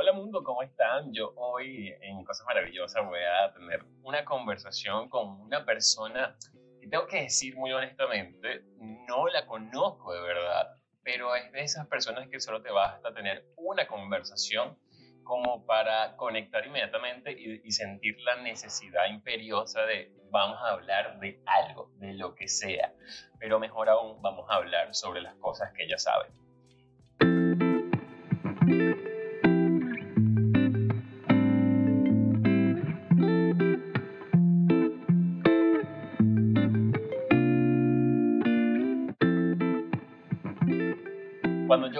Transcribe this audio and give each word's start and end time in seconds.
Hola 0.00 0.12
mundo, 0.12 0.44
¿cómo 0.44 0.62
están? 0.62 1.12
Yo 1.12 1.32
hoy 1.34 1.92
en 2.02 2.24
Cosas 2.24 2.46
Maravillosas 2.46 3.04
voy 3.04 3.18
a 3.18 3.52
tener 3.52 3.84
una 4.04 4.24
conversación 4.24 5.08
con 5.08 5.40
una 5.40 5.64
persona 5.64 6.36
que 6.80 6.86
tengo 6.86 7.08
que 7.08 7.22
decir 7.22 7.56
muy 7.56 7.72
honestamente, 7.72 8.62
no 8.78 9.26
la 9.26 9.44
conozco 9.44 10.14
de 10.14 10.20
verdad, 10.20 10.68
pero 11.02 11.34
es 11.34 11.50
de 11.50 11.62
esas 11.62 11.88
personas 11.88 12.28
que 12.28 12.38
solo 12.38 12.62
te 12.62 12.70
basta 12.70 13.12
tener 13.12 13.44
una 13.56 13.88
conversación 13.88 14.78
como 15.24 15.66
para 15.66 16.14
conectar 16.14 16.64
inmediatamente 16.64 17.32
y, 17.32 17.60
y 17.64 17.72
sentir 17.72 18.20
la 18.20 18.36
necesidad 18.36 19.06
imperiosa 19.10 19.82
de 19.82 20.12
vamos 20.30 20.60
a 20.62 20.74
hablar 20.74 21.18
de 21.18 21.42
algo, 21.44 21.90
de 21.96 22.12
lo 22.12 22.36
que 22.36 22.46
sea, 22.46 22.94
pero 23.40 23.58
mejor 23.58 23.88
aún 23.88 24.22
vamos 24.22 24.48
a 24.48 24.54
hablar 24.54 24.94
sobre 24.94 25.22
las 25.22 25.34
cosas 25.38 25.72
que 25.72 25.82
ella 25.82 25.98
sabe. 25.98 26.26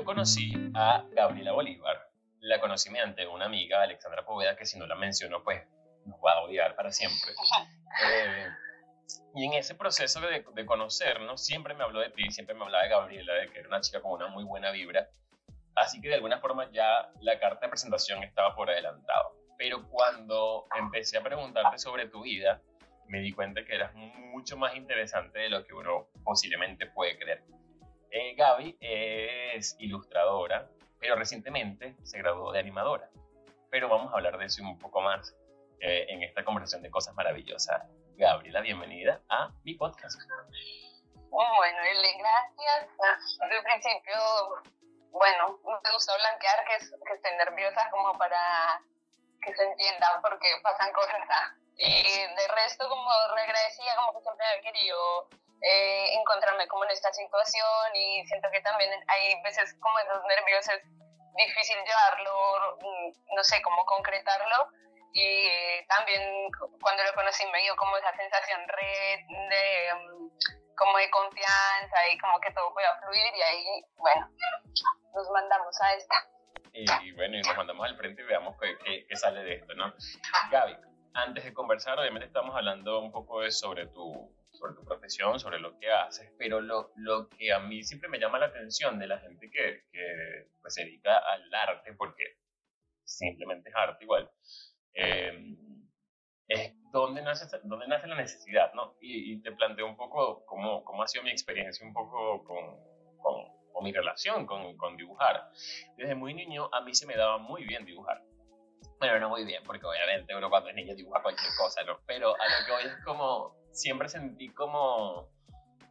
Conocí 0.08 0.54
a 0.74 1.04
Gabriela 1.10 1.52
Bolívar, 1.52 2.08
la 2.40 2.58
conocí 2.60 2.88
mediante 2.88 3.26
una 3.26 3.44
amiga, 3.44 3.82
Alexandra 3.82 4.24
Poveda, 4.24 4.56
que 4.56 4.64
si 4.64 4.78
no 4.78 4.86
la 4.86 4.94
menciono, 4.94 5.42
pues 5.44 5.62
nos 6.06 6.18
va 6.24 6.32
a 6.32 6.44
odiar 6.44 6.74
para 6.76 6.90
siempre. 6.90 7.32
Eh, 8.06 8.46
y 9.34 9.46
en 9.46 9.54
ese 9.54 9.74
proceso 9.74 10.20
de, 10.20 10.44
de, 10.54 10.66
conocernos, 10.66 11.44
siempre 11.44 11.74
me 11.74 11.82
habló 11.84 12.00
de 12.00 12.10
ti, 12.10 12.30
siempre 12.30 12.54
me 12.54 12.64
hablaba 12.64 12.84
de 12.84 12.90
Gabriela, 12.90 13.32
de 13.34 13.50
que 13.50 13.60
era 13.60 13.68
una 13.68 13.80
chica 13.80 14.02
con 14.02 14.12
una 14.12 14.28
muy 14.28 14.44
buena 14.44 14.70
vibra. 14.70 15.08
Así 15.74 16.00
que 16.00 16.08
de 16.08 16.16
alguna 16.16 16.38
forma 16.38 16.70
ya 16.70 17.10
la 17.20 17.40
carta 17.40 17.66
de 17.66 17.70
presentación 17.70 18.22
estaba 18.22 18.54
por 18.54 18.70
adelantado. 18.70 19.32
Pero 19.56 19.88
cuando 19.88 20.66
empecé 20.78 21.16
a 21.16 21.22
preguntarte 21.22 21.78
sobre 21.78 22.08
tu 22.08 22.22
vida, 22.22 22.60
me 23.08 23.20
di 23.20 23.32
cuenta 23.32 23.64
que 23.64 23.74
eras 23.74 23.94
mucho 23.94 24.58
más 24.58 24.76
interesante 24.76 25.38
de 25.38 25.48
lo 25.48 25.64
que 25.64 25.72
uno 25.72 26.08
posiblemente 26.22 26.86
puede 26.86 27.18
creer. 27.18 27.42
Eh, 28.10 28.34
Gaby 28.34 28.78
es 28.80 29.76
ilustradora, 29.78 30.68
pero 30.98 31.16
recientemente 31.16 31.94
se 32.02 32.18
graduó 32.18 32.52
de 32.52 32.60
animadora. 32.60 33.10
Pero 33.70 33.88
vamos 33.88 34.12
a 34.12 34.16
hablar 34.16 34.38
de 34.38 34.46
eso 34.46 34.62
un 34.62 34.78
poco 34.78 35.00
más 35.00 35.36
eh, 35.80 36.06
en 36.08 36.22
esta 36.22 36.44
conversación 36.44 36.82
de 36.82 36.90
cosas 36.90 37.14
maravillosas. 37.14 37.82
Gabriela, 38.16 38.60
bienvenida 38.62 39.20
a 39.28 39.50
mi 39.62 39.74
podcast. 39.74 40.18
Bueno, 41.30 41.78
gracias. 42.18 42.88
Desde 43.40 43.56
el 43.56 43.62
principio, 43.62 44.16
bueno, 45.10 45.58
me 45.64 45.92
gusta 45.92 46.16
blanquear 46.16 46.64
que, 46.64 46.78
que 47.06 47.12
estén 47.12 47.36
nerviosas 47.36 47.90
como 47.90 48.16
para 48.16 48.80
que 49.42 49.54
se 49.54 49.62
entiendan 49.64 50.22
porque 50.22 50.48
pasan 50.62 50.92
cosas. 50.92 51.20
Y 51.76 52.02
de 52.02 52.48
resto, 52.56 52.88
como 52.88 53.08
regresía, 53.36 53.94
como 53.96 54.18
que 54.18 54.22
siempre 54.24 54.46
había 54.46 54.62
querido 54.62 55.28
eh, 55.62 56.14
encontrarme 56.14 56.68
como 56.68 56.84
en 56.84 56.90
esta 56.90 57.12
situación 57.12 57.94
y 57.94 58.26
siento 58.26 58.48
que 58.50 58.60
también 58.60 58.90
hay 59.08 59.42
veces 59.42 59.74
como 59.80 59.98
esos 59.98 60.22
nervios 60.24 60.68
es 60.68 60.82
difícil 61.36 61.76
llevarlo, 61.84 62.78
mm, 62.80 63.34
no 63.34 63.44
sé, 63.44 63.60
cómo 63.62 63.84
concretarlo 63.86 64.70
y 65.12 65.48
también 65.88 66.50
cuando 66.80 67.02
lo 67.02 67.14
conocí 67.14 67.44
me 67.46 67.62
dio 67.62 67.74
como 67.76 67.96
esa 67.96 68.14
sensación 68.16 68.60
red 68.68 69.20
de 69.48 69.92
um, 69.94 70.30
como 70.76 70.96
de 70.98 71.10
confianza 71.10 72.08
y 72.12 72.18
como 72.18 72.38
que 72.40 72.52
todo 72.52 72.72
pueda 72.72 72.98
fluir 73.00 73.34
y 73.34 73.42
ahí, 73.42 73.84
bueno, 73.96 74.28
nos 75.12 75.30
mandamos 75.30 75.80
a 75.82 75.94
esta. 75.94 76.28
Y 76.72 77.12
bueno, 77.12 77.36
y 77.36 77.42
nos 77.42 77.56
mandamos 77.56 77.88
al 77.88 77.96
frente 77.96 78.22
y 78.22 78.24
veamos 78.24 78.56
qué, 78.60 79.04
qué, 79.08 79.16
sale 79.16 79.42
de 79.42 79.54
esto, 79.54 79.74
¿no? 79.74 79.92
Gaby, 80.52 80.76
antes 81.14 81.44
de 81.44 81.52
conversar, 81.52 81.98
obviamente 81.98 82.28
estamos 82.28 82.54
hablando 82.54 83.00
un 83.00 83.10
poco 83.10 83.40
de 83.40 83.50
sobre 83.50 83.86
tu, 83.88 84.30
sobre 84.58 84.74
tu 84.74 84.84
profesión, 84.84 85.38
sobre 85.38 85.60
lo 85.60 85.78
que 85.78 85.90
haces, 85.90 86.32
pero 86.38 86.60
lo, 86.60 86.92
lo 86.96 87.28
que 87.28 87.52
a 87.52 87.60
mí 87.60 87.82
siempre 87.82 88.08
me 88.08 88.18
llama 88.18 88.38
la 88.38 88.46
atención 88.46 88.98
de 88.98 89.06
la 89.06 89.18
gente 89.18 89.50
que, 89.50 89.84
que 89.90 90.48
pues, 90.60 90.74
se 90.74 90.84
dedica 90.84 91.18
al 91.18 91.54
arte, 91.54 91.94
porque 91.94 92.24
simplemente 93.04 93.70
es 93.70 93.76
arte 93.76 94.04
igual, 94.04 94.30
eh, 94.94 95.56
es 96.48 96.72
dónde 96.92 97.22
nace, 97.22 97.46
dónde 97.64 97.86
nace 97.86 98.06
la 98.06 98.16
necesidad, 98.16 98.72
¿no? 98.74 98.96
Y, 99.00 99.40
te 99.42 99.52
planteo 99.52 99.86
un 99.86 99.96
poco 99.96 100.44
cómo, 100.46 100.82
cómo, 100.82 101.02
ha 101.02 101.08
sido 101.08 101.22
mi 101.22 101.30
experiencia 101.30 101.86
un 101.86 101.92
poco 101.92 102.42
con, 102.44 103.18
con, 103.18 103.72
con 103.72 103.84
mi 103.84 103.92
relación 103.92 104.46
con, 104.46 104.76
con, 104.76 104.96
dibujar. 104.96 105.50
Desde 105.96 106.14
muy 106.14 106.34
niño 106.34 106.70
a 106.72 106.80
mí 106.80 106.94
se 106.94 107.06
me 107.06 107.16
daba 107.16 107.38
muy 107.38 107.64
bien 107.64 107.84
dibujar. 107.84 108.22
Bueno, 108.98 109.20
no 109.20 109.28
muy 109.28 109.44
bien, 109.44 109.62
porque 109.64 109.86
obviamente 109.86 110.34
uno 110.34 110.48
cuando 110.50 110.70
es 110.70 110.74
niño 110.74 110.94
dibuja 110.94 111.22
cualquier 111.22 111.50
cosa, 111.56 111.84
¿no? 111.84 112.00
Pero 112.06 112.34
a 112.34 112.44
lo 112.44 112.66
que 112.66 112.72
hoy 112.72 112.84
es 112.84 113.04
como, 113.04 113.54
siempre 113.78 114.08
sentí 114.08 114.48
como, 114.50 115.28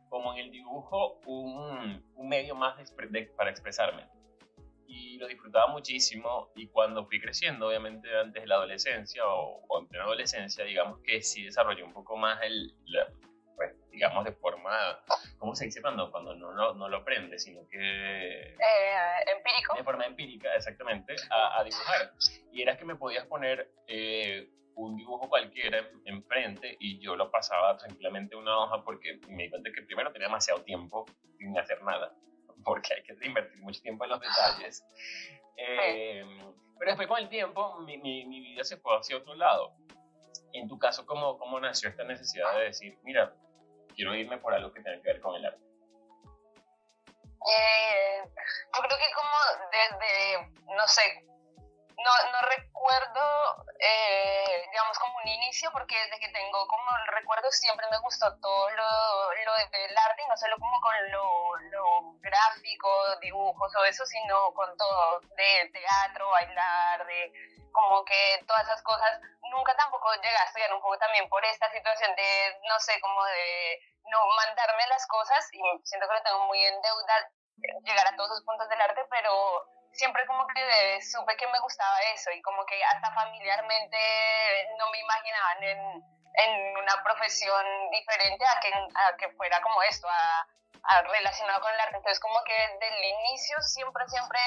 como 0.10 0.34
en 0.34 0.40
el 0.40 0.52
dibujo 0.52 1.20
un, 1.26 2.04
un 2.16 2.30
medio 2.30 2.56
más 2.56 2.78
de, 2.78 3.08
de, 3.08 3.26
para 3.28 3.50
expresarme 3.50 4.04
y 4.88 5.18
lo 5.18 5.28
disfrutaba 5.28 5.68
muchísimo 5.68 6.50
y 6.56 6.68
cuando 6.68 7.06
fui 7.06 7.20
creciendo, 7.20 7.68
obviamente 7.68 8.10
antes 8.18 8.42
de 8.42 8.48
la 8.48 8.56
adolescencia 8.56 9.26
o, 9.26 9.62
o 9.68 9.80
en 9.80 9.88
plena 9.88 10.06
adolescencia, 10.06 10.64
digamos 10.64 11.00
que 11.02 11.22
sí 11.22 11.44
desarrollé 11.44 11.84
un 11.84 11.94
poco 11.94 12.16
más 12.16 12.42
el, 12.42 12.74
la, 12.86 13.08
pues, 13.56 13.74
digamos 13.92 14.24
de 14.24 14.32
forma, 14.32 15.00
¿cómo 15.40 15.56
se 15.56 15.66
dice 15.66 15.82
cuando, 15.82 16.10
cuando 16.12 16.36
no, 16.36 16.54
no, 16.54 16.74
no 16.74 16.88
lo 16.88 16.98
aprende, 16.98 17.38
sino 17.40 17.68
que... 17.68 17.78
Eh, 17.80 18.56
empírico. 19.36 19.76
De 19.76 19.84
forma 19.84 20.06
empírica, 20.06 20.56
exactamente, 20.56 21.16
a, 21.30 21.60
a, 21.60 21.64
dibujar. 21.64 22.14
Y 22.54 22.62
era 22.62 22.78
que 22.78 22.86
me 22.86 22.96
podías 22.96 23.26
poner 23.26 23.72
eh, 23.88 24.50
un 24.78 24.96
dibujo 24.96 25.28
cualquiera 25.28 25.90
enfrente 26.06 26.78
y 26.80 27.00
yo 27.00 27.16
lo 27.16 27.32
pasaba 27.32 27.76
tranquilamente 27.78 28.36
una 28.36 28.58
hoja 28.58 28.84
porque 28.84 29.20
me 29.28 29.44
di 29.44 29.50
cuenta 29.50 29.72
que 29.74 29.82
primero 29.82 30.12
tenía 30.12 30.28
demasiado 30.28 30.64
tiempo 30.64 31.06
sin 31.38 31.58
hacer 31.58 31.82
nada 31.84 32.14
porque 32.64 32.94
hay 32.94 33.04
que 33.04 33.26
invertir 33.26 33.60
mucho 33.60 33.82
tiempo 33.82 34.04
en 34.06 34.12
los 34.12 34.22
detalles. 34.22 34.84
Eh, 35.60 36.24
pero 36.78 36.92
después 36.92 37.08
con 37.08 37.18
el 37.18 37.30
tiempo 37.30 37.80
mi, 37.80 37.98
mi, 37.98 38.26
mi, 38.26 38.42
vida 38.42 38.64
se 38.64 38.78
fue 38.78 38.96
hacia 38.96 39.18
otro 39.18 39.34
lado. 39.34 39.74
En 40.54 40.68
tu 40.68 40.78
caso, 40.78 41.04
¿cómo, 41.08 41.40
¿cómo 41.40 41.60
nació 41.60 41.90
esta 41.90 42.04
necesidad 42.04 42.56
de 42.60 42.66
decir, 42.66 42.96
mira, 43.02 43.34
quiero 43.96 44.14
irme 44.14 44.38
por 44.38 44.54
algo 44.54 44.72
que 44.72 44.84
tenga 44.84 45.02
que 45.02 45.14
ver 45.14 45.20
con 45.20 45.36
el 45.36 45.48
arte? 45.48 45.64
Eh, 47.48 48.22
yo 48.24 48.82
creo 48.84 48.98
que 49.00 49.14
como 49.16 49.72
desde, 49.72 50.76
no 50.76 50.88
sé, 50.88 51.26
no, 51.98 52.32
no 52.32 52.42
recuerdo, 52.48 53.66
eh, 53.80 54.68
digamos, 54.70 55.00
como 55.00 55.18
un 55.18 55.28
inicio, 55.28 55.72
porque 55.72 55.98
desde 55.98 56.20
que 56.20 56.30
tengo 56.30 56.68
como 56.68 56.84
el 56.98 57.08
recuerdo 57.08 57.52
siempre 57.52 57.88
me 57.90 57.98
gustó 58.00 58.40
todo 58.40 58.70
lo, 58.70 59.34
lo 59.34 59.54
del 59.72 59.98
arte, 59.98 60.22
y 60.24 60.28
no 60.28 60.38
solo 60.38 60.58
como 60.60 60.80
con 60.80 61.12
lo, 61.12 61.58
lo 61.72 62.14
gráfico, 62.20 63.16
dibujos 63.20 63.76
o 63.76 63.86
eso, 63.86 64.06
sino 64.06 64.54
con 64.54 64.78
todo, 64.78 65.22
de 65.22 65.70
teatro, 65.74 66.30
bailar, 66.30 67.06
de 67.08 67.34
como 67.72 68.06
que 68.06 68.44
todas 68.48 68.64
esas 68.64 68.82
cosas. 68.84 69.20
Nunca 69.50 69.76
tampoco 69.76 70.14
llegué 70.16 70.36
a 70.36 70.46
estudiar 70.46 70.74
un 70.74 70.82
poco 70.82 70.98
también 71.00 71.28
por 71.30 71.44
esta 71.46 71.72
situación 71.72 72.16
de, 72.16 72.60
no 72.68 72.80
sé, 72.80 73.00
como 73.02 73.24
de 73.26 73.80
no 74.06 74.20
mandarme 74.36 74.86
las 74.88 75.06
cosas, 75.08 75.50
y 75.52 75.60
siento 75.84 76.08
que 76.08 76.14
lo 76.14 76.24
tengo 76.24 76.46
muy 76.46 76.64
en 76.64 76.80
deuda 76.82 77.32
llegar 77.84 78.08
a 78.08 78.16
todos 78.16 78.30
los 78.30 78.44
puntos 78.44 78.70
del 78.70 78.82
arte, 78.82 79.02
pero 79.10 79.68
siempre 79.98 80.26
como 80.28 80.46
que 80.48 81.02
supe 81.02 81.36
que 81.36 81.48
me 81.48 81.60
gustaba 81.60 82.00
eso 82.14 82.32
y 82.32 82.42
como 82.42 82.66
que 82.66 82.82
hasta 82.86 83.12
familiarmente 83.14 83.98
no 84.78 84.90
me 84.92 85.00
imaginaban 85.00 85.64
en, 85.64 85.80
en 86.36 86.78
una 86.78 87.04
profesión 87.04 87.66
diferente 87.92 88.46
a 88.46 88.60
que, 88.62 88.72
a 88.74 89.18
que 89.18 89.30
fuera 89.36 89.60
como 89.62 89.82
esto, 89.82 90.08
a, 90.08 90.48
a 90.84 91.02
relacionado 91.02 91.62
con 91.62 91.74
el 91.74 91.80
arte. 91.80 91.98
Entonces 91.98 92.20
como 92.20 92.44
que 92.44 92.54
desde 92.54 92.96
el 92.96 93.06
inicio 93.06 93.60
siempre, 93.62 94.08
siempre 94.08 94.40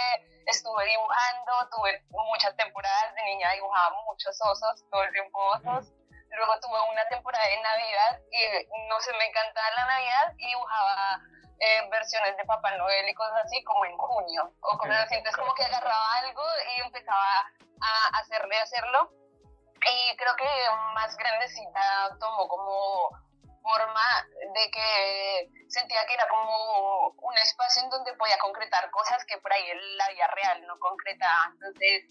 estuve 0.47 0.87
dibujando, 0.87 1.69
tuve 1.71 2.01
muchas 2.11 2.57
temporadas 2.57 3.15
de 3.17 3.23
niña, 3.25 3.51
dibujaba 3.53 3.97
muchos 4.07 4.39
osos, 4.41 4.85
todo 4.89 5.03
el 5.03 5.13
tiempo 5.13 5.39
osos. 5.51 5.93
Luego 6.31 6.61
tuve 6.61 6.81
una 6.93 7.05
temporada 7.09 7.45
de 7.45 7.61
Navidad 7.61 8.21
y 8.31 8.87
no 8.89 9.01
sé, 9.01 9.13
me 9.15 9.27
encantaba 9.27 9.69
la 9.77 9.85
Navidad 9.87 10.35
y 10.39 10.47
dibujaba 10.47 11.21
eh, 11.61 11.89
versiones 11.91 12.37
de 12.37 12.45
Papá 12.45 12.77
Noel 12.77 13.09
y 13.09 13.15
cosas 13.15 13.45
así 13.45 13.63
como 13.65 13.85
en 13.85 13.97
junio 13.97 14.51
o 14.61 14.79
cosas 14.79 15.05
así. 15.05 15.15
Entonces 15.15 15.39
como 15.39 15.55
que 15.55 15.65
agarraba 15.65 16.13
algo 16.25 16.43
y 16.77 16.81
empezaba 16.81 17.53
a 17.83 18.19
hacerle 18.19 18.57
hacerlo. 18.59 19.11
Y 19.81 20.17
creo 20.17 20.37
que 20.37 20.49
más 20.95 21.17
grandecita 21.17 22.17
tomó 22.19 22.49
como 22.49 23.11
forma 23.63 24.27
de 24.55 24.71
que 24.71 25.51
sentía 25.69 26.07
que 26.07 26.15
era 26.15 26.27
como 26.29 27.09
un 27.09 27.39
espacio 27.39 27.83
en 27.83 27.91
donde 27.91 28.15
podía 28.15 28.39
concretar 28.39 28.91
cosas 28.91 29.25
que 29.27 29.39
por 29.39 29.53
ahí 29.53 29.71
en 29.71 29.97
la 29.99 30.09
vida 30.09 30.27
real 30.29 30.67
no 30.67 30.79
concretaba. 30.79 31.51
Entonces 31.53 32.05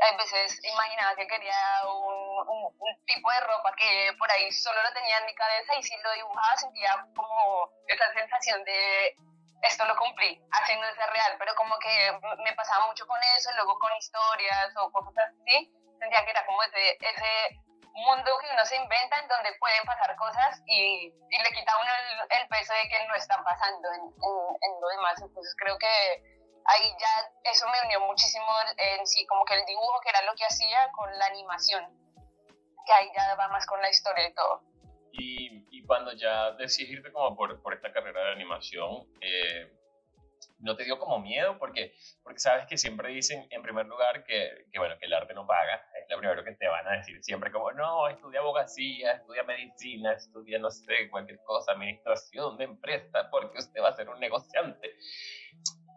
a 0.00 0.16
veces 0.16 0.58
imaginaba 0.64 1.14
que 1.14 1.26
quería 1.26 1.82
un, 1.84 2.48
un, 2.48 2.74
un, 2.78 3.04
tipo 3.04 3.30
de 3.30 3.40
ropa 3.40 3.74
que 3.76 4.12
por 4.18 4.30
ahí 4.30 4.50
solo 4.52 4.82
lo 4.82 4.92
tenía 4.92 5.18
en 5.18 5.26
mi 5.26 5.34
cabeza 5.34 5.74
y 5.76 5.82
si 5.82 5.96
lo 5.98 6.12
dibujaba 6.12 6.56
sentía 6.56 7.06
como 7.14 7.70
esa 7.86 8.12
sensación 8.14 8.64
de, 8.64 9.16
esto 9.62 9.84
lo 9.84 9.96
cumplí, 9.96 10.40
así 10.52 10.74
no 10.76 10.86
es 10.86 10.96
real, 10.96 11.36
pero 11.38 11.54
como 11.54 11.78
que 11.78 12.18
me 12.42 12.52
pasaba 12.54 12.86
mucho 12.86 13.06
con 13.06 13.18
eso, 13.36 13.50
luego 13.52 13.78
con 13.78 13.94
historias 13.96 14.74
o 14.78 14.90
cosas 14.90 15.14
así, 15.18 15.70
sentía 15.98 16.24
que 16.24 16.30
era 16.30 16.46
como 16.46 16.62
ese, 16.62 16.96
ese 17.00 17.60
mundo 17.92 18.30
que 18.40 18.52
uno 18.52 18.64
se 18.64 18.76
inventa 18.76 19.18
en 19.18 19.28
donde 19.28 19.52
pueden 19.58 19.84
pasar 19.84 20.16
cosas 20.16 20.62
y, 20.66 21.12
y 21.28 21.42
le 21.42 21.52
quita 21.52 21.72
a 21.72 21.80
uno 21.80 21.90
el, 22.30 22.48
peso 22.48 22.72
de 22.72 22.88
que 22.88 23.06
no 23.06 23.14
están 23.14 23.44
pasando 23.44 23.92
en, 23.92 24.00
en, 24.00 24.80
lo 24.80 24.88
demás. 24.88 25.20
Entonces 25.20 25.54
creo 25.58 25.76
que 25.78 26.39
ahí 26.64 26.94
ya 26.98 27.50
eso 27.50 27.66
me 27.68 27.86
unió 27.86 28.00
muchísimo 28.06 28.46
en 28.76 29.06
sí, 29.06 29.26
como 29.26 29.44
que 29.44 29.54
el 29.54 29.64
dibujo, 29.66 30.00
que 30.02 30.10
era 30.10 30.22
lo 30.22 30.34
que 30.34 30.44
hacía, 30.44 30.90
con 30.92 31.10
la 31.18 31.26
animación, 31.26 31.84
que 32.86 32.92
ahí 32.92 33.10
ya 33.14 33.34
va 33.34 33.48
más 33.48 33.66
con 33.66 33.80
la 33.80 33.90
historia 33.90 34.28
y 34.28 34.34
todo. 34.34 34.62
Y, 35.12 35.66
y 35.70 35.84
cuando 35.84 36.12
ya 36.12 36.52
decides 36.52 36.92
irte 36.92 37.12
como 37.12 37.36
por, 37.36 37.60
por 37.62 37.74
esta 37.74 37.92
carrera 37.92 38.24
de 38.24 38.32
animación, 38.32 39.08
eh, 39.20 39.72
¿no 40.60 40.76
te 40.76 40.84
dio 40.84 40.98
como 40.98 41.18
miedo? 41.18 41.58
Porque, 41.58 41.94
porque 42.22 42.38
sabes 42.38 42.66
que 42.66 42.76
siempre 42.76 43.08
dicen, 43.08 43.46
en 43.50 43.62
primer 43.62 43.86
lugar, 43.86 44.24
que, 44.24 44.66
que, 44.72 44.78
bueno, 44.78 44.96
que 44.98 45.06
el 45.06 45.14
arte 45.14 45.34
no 45.34 45.46
paga. 45.46 45.84
Es 46.00 46.08
lo 46.08 46.18
primero 46.18 46.44
que 46.44 46.52
te 46.52 46.68
van 46.68 46.86
a 46.86 46.92
decir 46.92 47.22
siempre, 47.22 47.50
como, 47.50 47.72
no, 47.72 48.08
estudia 48.08 48.40
abogacía, 48.40 49.12
estudia 49.12 49.42
medicina, 49.42 50.12
estudia, 50.12 50.58
no 50.58 50.70
sé, 50.70 51.08
cualquier 51.10 51.40
cosa, 51.44 51.72
administración 51.72 52.56
de 52.56 52.64
empresa, 52.64 53.28
porque 53.30 53.58
usted 53.58 53.82
va 53.82 53.88
a 53.88 53.96
ser 53.96 54.08
un 54.08 54.20
negociante 54.20 54.96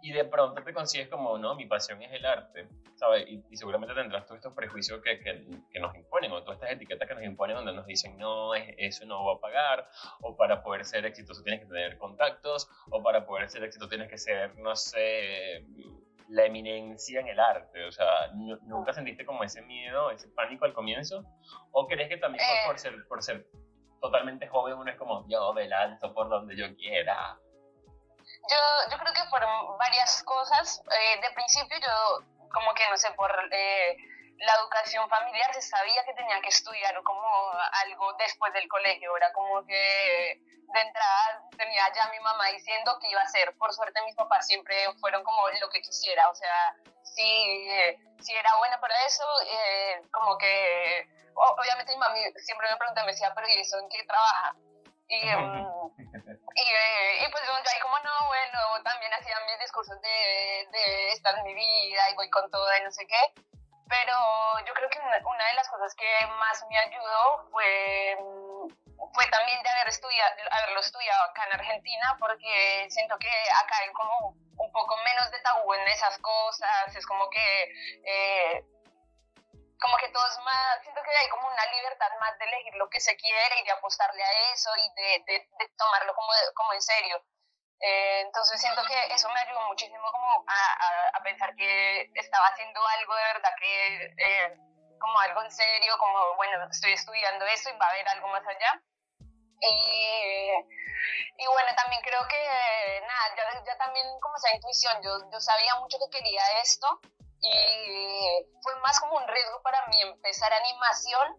y 0.03 0.11
de 0.11 0.25
pronto 0.25 0.61
te 0.61 0.73
consigues 0.73 1.07
como, 1.07 1.37
no, 1.37 1.55
mi 1.55 1.65
pasión 1.65 2.01
es 2.01 2.11
el 2.11 2.25
arte, 2.25 2.67
¿sabes? 2.95 3.25
Y, 3.25 3.55
seguramente 3.55 3.95
tendrás 3.95 4.25
todos 4.25 4.39
estos 4.39 4.53
prejuicios 4.53 5.01
que, 5.01 5.17
que, 5.21 5.45
que, 5.71 5.79
nos 5.79 5.95
imponen, 5.95 6.29
o 6.33 6.43
todas 6.43 6.59
estas 6.59 6.75
etiquetas 6.75 7.07
que 7.07 7.15
nos 7.15 7.23
imponen 7.23 7.55
donde 7.55 7.71
nos 7.71 7.85
dicen, 7.85 8.17
no, 8.17 8.53
eso 8.53 9.05
no 9.05 9.23
va 9.23 9.35
a 9.35 9.39
pagar, 9.39 9.87
o 10.19 10.35
para 10.35 10.61
poder 10.61 10.83
ser 10.83 11.05
exitoso 11.05 11.41
tienes 11.41 11.61
que 11.61 11.67
tener 11.67 11.97
contactos, 11.97 12.69
o 12.91 13.01
para 13.01 13.25
poder 13.25 13.49
ser 13.49 13.63
exitoso 13.63 13.87
tienes 13.87 14.09
que 14.09 14.17
ser, 14.17 14.57
no 14.57 14.75
sé, 14.75 15.65
la 16.27 16.47
eminencia 16.47 17.21
en 17.21 17.29
el 17.29 17.39
arte, 17.39 17.85
o 17.85 17.91
sea, 17.93 18.29
¿nunca 18.63 18.91
sentiste 18.91 19.25
como 19.25 19.45
ese 19.45 19.61
miedo, 19.61 20.11
ese 20.11 20.27
pánico 20.27 20.65
al 20.65 20.73
comienzo? 20.73 21.23
¿O 21.71 21.87
crees 21.87 22.09
que 22.09 22.17
también 22.17 22.43
por, 22.67 22.77
ser, 22.77 23.07
por 23.07 23.23
ser 23.23 23.47
totalmente 24.01 24.49
joven 24.49 24.79
uno 24.79 24.91
es 24.91 24.97
como, 24.97 25.25
yo 25.29 25.53
me 25.53 25.65
lanzo 25.65 26.13
por 26.13 26.27
donde 26.27 26.57
yo 26.57 26.75
quiera? 26.75 27.37
Yo, 28.49 28.57
yo 28.91 28.97
creo 28.97 29.13
que 29.13 29.29
fueron 29.29 29.77
varias 29.77 30.23
cosas. 30.23 30.81
Eh, 30.91 31.21
de 31.21 31.31
principio 31.31 31.77
yo, 31.79 32.49
como 32.51 32.73
que 32.73 32.89
no 32.89 32.97
sé, 32.97 33.11
por 33.11 33.31
eh, 33.51 33.97
la 34.37 34.55
educación 34.55 35.07
familiar 35.09 35.53
se 35.53 35.61
sabía 35.61 36.03
que 36.05 36.13
tenía 36.13 36.41
que 36.41 36.49
estudiar 36.49 37.01
como 37.03 37.51
algo 37.83 38.13
después 38.13 38.51
del 38.53 38.67
colegio. 38.67 39.15
Era 39.15 39.31
como 39.33 39.65
que 39.65 40.39
de 40.73 40.81
entrada 40.81 41.43
tenía 41.57 41.83
ya 41.93 42.09
mi 42.09 42.19
mamá 42.19 42.47
diciendo 42.47 42.97
que 42.99 43.09
iba 43.09 43.21
a 43.21 43.25
hacer. 43.25 43.55
Por 43.57 43.71
suerte 43.73 44.01
mis 44.03 44.15
papás 44.15 44.45
siempre 44.45 44.75
fueron 44.99 45.23
como 45.23 45.47
lo 45.49 45.69
que 45.69 45.81
quisiera. 45.81 46.29
O 46.29 46.35
sea, 46.35 46.75
si, 47.03 47.69
si 48.19 48.33
era 48.33 48.57
buena 48.57 48.79
para 48.79 48.95
eso, 49.05 49.25
eh, 49.47 50.01
como 50.11 50.37
que... 50.37 51.07
Obviamente 51.35 51.93
mi 51.93 51.97
mamá 51.97 52.15
siempre 52.37 52.69
me 52.69 52.77
preguntaba, 52.77 53.07
me 53.07 53.11
decía, 53.13 53.33
pero 53.33 53.47
¿y 53.47 53.59
eso 53.59 53.79
en 53.79 53.89
qué 53.89 54.03
trabaja? 54.03 54.55
Y, 55.13 55.17
y, 55.17 56.69
y, 57.25 57.31
pues 57.31 57.43
ahí 57.47 57.79
como 57.81 57.99
no, 57.99 58.27
bueno, 58.27 58.83
también 58.83 59.13
hacía 59.13 59.35
mis 59.45 59.59
discursos 59.59 60.01
de, 60.01 60.67
de 60.71 61.11
esta 61.11 61.37
es 61.37 61.43
mi 61.43 61.53
vida 61.53 62.09
y 62.09 62.15
voy 62.15 62.29
con 62.31 62.49
todo 62.49 62.65
y 62.77 62.81
no 62.83 62.91
sé 62.91 63.05
qué. 63.05 63.41
Pero 63.87 64.15
yo 64.65 64.73
creo 64.73 64.89
que 64.89 64.99
una, 64.99 65.47
de 65.47 65.53
las 65.53 65.69
cosas 65.69 65.93
que 65.93 66.07
más 66.39 66.65
me 66.67 66.79
ayudó 66.79 67.47
fue, 67.51 68.17
fue 69.13 69.27
también 69.27 69.61
de 69.61 69.69
haber 69.69 69.89
estudiado, 69.89 70.33
haberlo 70.49 70.79
estudiado 70.79 71.23
acá 71.29 71.45
en 71.45 71.59
Argentina, 71.59 72.17
porque 72.19 72.87
siento 72.89 73.15
que 73.19 73.29
acá 73.29 73.77
hay 73.83 73.91
como 73.91 74.29
un 74.29 74.71
poco 74.71 74.95
menos 75.05 75.29
de 75.29 75.39
tabú 75.41 75.73
en 75.75 75.87
esas 75.89 76.17
cosas, 76.19 76.95
es 76.95 77.05
como 77.05 77.29
que 77.29 77.63
eh, 78.05 78.63
como 79.83 79.97
que 79.97 80.07
todo 80.09 80.25
es 80.25 80.39
más, 80.39 80.81
siento 80.81 81.03
que 81.03 81.11
hay 81.11 81.27
como 81.29 81.45
una 81.47 81.65
libertad 81.65 82.09
más 82.19 82.39
de 82.39 82.45
elegir 82.45 82.73
lo 82.75 82.89
que 82.89 83.01
se 83.01 83.15
quiere 83.17 83.59
y 83.59 83.65
de 83.65 83.71
apostarle 83.71 84.23
a 84.23 84.53
eso 84.53 84.69
y 84.77 85.01
de, 85.01 85.23
de, 85.27 85.67
tomarlo 85.77 86.15
como, 86.15 86.29
como 86.55 86.73
en 86.73 86.81
serio. 86.81 87.21
Eh, 87.81 88.21
entonces 88.21 88.61
siento 88.61 88.81
que 88.85 89.13
eso 89.13 89.27
me 89.29 89.41
ayudó 89.41 89.67
muchísimo 89.67 90.09
como 90.09 90.45
a, 90.47 91.17
a, 91.17 91.23
pensar 91.23 91.53
que 91.55 92.09
estaba 92.15 92.47
haciendo 92.47 92.79
algo 92.99 93.13
de 93.13 93.23
verdad 93.23 93.51
que, 93.59 94.13
eh, 94.17 94.57
como 94.99 95.19
algo 95.19 95.43
en 95.43 95.51
serio, 95.51 95.97
como, 95.97 96.35
bueno, 96.37 96.65
estoy 96.71 96.93
estudiando 96.93 97.45
eso 97.47 97.69
y 97.69 97.77
va 97.77 97.87
a 97.87 97.89
haber 97.89 98.07
algo 98.07 98.29
más 98.29 98.47
allá. 98.47 98.81
Y, 99.59 100.49
y 101.37 101.47
bueno, 101.47 101.75
también 101.75 102.01
creo 102.03 102.25
que, 102.29 103.01
nada, 103.05 103.35
ya, 103.35 103.63
ya 103.65 103.77
también 103.77 104.07
como 104.21 104.37
esa 104.37 104.55
intuición, 104.55 105.01
yo, 105.03 105.29
yo 105.29 105.39
sabía 105.41 105.75
mucho 105.75 105.97
que 105.99 106.17
quería 106.19 106.43
esto 106.61 107.01
y 107.43 108.45
fue 108.61 108.75
más 108.79 108.99
como 108.99 109.17
un 109.17 109.27
riesgo 109.27 109.61
para 109.61 109.85
mí 109.87 110.01
empezar 110.01 110.51
animación, 110.53 111.37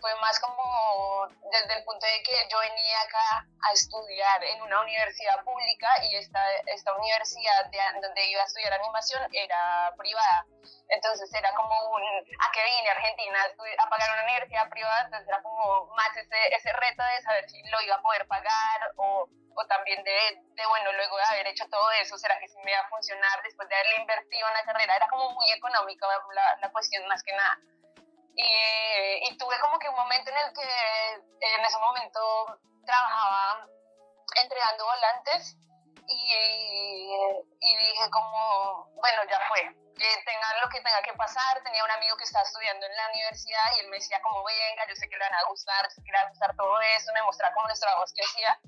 fue 0.00 0.14
más 0.20 0.38
como 0.40 1.28
desde 1.50 1.78
el 1.78 1.84
punto 1.84 2.04
de 2.04 2.22
que 2.24 2.48
yo 2.50 2.58
venía 2.58 3.00
acá 3.00 3.46
a 3.62 3.72
estudiar 3.72 4.44
en 4.44 4.60
una 4.60 4.80
universidad 4.82 5.42
pública 5.44 5.88
y 6.02 6.16
esta, 6.16 6.40
esta 6.66 6.92
universidad 6.94 7.70
de, 7.70 7.78
donde 8.02 8.30
iba 8.30 8.42
a 8.42 8.44
estudiar 8.44 8.72
animación 8.74 9.22
era 9.32 9.94
privada. 9.96 10.44
Entonces 10.88 11.32
era 11.32 11.54
como 11.54 11.72
un, 11.92 12.02
¿a 12.02 12.52
qué 12.52 12.64
vine 12.64 12.90
Argentina 12.90 13.38
a 13.78 13.88
pagar 13.88 14.10
una 14.12 14.24
universidad 14.24 14.68
privada? 14.68 15.04
Entonces 15.04 15.28
era 15.28 15.40
como 15.40 15.86
más 15.96 16.14
ese, 16.16 16.54
ese 16.54 16.72
reto 16.72 17.02
de 17.02 17.22
saber 17.22 17.48
si 17.48 17.62
lo 17.62 17.80
iba 17.80 17.94
a 17.94 18.02
poder 18.02 18.26
pagar 18.26 18.92
o 18.96 19.28
o 19.56 19.66
también 19.66 20.02
de, 20.04 20.18
de, 20.54 20.66
bueno, 20.66 20.92
luego 20.92 21.16
de 21.16 21.24
haber 21.24 21.46
hecho 21.48 21.64
todo 21.68 21.90
eso, 21.92 22.18
¿será 22.18 22.38
que 22.38 22.48
sí 22.48 22.56
me 22.64 22.72
va 22.72 22.80
a 22.80 22.88
funcionar 22.88 23.42
después 23.42 23.68
de 23.68 23.74
haberle 23.74 24.00
invertido 24.00 24.48
en 24.48 24.54
la 24.54 24.64
carrera? 24.64 24.96
Era 24.96 25.08
como 25.08 25.30
muy 25.30 25.50
económica 25.52 26.06
la, 26.34 26.56
la 26.60 26.72
cuestión 26.72 27.06
más 27.06 27.22
que 27.22 27.32
nada. 27.32 27.58
Y, 28.36 29.28
y, 29.28 29.38
tuve 29.38 29.58
como 29.60 29.78
que 29.78 29.88
un 29.88 29.94
momento 29.94 30.30
en 30.30 30.36
el 30.38 30.52
que 30.52 31.54
en 31.54 31.64
ese 31.64 31.78
momento 31.78 32.58
trabajaba 32.84 33.68
entregando 34.42 34.84
volantes 34.84 35.56
y, 36.08 37.14
y 37.60 37.76
dije 37.76 38.10
como, 38.10 38.90
bueno, 38.94 39.22
ya 39.30 39.38
fue, 39.48 39.62
que 39.94 40.22
tengan 40.26 40.60
lo 40.60 40.68
que 40.68 40.80
tenga 40.80 41.02
que 41.02 41.14
pasar. 41.14 41.62
Tenía 41.62 41.84
un 41.84 41.90
amigo 41.90 42.16
que 42.16 42.24
estaba 42.24 42.44
estudiando 42.44 42.86
en 42.86 42.96
la 42.96 43.08
universidad 43.08 43.64
y 43.76 43.80
él 43.80 43.88
me 43.88 43.96
decía 43.96 44.20
como, 44.20 44.42
venga, 44.44 44.86
yo 44.88 44.94
sé 44.96 45.08
que 45.08 45.16
le 45.16 45.24
van 45.24 45.34
a 45.34 45.48
gustar, 45.48 45.84
yo 45.84 45.90
sé 45.90 46.02
que 46.02 46.10
le 46.10 46.18
va 46.18 46.24
a 46.24 46.28
gustar 46.28 46.56
todo 46.56 46.80
eso, 46.80 47.12
me 47.14 47.22
mostraba 47.22 47.54
como 47.54 47.68
los 47.68 47.80
trabajos 47.80 48.12
que 48.14 48.22
hacía. 48.22 48.58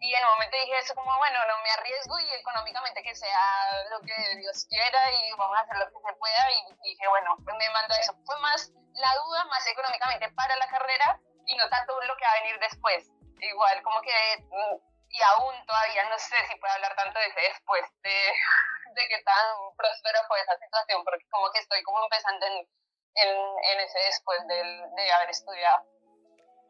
Y 0.00 0.14
en 0.14 0.24
un 0.24 0.30
momento 0.30 0.56
dije 0.56 0.78
eso 0.78 0.94
como, 0.94 1.16
bueno, 1.18 1.38
no 1.48 1.62
me 1.62 1.70
arriesgo 1.70 2.18
y 2.20 2.34
económicamente 2.34 3.02
que 3.02 3.14
sea 3.14 3.82
lo 3.90 4.00
que 4.00 4.14
Dios 4.36 4.66
quiera 4.68 5.12
y 5.12 5.32
vamos 5.32 5.56
a 5.58 5.62
hacer 5.62 5.76
lo 5.76 5.86
que 5.86 5.98
se 6.06 6.14
pueda. 6.14 6.42
Y 6.52 6.90
dije, 6.90 7.08
bueno, 7.08 7.36
me 7.58 7.70
mando 7.70 7.94
a 7.94 7.98
eso. 7.98 8.14
Fue 8.24 8.38
más 8.40 8.70
la 8.94 9.14
duda, 9.14 9.44
más 9.46 9.66
económicamente 9.66 10.30
para 10.32 10.56
la 10.56 10.68
carrera 10.68 11.18
y 11.46 11.56
no 11.56 11.68
tanto 11.68 12.00
lo 12.02 12.16
que 12.16 12.24
va 12.24 12.30
a 12.30 12.40
venir 12.42 12.58
después. 12.60 13.10
Igual, 13.40 13.82
como 13.82 14.00
que, 14.02 14.14
mm, 14.38 14.76
y 15.10 15.22
aún 15.22 15.54
todavía 15.66 16.08
no 16.08 16.18
sé 16.18 16.36
si 16.48 16.58
puedo 16.58 16.74
hablar 16.74 16.94
tanto 16.94 17.18
de 17.18 17.26
ese 17.26 17.40
después, 17.40 17.84
de, 18.02 18.10
de 18.94 19.08
qué 19.08 19.22
tan 19.24 19.56
próspero 19.76 20.18
fue 20.28 20.40
esa 20.40 20.58
situación, 20.58 21.04
porque 21.04 21.24
como 21.30 21.50
que 21.50 21.60
estoy 21.60 21.82
como 21.82 22.02
empezando 22.04 22.46
en, 22.46 22.68
en, 23.14 23.30
en 23.72 23.80
ese 23.80 23.98
después 23.98 24.38
de 24.46 25.10
haber 25.12 25.30
estudiado. 25.30 25.84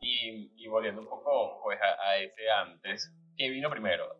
Y, 0.00 0.52
y, 0.56 0.68
volviendo 0.68 1.00
un 1.00 1.08
poco 1.08 1.60
pues, 1.62 1.80
a, 1.82 2.10
a, 2.10 2.16
ese 2.18 2.48
antes, 2.50 3.10
¿qué 3.38 3.48
vino 3.48 3.70
primero? 3.70 4.16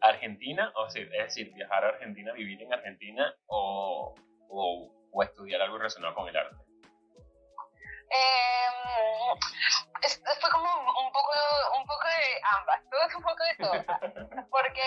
¿Argentina? 0.00 0.72
O 0.76 0.88
sea, 0.88 1.02
es 1.02 1.10
decir, 1.10 1.52
viajar 1.52 1.84
a 1.84 1.88
Argentina, 1.88 2.32
vivir 2.32 2.62
en 2.62 2.72
Argentina 2.72 3.34
o, 3.46 4.14
o, 4.48 4.94
o 5.12 5.22
estudiar 5.22 5.60
algo 5.60 5.78
relacionado 5.78 6.14
con 6.14 6.28
el 6.28 6.36
arte? 6.36 6.56
Eh, 8.10 8.68
fue 10.40 10.50
como 10.50 10.68
un 10.70 11.12
poco, 11.12 11.32
un 11.76 11.86
poco 11.86 12.06
de 12.06 12.40
ambas, 12.58 12.80
todo 12.90 13.18
un 13.18 13.24
poco 13.24 13.42
de 13.44 13.56
todo. 13.56 14.46
Porque 14.50 14.82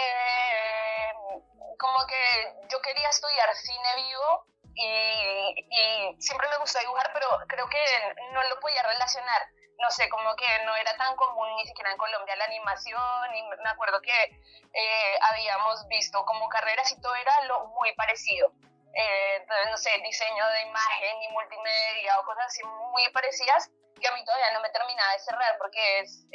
como 1.78 2.06
que 2.08 2.54
yo 2.72 2.82
quería 2.82 3.10
estudiar 3.10 3.54
cine 3.56 3.90
vivo 3.98 4.46
y, 4.76 5.68
y 5.70 6.22
siempre 6.22 6.48
me 6.50 6.58
gustó 6.58 6.80
dibujar, 6.80 7.10
pero 7.14 7.28
creo 7.48 7.68
que 7.68 7.84
no 8.34 8.44
lo 8.44 8.60
podía 8.60 8.84
relacionar 8.84 9.42
no 9.80 9.92
sé, 9.92 10.10
como 10.10 10.36
que 10.36 10.46
no 10.66 10.76
era 10.76 10.96
tan 10.98 11.16
común 11.16 11.56
ni 11.58 11.68
siquiera 11.68 11.92
en 11.92 11.98
Colombia 11.98 12.36
la 12.36 12.46
animación, 12.46 13.36
y 13.36 13.44
me 13.44 13.70
acuerdo 13.70 14.02
que 14.02 14.24
eh, 14.74 15.20
habíamos 15.22 15.88
visto 15.88 16.26
como 16.26 16.50
carreras 16.50 16.92
y 16.92 17.02
todo 17.02 17.16
era 17.16 17.42
lo 17.44 17.66
muy 17.68 17.94
parecido. 17.96 18.52
Eh, 18.94 19.36
entonces, 19.36 19.68
no 19.70 19.78
sé, 19.78 19.92
diseño 20.04 20.48
de 20.50 20.62
imagen 20.62 21.22
y 21.22 21.30
multimedia 21.30 22.20
o 22.20 22.26
cosas 22.26 22.46
así 22.48 22.64
muy 22.64 23.08
parecidas 23.10 23.70
que 24.00 24.08
a 24.08 24.12
mí 24.14 24.24
todavía 24.26 24.52
no 24.54 24.62
me 24.62 24.70
terminaba 24.70 25.14
de 25.14 25.20
cerrar 25.20 25.58
porque 25.58 26.00
es, 26.00 26.26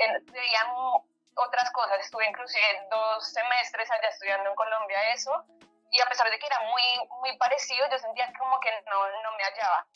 otras 1.35 1.71
cosas. 1.73 1.99
Estuve 2.01 2.29
inclusive 2.29 2.87
dos 2.91 3.33
semestres 3.33 3.91
allá 3.91 4.09
estudiando 4.09 4.51
en 4.51 4.55
Colombia 4.55 5.13
eso 5.13 5.45
y 5.91 6.01
a 6.01 6.07
pesar 6.07 6.31
de 6.31 6.39
que 6.39 6.47
era 6.47 6.61
muy, 6.61 6.83
muy 7.21 7.37
parecido, 7.37 7.87
yo 7.91 7.99
sentía 7.99 8.31
como 8.39 8.61
que 8.61 8.71
no, 8.91 9.23
no 9.23 9.37
me 9.37 9.45
hallaba. 9.45 9.87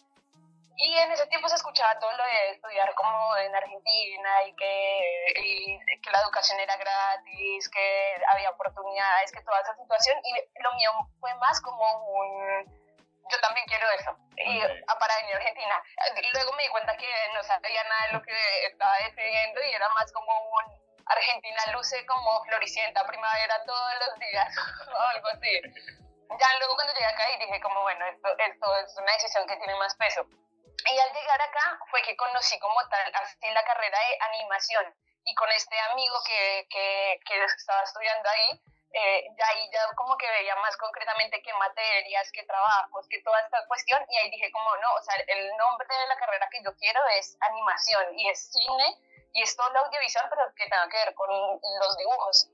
Y 0.78 0.99
en 0.99 1.11
ese 1.12 1.26
tiempo 1.28 1.49
se 1.49 1.56
escuchaba 1.56 1.99
todo 1.99 2.12
lo 2.12 2.25
de 2.25 2.50
estudiar 2.50 2.95
como 2.95 3.37
en 3.37 3.54
Argentina 3.54 4.45
y 4.45 4.54
que, 4.56 5.33
y 5.37 6.00
que 6.00 6.11
la 6.11 6.21
educación 6.21 6.61
era 6.61 6.76
gratis, 6.76 7.68
que 7.71 8.16
había 8.33 8.50
oportunidades, 8.50 9.33
que 9.33 9.42
toda 9.42 9.61
esa 9.61 9.75
situación. 9.76 10.18
Y 10.23 10.61
lo 10.62 10.75
mío 10.75 10.90
fue 11.21 11.35
más 11.37 11.61
como 11.61 11.85
un 12.18 12.87
yo 13.30 13.40
también 13.40 13.66
quiero 13.66 13.87
eso. 13.99 14.16
Y 14.37 14.61
a 14.61 14.99
para 14.99 15.16
venir 15.16 15.35
a 15.35 15.38
Argentina. 15.38 15.83
Luego 16.33 16.52
me 16.52 16.62
di 16.62 16.68
cuenta 16.68 16.97
que 16.97 17.09
no 17.35 17.42
sabía 17.42 17.83
nada 17.85 18.06
de 18.06 18.12
lo 18.12 18.23
que 18.23 18.66
estaba 18.66 18.97
defendiendo 18.99 19.61
y 19.62 19.73
era 19.73 19.88
más 19.90 20.12
como 20.12 20.33
un 20.50 20.87
Argentina 21.06 21.62
luce 21.73 22.04
como 22.06 22.45
floricienta 22.45 23.06
primavera 23.06 23.64
todos 23.64 23.92
los 24.06 24.18
días 24.18 24.54
o 24.92 24.99
algo 24.99 25.28
así. 25.28 25.61
Ya 26.28 26.59
luego 26.59 26.75
cuando 26.75 26.92
llegué 26.95 27.06
acá 27.06 27.30
y 27.30 27.38
dije 27.38 27.61
como 27.61 27.83
bueno, 27.83 28.04
esto, 28.06 28.28
esto 28.38 28.76
es 28.76 28.97
una 28.99 29.12
decisión 29.12 29.47
que 29.47 29.56
tiene 29.56 29.75
más 29.76 29.95
peso. 29.97 30.26
Y 30.85 30.99
al 30.99 31.12
llegar 31.12 31.42
acá 31.42 31.78
fue 31.90 32.02
que 32.02 32.16
conocí 32.16 32.59
como 32.59 32.76
tal, 32.88 33.12
así 33.14 33.50
la 33.50 33.64
carrera 33.64 33.99
de 33.99 34.18
animación. 34.21 34.95
Y 35.25 35.35
con 35.35 35.50
este 35.50 35.78
amigo 35.90 36.16
que, 36.25 36.66
que, 36.71 37.21
que 37.26 37.45
estaba 37.45 37.83
estudiando 37.83 38.28
ahí, 38.28 38.62
eh, 38.92 39.26
ya 39.37 39.47
ahí 39.49 39.68
ya 39.73 39.80
como 39.95 40.16
que 40.16 40.30
veía 40.30 40.56
más 40.56 40.76
concretamente 40.76 41.42
qué 41.42 41.52
materias, 41.54 42.30
qué 42.33 42.45
trabajos, 42.45 43.06
qué 43.11 43.21
toda 43.23 43.40
esta 43.40 43.66
cuestión, 43.66 44.02
y 44.09 44.16
ahí 44.16 44.30
dije 44.30 44.50
como 44.52 44.75
no, 44.76 44.95
o 44.95 45.02
sea, 45.02 45.16
el 45.26 45.56
nombre 45.56 45.87
de 45.87 46.06
la 46.06 46.16
carrera 46.16 46.49
que 46.50 46.62
yo 46.62 46.75
quiero 46.76 47.00
es 47.18 47.37
animación, 47.40 48.18
y 48.18 48.30
es 48.30 48.50
cine, 48.52 48.97
y 49.35 49.42
es 49.42 49.54
todo 49.56 49.68
lo 49.71 49.80
audiovisual, 49.80 50.28
pero 50.30 50.54
que 50.54 50.64
tenga 50.64 50.88
que 50.88 50.97
ver 50.97 51.14
con 51.14 51.28
los 51.28 51.97
dibujos. 51.99 52.49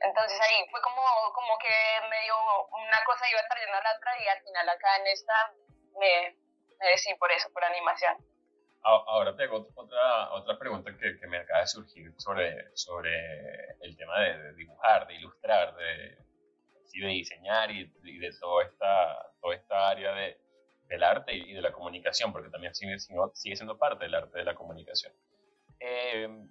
Entonces 0.00 0.40
ahí 0.40 0.68
fue 0.70 0.80
como, 0.82 1.02
como 1.32 1.58
que 1.58 2.00
medio 2.08 2.36
una 2.68 3.02
cosa 3.04 3.28
iba 3.28 3.40
trayendo 3.48 3.78
a 3.78 3.82
la 3.82 3.96
otra, 3.96 4.22
y 4.22 4.28
al 4.28 4.42
final 4.42 4.68
acá 4.68 4.96
en 4.98 5.06
esta 5.08 5.52
me, 5.98 6.36
me 6.80 6.88
decidí 6.88 7.14
por 7.16 7.30
eso, 7.32 7.50
por 7.52 7.64
animación. 7.64 8.16
Ahora 8.82 9.36
tengo 9.36 9.68
otra, 9.74 10.32
otra 10.32 10.58
pregunta 10.58 10.96
que, 10.96 11.18
que, 11.18 11.26
me 11.26 11.38
acaba 11.38 11.60
de 11.60 11.66
surgir 11.66 12.14
sobre, 12.16 12.74
sobre 12.74 13.10
el 13.80 13.96
tema 13.96 14.20
de, 14.20 14.54
dibujar, 14.54 15.06
de 15.06 15.14
ilustrar, 15.16 15.74
de, 15.76 16.16
de 16.94 17.08
diseñar 17.08 17.70
y, 17.70 17.84
de 17.84 18.32
toda 18.40 18.64
esta, 18.64 19.32
toda 19.40 19.56
esta 19.56 19.88
área 19.90 20.12
de, 20.14 20.38
del 20.88 21.02
arte 21.02 21.34
y, 21.34 21.52
de 21.52 21.60
la 21.60 21.72
comunicación, 21.72 22.32
porque 22.32 22.50
también 22.50 22.74
sigue, 22.74 22.98
sigue 22.98 23.56
siendo 23.56 23.76
parte 23.76 24.04
del 24.04 24.14
arte 24.14 24.38
de 24.38 24.44
la 24.44 24.54
comunicación. 24.54 25.12
Em, 25.80 26.48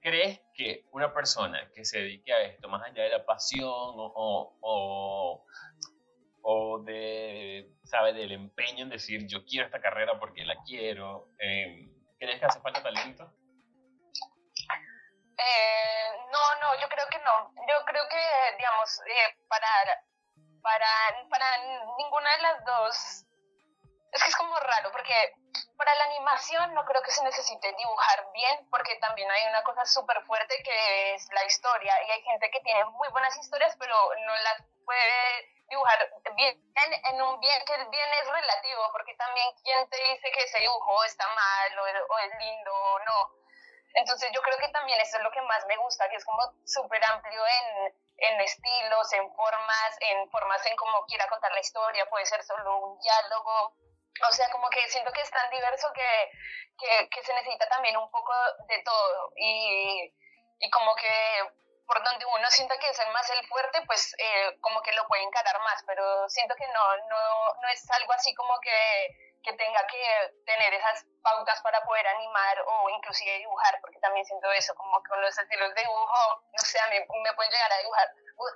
¿Crees 0.00 0.40
que 0.54 0.84
una 0.92 1.12
persona 1.12 1.70
que 1.74 1.84
se 1.84 1.98
dedique 1.98 2.32
a 2.32 2.42
esto, 2.42 2.68
más 2.68 2.82
allá 2.82 3.02
de 3.04 3.10
la 3.10 3.24
pasión 3.24 3.68
o, 3.68 4.56
o 4.60 5.44
o 5.90 5.97
de, 6.84 7.68
¿sabe? 7.84 8.14
Del 8.14 8.32
empeño 8.32 8.84
en 8.84 8.90
decir, 8.90 9.26
yo 9.26 9.44
quiero 9.44 9.66
esta 9.66 9.80
carrera 9.80 10.18
porque 10.18 10.44
la 10.44 10.56
quiero. 10.64 11.28
Eh, 11.38 11.88
¿Crees 12.18 12.40
que 12.40 12.46
hace 12.46 12.60
falta 12.60 12.82
talento? 12.82 13.30
Eh, 15.36 16.08
no, 16.32 16.44
no, 16.60 16.80
yo 16.80 16.88
creo 16.88 17.06
que 17.10 17.18
no. 17.18 17.52
Yo 17.68 17.84
creo 17.84 18.02
que, 18.08 18.56
digamos, 18.56 19.00
eh, 19.06 19.36
para, 19.46 19.68
para, 20.62 20.88
para 21.28 21.46
ninguna 21.98 22.36
de 22.36 22.42
las 22.42 22.64
dos, 22.64 23.24
es 24.12 24.22
que 24.22 24.30
es 24.30 24.36
como 24.36 24.58
raro, 24.58 24.90
porque 24.90 25.34
para 25.76 25.94
la 25.96 26.04
animación 26.04 26.74
no 26.74 26.84
creo 26.86 27.02
que 27.02 27.12
se 27.12 27.22
necesite 27.24 27.74
dibujar 27.76 28.24
bien, 28.32 28.68
porque 28.70 28.96
también 28.96 29.30
hay 29.30 29.46
una 29.48 29.62
cosa 29.64 29.84
súper 29.84 30.22
fuerte 30.22 30.62
que 30.64 31.14
es 31.14 31.28
la 31.32 31.44
historia, 31.44 31.94
y 32.06 32.10
hay 32.10 32.22
gente 32.22 32.50
que 32.50 32.60
tiene 32.60 32.84
muy 32.86 33.08
buenas 33.10 33.36
historias, 33.36 33.76
pero 33.78 33.94
no 34.26 34.32
las 34.32 34.64
puede 34.84 35.57
dibujar 35.68 35.98
bien 36.34 36.60
en 37.04 37.22
un 37.22 37.40
bien 37.40 37.64
que 37.64 37.74
el 37.74 37.86
bien 37.88 38.08
es 38.22 38.28
relativo, 38.28 38.88
porque 38.92 39.14
también 39.14 39.46
quién 39.62 39.88
te 39.88 39.96
dice 39.96 40.30
que 40.30 40.42
ese 40.42 40.58
dibujo 40.60 41.04
está 41.04 41.26
mal 41.28 41.78
o, 41.78 41.86
es 42.18 42.32
lindo 42.38 42.74
o 42.74 42.98
no. 43.00 43.30
Entonces 43.94 44.30
yo 44.32 44.42
creo 44.42 44.58
que 44.58 44.68
también 44.68 45.00
eso 45.00 45.16
es 45.16 45.22
lo 45.22 45.30
que 45.30 45.42
más 45.42 45.66
me 45.66 45.76
gusta, 45.76 46.08
que 46.08 46.16
es 46.16 46.24
como 46.24 46.42
súper 46.64 47.02
amplio 47.04 47.42
en, 47.46 47.94
en 48.18 48.40
estilos, 48.40 49.12
en 49.12 49.34
formas, 49.34 49.96
en 50.00 50.30
formas 50.30 50.64
en 50.66 50.76
cómo 50.76 51.04
quiera 51.06 51.26
contar 51.28 51.52
la 51.52 51.60
historia, 51.60 52.08
puede 52.08 52.26
ser 52.26 52.42
solo 52.44 52.78
un 52.78 53.00
diálogo, 53.00 53.74
o 54.28 54.32
sea, 54.32 54.50
como 54.50 54.68
que 54.70 54.88
siento 54.88 55.12
que 55.12 55.20
es 55.20 55.30
tan 55.30 55.50
diverso 55.50 55.92
que, 55.92 56.30
que, 56.78 57.08
que 57.08 57.22
se 57.22 57.34
necesita 57.34 57.68
también 57.68 57.96
un 57.96 58.10
poco 58.10 58.32
de 58.68 58.82
todo 58.82 59.32
y, 59.36 60.14
y 60.58 60.70
como 60.70 60.94
que 60.96 61.67
por 61.88 62.04
donde 62.04 62.26
uno 62.26 62.50
sienta 62.50 62.78
que 62.78 62.90
es 62.90 62.98
el 62.98 63.10
más 63.12 63.28
el 63.30 63.46
fuerte, 63.48 63.80
pues 63.86 64.14
eh, 64.18 64.58
como 64.60 64.82
que 64.82 64.92
lo 64.92 65.08
puede 65.08 65.22
encarar 65.22 65.58
más, 65.60 65.82
pero 65.86 66.28
siento 66.28 66.54
que 66.54 66.68
no, 66.68 66.96
no, 67.08 67.54
no 67.62 67.68
es 67.68 67.90
algo 67.90 68.12
así 68.12 68.34
como 68.34 68.60
que, 68.60 69.40
que 69.42 69.54
tenga 69.54 69.86
que 69.86 70.34
tener 70.44 70.74
esas 70.74 71.06
pautas 71.22 71.62
para 71.62 71.82
poder 71.84 72.06
animar 72.06 72.60
o 72.66 72.90
inclusive 72.90 73.38
dibujar, 73.38 73.80
porque 73.80 73.98
también 74.00 74.26
siento 74.26 74.52
eso, 74.52 74.74
como 74.74 75.02
con 75.02 75.18
los 75.22 75.36
estilos 75.38 75.74
de 75.74 75.80
dibujo, 75.80 76.42
no 76.52 76.62
sé, 76.62 76.78
a 76.78 76.88
mí 76.88 76.98
me 77.24 77.32
pueden 77.32 77.52
llegar 77.52 77.72
a 77.72 77.78
dibujar, 77.78 78.08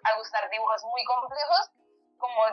a 0.05 0.15
gustar 0.19 0.51
dibujos 0.51 0.85
muy 0.85 1.03
complejos, 1.05 1.71
como 2.19 2.47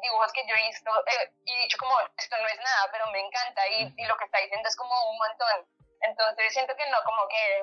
dibujos 0.00 0.32
que 0.32 0.46
yo 0.46 0.54
he 0.56 0.66
visto 0.66 0.90
eh, 1.06 1.30
y 1.44 1.60
dicho 1.60 1.76
como, 1.78 1.94
esto 2.16 2.36
no 2.40 2.48
es 2.48 2.58
nada, 2.58 2.88
pero 2.90 3.06
me 3.08 3.20
encanta 3.20 3.68
y, 3.68 3.92
y 3.98 4.06
lo 4.06 4.16
que 4.16 4.24
está 4.24 4.38
diciendo 4.38 4.66
es 4.66 4.76
como 4.76 5.10
un 5.10 5.18
montón. 5.18 5.68
Entonces 6.00 6.52
siento 6.52 6.74
que 6.74 6.86
no, 6.90 6.98
como 7.04 7.28
que 7.28 7.62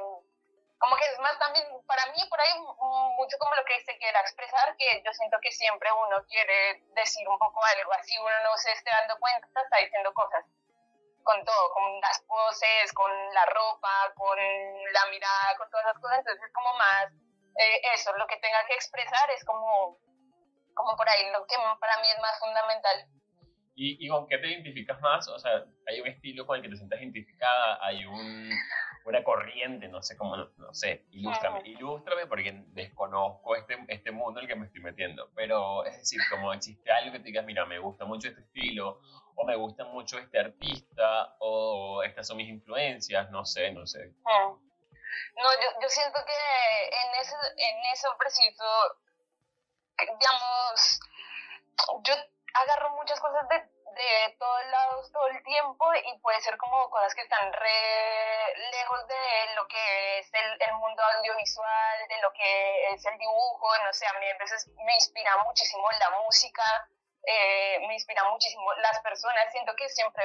como 0.81 0.97
que 0.97 1.05
es 1.05 1.19
más 1.19 1.37
también, 1.37 1.63
para 1.85 2.07
mí 2.07 2.17
por 2.27 2.41
ahí 2.41 2.57
mucho 2.57 3.37
como 3.37 3.53
lo 3.53 3.63
que 3.65 3.79
se 3.85 3.95
quiera 3.99 4.19
expresar, 4.21 4.75
que 4.77 5.03
yo 5.05 5.13
siento 5.13 5.37
que 5.39 5.51
siempre 5.51 5.87
uno 5.93 6.25
quiere 6.25 6.81
decir 6.97 7.21
un 7.29 7.37
poco 7.37 7.61
algo, 7.77 7.93
así 7.93 8.17
uno 8.17 8.33
no 8.43 8.57
se 8.57 8.71
esté 8.71 8.89
dando 8.89 9.13
cuenta, 9.19 9.45
está 9.61 9.77
diciendo 9.77 10.11
cosas 10.11 10.43
con 11.21 11.45
todo, 11.45 11.69
con 11.73 12.01
las 12.01 12.19
poses, 12.25 12.91
con 12.93 13.11
la 13.31 13.45
ropa, 13.45 14.11
con 14.15 14.39
la 14.39 15.05
mirada, 15.11 15.55
con 15.57 15.69
todas 15.69 15.85
esas 15.85 16.01
cosas, 16.01 16.17
entonces 16.17 16.43
es 16.43 16.51
como 16.53 16.73
más 16.73 17.13
eh, 17.61 17.93
eso, 17.93 18.17
lo 18.17 18.25
que 18.25 18.37
tenga 18.37 18.65
que 18.65 18.73
expresar 18.73 19.29
es 19.37 19.45
como, 19.45 19.99
como 20.73 20.97
por 20.97 21.07
ahí 21.07 21.29
lo 21.31 21.45
que 21.45 21.57
para 21.79 22.01
mí 22.01 22.09
es 22.09 22.19
más 22.23 22.39
fundamental. 22.39 23.05
¿Y, 23.75 24.03
¿Y 24.03 24.09
con 24.09 24.27
qué 24.27 24.39
te 24.39 24.47
identificas 24.47 24.99
más? 24.99 25.27
O 25.27 25.37
sea, 25.37 25.63
¿hay 25.87 26.01
un 26.01 26.07
estilo 26.07 26.47
con 26.47 26.57
el 26.57 26.63
que 26.63 26.69
te 26.69 26.75
sientas 26.75 26.99
identificada? 26.99 27.77
¿Hay 27.85 28.03
un, 28.03 28.49
una 29.05 29.23
corriente, 29.23 29.87
no 29.87 30.01
sé 30.01 30.15
cómo, 30.15 30.35
no, 30.35 30.73
sé, 30.73 31.05
ilústrame, 31.11 31.61
ilústrame 31.65 32.27
porque 32.27 32.63
desconozco 32.67 33.55
este, 33.55 33.77
este 33.87 34.11
mundo 34.11 34.39
en 34.39 34.45
el 34.45 34.47
que 34.47 34.55
me 34.55 34.65
estoy 34.67 34.81
metiendo, 34.81 35.29
pero 35.35 35.85
es 35.85 35.97
decir, 35.97 36.19
como 36.29 36.53
existe 36.53 36.91
algo 36.91 37.11
que 37.11 37.19
te 37.19 37.25
digas, 37.25 37.45
mira, 37.45 37.65
me 37.65 37.79
gusta 37.79 38.05
mucho 38.05 38.27
este 38.27 38.41
estilo, 38.41 39.01
o 39.35 39.45
me 39.45 39.55
gusta 39.55 39.85
mucho 39.85 40.19
este 40.19 40.39
artista, 40.39 41.35
o 41.39 42.03
estas 42.03 42.27
son 42.27 42.37
mis 42.37 42.49
influencias, 42.49 43.29
no 43.31 43.45
sé, 43.45 43.71
no 43.71 43.87
sé. 43.87 44.13
No, 44.25 45.53
yo, 45.53 45.81
yo 45.81 45.89
siento 45.89 46.19
que 46.25 46.85
en, 46.85 47.21
ese, 47.21 47.35
en 47.57 47.91
eso 47.93 48.07
preciso, 48.17 48.65
digamos, 49.97 50.99
yo 52.03 52.13
agarro 52.53 52.91
muchas 52.91 53.19
cosas 53.19 53.47
de 53.49 53.80
de 53.93 54.35
todos 54.37 54.65
lados 54.65 55.11
todo 55.11 55.27
el 55.27 55.43
tiempo 55.43 55.85
y 55.95 56.17
puede 56.19 56.39
ser 56.41 56.57
como 56.57 56.89
cosas 56.89 57.13
que 57.15 57.21
están 57.21 57.51
re 57.51 58.55
lejos 58.71 59.07
de 59.07 59.55
lo 59.55 59.67
que 59.67 60.19
es 60.19 60.33
el, 60.33 60.61
el, 60.61 60.73
mundo 60.73 61.03
audiovisual, 61.17 62.07
de 62.07 62.17
lo 62.21 62.31
que 62.33 62.93
es 62.93 63.05
el 63.05 63.17
dibujo, 63.17 63.67
no 63.83 63.93
sé, 63.93 64.05
a 64.07 64.13
mí 64.19 64.25
a 64.29 64.37
veces 64.37 64.67
me 64.85 64.93
inspira 64.95 65.37
muchísimo 65.43 65.89
la 65.99 66.09
música, 66.21 66.63
eh, 67.25 67.79
me 67.87 67.93
inspira 67.93 68.23
muchísimo 68.29 68.73
las 68.75 68.99
personas, 69.01 69.51
siento 69.51 69.75
que 69.75 69.89
siempre 69.89 70.23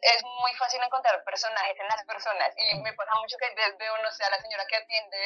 es 0.00 0.22
muy 0.22 0.52
fácil 0.54 0.82
encontrar 0.82 1.22
personajes 1.24 1.78
en 1.78 1.88
las 1.88 2.04
personas 2.04 2.54
y 2.56 2.80
me 2.80 2.92
pasa 2.92 3.12
mucho 3.20 3.36
que 3.38 3.54
veo, 3.78 3.98
no 3.98 4.10
sé, 4.12 4.28
la 4.30 4.40
señora 4.40 4.66
que 4.66 4.76
atiende 4.76 5.18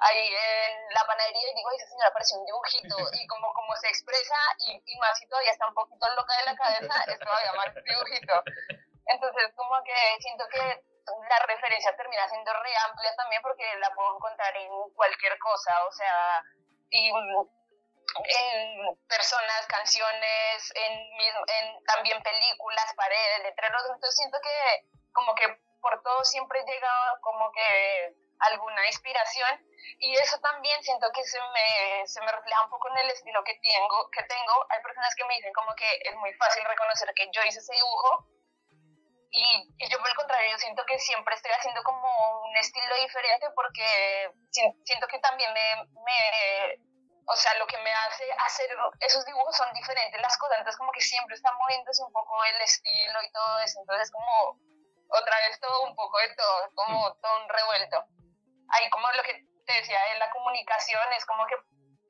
ahí 0.00 0.28
en 0.28 0.94
la 0.94 1.04
panadería 1.06 1.50
y 1.50 1.54
digo, 1.54 1.70
esa 1.72 1.86
señora 1.86 2.12
parece 2.12 2.36
un 2.36 2.44
dibujito 2.44 2.96
y 3.12 3.26
como, 3.26 3.52
como 3.52 3.76
se 3.76 3.88
expresa 3.88 4.36
y, 4.66 4.82
y 4.84 4.98
más 4.98 5.18
si 5.18 5.26
todavía 5.28 5.52
está 5.52 5.66
un 5.66 5.74
poquito 5.74 6.06
loca 6.14 6.36
de 6.38 6.44
la 6.46 6.56
cabeza, 6.56 6.94
es 7.06 7.18
todavía 7.18 7.52
más 7.54 7.74
dibujito. 7.74 8.42
Entonces 9.06 9.52
como 9.56 9.82
que 9.84 9.96
siento 10.20 10.44
que 10.48 10.84
la 11.28 11.38
referencia 11.46 11.96
termina 11.96 12.28
siendo 12.28 12.52
re 12.52 12.76
amplia 12.88 13.14
también 13.16 13.40
porque 13.42 13.64
la 13.78 13.94
puedo 13.94 14.16
encontrar 14.16 14.54
en 14.56 14.68
cualquier 14.94 15.38
cosa, 15.38 15.86
o 15.86 15.92
sea, 15.92 16.42
y 16.90 17.08
en 17.08 18.98
personas, 19.08 19.66
canciones, 19.68 20.72
en, 20.74 20.92
en 20.92 21.84
también 21.84 22.22
películas, 22.22 22.94
paredes, 22.96 23.42
letreros, 23.42 23.82
entonces 23.84 24.16
siento 24.16 24.38
que 24.42 24.88
como 25.12 25.34
que 25.34 25.46
por 25.80 26.02
todo 26.02 26.24
siempre 26.24 26.60
llega 26.64 26.90
como 27.20 27.50
que 27.52 28.14
alguna 28.40 28.86
inspiración 28.86 29.66
y 29.98 30.14
eso 30.14 30.38
también 30.40 30.82
siento 30.82 31.10
que 31.12 31.24
se 31.24 31.38
me, 31.40 32.06
se 32.06 32.20
me 32.20 32.30
refleja 32.30 32.64
un 32.64 32.70
poco 32.70 32.88
en 32.90 32.98
el 32.98 33.10
estilo 33.10 33.42
que 33.44 33.58
tengo, 33.60 34.10
que 34.10 34.22
tengo. 34.24 34.66
Hay 34.70 34.82
personas 34.82 35.14
que 35.16 35.24
me 35.24 35.34
dicen 35.34 35.52
como 35.52 35.74
que 35.74 35.88
es 36.04 36.14
muy 36.16 36.32
fácil 36.34 36.64
reconocer 36.64 37.12
que 37.14 37.28
yo 37.32 37.42
hice 37.42 37.58
ese 37.58 37.74
dibujo 37.74 38.28
y, 39.30 39.74
y 39.78 39.88
yo 39.90 39.98
por 39.98 40.08
el 40.08 40.16
contrario, 40.16 40.50
yo 40.50 40.58
siento 40.58 40.84
que 40.86 40.98
siempre 40.98 41.34
estoy 41.34 41.52
haciendo 41.52 41.82
como 41.82 42.08
un 42.46 42.56
estilo 42.56 42.94
diferente 42.96 43.46
porque 43.54 44.30
siento 44.50 45.06
que 45.08 45.18
también 45.18 45.52
me, 45.52 45.84
me 46.04 46.78
o 47.28 47.36
sea, 47.36 47.54
lo 47.58 47.66
que 47.66 47.76
me 47.78 47.92
hace 47.92 48.24
hacer 48.38 48.70
esos 49.00 49.24
dibujos 49.26 49.54
son 49.54 49.70
diferentes 49.74 50.20
las 50.22 50.36
cosas, 50.38 50.58
entonces 50.58 50.78
como 50.78 50.92
que 50.92 51.02
siempre 51.02 51.34
está 51.34 51.52
moviéndose 51.52 52.02
un 52.02 52.12
poco 52.12 52.42
el 52.44 52.60
estilo 52.62 53.22
y 53.22 53.32
todo 53.32 53.58
eso, 53.60 53.80
entonces 53.80 54.10
como 54.10 54.58
otra 55.10 55.36
vez 55.46 55.60
todo 55.60 55.82
un 55.82 55.94
poco 55.94 56.18
de 56.18 56.34
todo, 56.34 56.70
como 56.74 57.14
todo 57.16 57.42
un 57.42 57.48
revuelto. 57.48 58.04
Ahí 58.70 58.90
como 58.90 59.06
lo 59.12 59.22
que 59.22 59.44
te 59.64 59.72
decía 59.72 59.98
de 60.12 60.18
la 60.18 60.30
comunicación, 60.30 61.12
es 61.16 61.24
como 61.26 61.46
que 61.46 61.54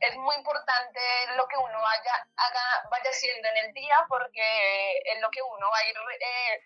es 0.01 0.17
muy 0.17 0.37
importante 0.37 1.01
lo 1.37 1.47
que 1.49 1.57
uno 1.57 1.79
vaya, 1.81 2.15
haga, 2.37 2.89
vaya 2.91 3.11
haciendo 3.11 3.49
en 3.49 3.67
el 3.67 3.73
día 3.73 3.97
porque 4.09 4.99
es 5.05 5.21
lo 5.21 5.31
que 5.31 5.43
uno 5.43 5.67
va 5.71 5.79
a 5.79 5.89
ir 5.89 5.97
eh, 5.97 6.63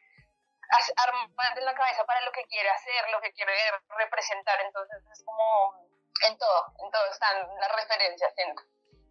armando 0.97 1.61
en 1.61 1.65
la 1.65 1.75
cabeza 1.75 2.05
para 2.05 2.21
lo 2.23 2.33
que 2.33 2.45
quiere 2.45 2.69
hacer, 2.69 3.11
lo 3.11 3.21
que 3.21 3.33
quiere 3.33 3.53
representar, 3.97 4.61
entonces 4.61 5.03
es 5.11 5.25
como 5.25 5.89
en 6.29 6.37
todo, 6.39 6.67
en 6.85 6.91
todo 6.91 7.07
están 7.11 7.49
las 7.61 7.73
referencias. 7.75 8.35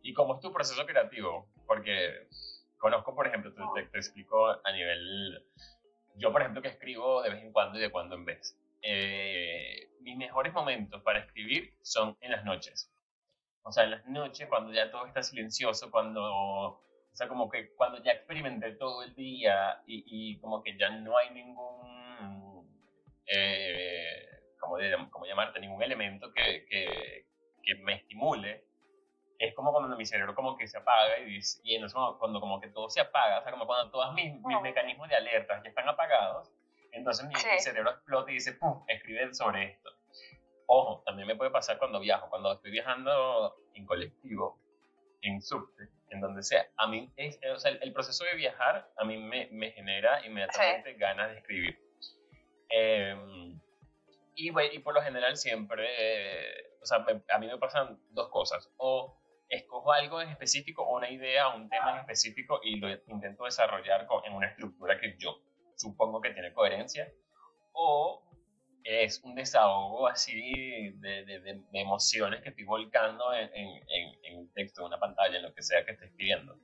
¿Y 0.04 0.14
cómo 0.14 0.36
es 0.36 0.42
tu 0.42 0.52
proceso 0.52 0.86
creativo? 0.86 1.48
Porque 1.68 2.28
conozco, 2.78 3.16
por 3.16 3.28
ejemplo, 3.28 3.54
te, 3.54 3.84
te, 3.84 3.98
explico 3.98 4.50
a 4.50 4.72
nivel... 4.72 5.48
Yo, 6.16 6.32
por 6.32 6.42
ejemplo, 6.42 6.62
que 6.62 6.70
escribo 6.70 7.22
de 7.22 7.30
vez 7.30 7.42
en 7.42 7.52
cuando 7.52 7.78
y 7.78 7.82
de 7.82 7.92
cuando 7.92 8.16
en 8.16 8.26
vez. 8.26 8.56
Eh, 8.82 9.90
mis 10.02 10.18
mejores 10.18 10.54
momentos 10.54 11.02
para 11.04 11.20
escribir 11.20 11.74
son 11.82 12.18
en 12.22 12.32
las 12.32 12.44
noches. 12.44 12.92
O 13.64 13.72
sea, 13.72 13.84
en 13.84 13.92
las 13.92 14.06
noches, 14.08 14.48
cuando 14.50 14.74
ya 14.74 14.90
todo 14.90 15.06
está 15.06 15.22
silencioso, 15.22 15.92
cuando, 15.92 16.24
o 16.24 16.82
sea, 17.14 17.28
como 17.28 17.50
que 17.50 17.74
cuando 17.76 18.02
ya 18.04 18.14
experimenté 18.14 18.72
todo 18.74 19.04
el 19.04 19.14
día 19.16 19.82
y, 19.86 20.04
y 20.08 20.40
como 20.40 20.64
que 20.64 20.78
ya 20.78 20.90
no 20.90 21.16
hay 21.18 21.30
ningún, 21.30 22.68
eh, 23.28 24.26
como, 24.60 24.78
como 25.12 25.26
llamarte, 25.26 25.60
ningún 25.60 25.84
elemento 25.84 26.32
que, 26.34 26.66
que, 26.66 27.28
que, 27.62 27.76
me 27.76 27.96
estimule, 27.96 28.66
es 29.38 29.54
como 29.54 29.72
cuando 29.72 29.96
mi 29.96 30.06
cerebro 30.06 30.34
como 30.34 30.58
que 30.58 30.68
se 30.68 30.78
apaga 30.80 31.20
y, 31.20 31.26
dice, 31.26 31.62
y 31.64 31.76
en 31.76 31.86
eso, 31.86 32.18
cuando 32.20 32.40
como 32.40 32.60
que 32.60 32.70
todo 32.70 32.90
se 32.90 33.02
apaga, 33.02 33.40
o 33.40 33.44
sea, 33.44 33.52
como 33.52 33.68
cuando 33.68 33.92
todos 33.92 34.14
mis, 34.16 34.34
mis 34.42 34.62
mecanismos 34.62 35.08
de 35.08 35.16
alerta 35.16 35.62
ya 35.64 35.70
están 35.70 35.88
apagados, 35.88 36.52
entonces 36.91 37.27
mi, 37.27 37.36
cerebro 37.36 37.91
explota 37.91 38.31
y 38.31 38.36
dice, 38.36 38.53
¡pum!, 38.53 38.83
escribe 38.88 39.33
sobre 39.33 39.71
esto. 39.71 39.89
Ojo, 40.67 41.03
también 41.05 41.27
me 41.27 41.36
puede 41.36 41.51
pasar 41.51 41.77
cuando 41.77 42.00
viajo, 42.00 42.29
cuando 42.29 42.53
estoy 42.53 42.71
viajando 42.71 43.55
en 43.74 43.86
colectivo, 43.86 44.60
en 45.21 45.41
subte, 45.41 45.89
en 46.10 46.21
donde 46.21 46.43
sea. 46.43 46.67
A 46.77 46.88
mí, 46.88 47.12
es, 47.15 47.39
o 47.53 47.60
sea, 47.60 47.71
el, 47.71 47.93
proceso 47.93 48.24
de 48.24 48.36
viajar 48.36 48.89
a 48.98 49.03
mí 49.03 49.17
me, 49.17 49.50
me 49.51 49.71
genera 49.71 50.25
inmediatamente 50.25 50.93
ganas 50.93 51.31
de 51.31 51.38
escribir. 51.38 51.79
Em, 52.69 53.60
y, 54.36 54.50
y 54.50 54.79
por 54.79 54.93
lo 54.93 55.01
general 55.01 55.36
siempre, 55.36 55.88
o 56.81 56.86
sea, 56.86 57.05
a 57.29 57.38
mí 57.39 57.48
me 57.48 57.57
pasan 57.57 58.00
dos 58.12 58.29
cosas. 58.29 58.69
O 58.77 59.17
escojo 59.50 59.91
algo 59.91 60.21
en 60.21 60.29
específico, 60.29 60.88
una 60.89 61.10
idea, 61.10 61.50
un 61.50 61.69
tema 61.69 61.91
en 61.91 61.98
específico 62.00 62.62
y 62.63 62.77
lo 62.77 62.89
intento 63.07 63.43
desarrollar 63.43 64.07
en 64.24 64.33
una 64.33 64.48
estructura 64.48 64.98
que 65.00 65.15
yo 65.17 65.41
supongo 65.75 66.22
que 66.22 66.32
tiene 66.32 66.54
coherencia. 66.54 67.12
O 67.74 68.24
es 68.84 69.22
un 69.24 69.36
desahogo 69.36 70.08
así 70.08 70.92
de, 71.00 71.62
emociones 71.74 72.42
que 72.42 72.50
estoy 72.50 72.63
volcando 72.66 73.34
en, 73.34 74.38
un 74.38 74.51
texto, 74.54 74.82
en 74.82 74.88
una 74.88 75.00
pantalla, 75.00 75.38
en 75.38 75.44
lo 75.44 75.54
que 75.54 75.62
sea 75.62 75.86
que 75.86 75.92
esté 75.92 76.06
escribiendo. 76.06 76.58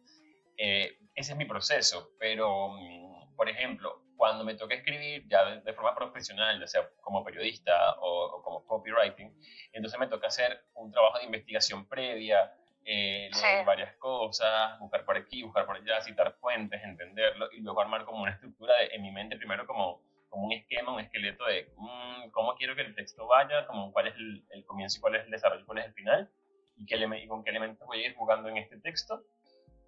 Eh, 0.57 0.97
ese 1.13 1.33
es 1.33 1.37
mi 1.37 1.45
proceso, 1.45 2.11
pero, 2.19 2.69
mm, 2.69 3.35
por 3.35 3.47
ejemplo, 3.49 4.01
cuando 4.15 4.43
me 4.43 4.55
toca 4.55 4.73
escribir 4.73 5.27
ya 5.27 5.59
de, 5.59 5.73
forma 5.73 5.93
profesional, 5.93 6.59
ya 6.59 6.67
sea 6.67 6.89
como 7.01 7.23
periodista 7.23 7.95
o, 7.99 8.41
como 8.43 8.65
copywriting, 8.65 9.31
entonces 9.71 9.99
me 9.99 10.07
toca 10.07 10.27
hacer 10.27 10.65
un 10.73 10.91
trabajo 10.91 11.19
de 11.19 11.25
investigación 11.25 11.87
previa, 11.87 12.51
eh, 12.89 13.29
leer 13.33 13.65
varias 13.65 13.93
cosas, 13.97 14.79
buscar 14.79 15.03
por 15.03 15.17
aquí, 15.17 15.43
buscar 15.43 15.65
por 15.65 15.75
allá, 15.75 16.01
citar 16.01 16.33
fuentes, 16.39 16.81
entenderlo 16.81 17.51
y 17.51 17.59
luego 17.59 17.81
armar 17.81 18.05
como 18.05 18.23
una 18.23 18.31
estructura 18.31 18.73
de, 18.77 18.95
en 18.95 19.01
mi 19.01 19.11
mente 19.11 19.35
primero 19.35 19.67
como 19.67 20.01
como 20.29 20.45
un 20.45 20.53
esquema, 20.53 20.93
un 20.93 20.99
esqueleto 20.99 21.45
de 21.45 21.71
mm, 21.75 22.31
cómo 22.31 22.55
quiero 22.55 22.75
que 22.75 22.81
el 22.81 22.95
texto 22.95 23.27
vaya, 23.27 23.65
como 23.67 23.91
cuál 23.91 24.07
es 24.07 24.15
el, 24.15 24.65
comienzo 24.65 24.97
y 24.97 25.01
cuál 25.01 25.15
es 25.15 25.25
el 25.25 25.31
desarrollo 25.31 25.65
cuál 25.65 25.79
es 25.79 25.85
el 25.85 25.93
final, 25.93 26.31
y, 26.75 26.85
qué 26.85 26.95
y 26.95 27.27
con 27.27 27.43
qué 27.43 27.49
elementos 27.49 27.85
voy 27.87 28.03
a 28.03 28.07
ir 28.07 28.15
jugando 28.15 28.49
en 28.49 28.57
este 28.57 28.77
texto. 28.79 29.23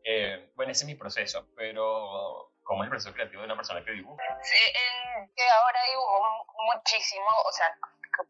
Eh, 0.03 0.51
bueno, 0.55 0.71
ese 0.71 0.85
es 0.85 0.87
mi 0.87 0.95
proceso, 0.95 1.47
pero 1.55 2.51
¿cómo 2.63 2.83
es 2.83 2.87
el 2.87 2.89
proceso 2.89 3.13
creativo 3.13 3.41
de 3.41 3.47
una 3.47 3.55
persona 3.55 3.83
que 3.83 3.91
dibuja? 3.91 4.23
Sí, 4.41 4.57
que 5.35 5.43
ahora 5.43 5.79
dibujo 5.89 6.45
muchísimo, 6.73 7.27
o 7.45 7.51
sea, 7.51 7.67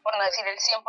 por 0.04 0.18
no 0.18 0.24
decir 0.24 0.48
el 0.48 0.58
100% 0.58 0.84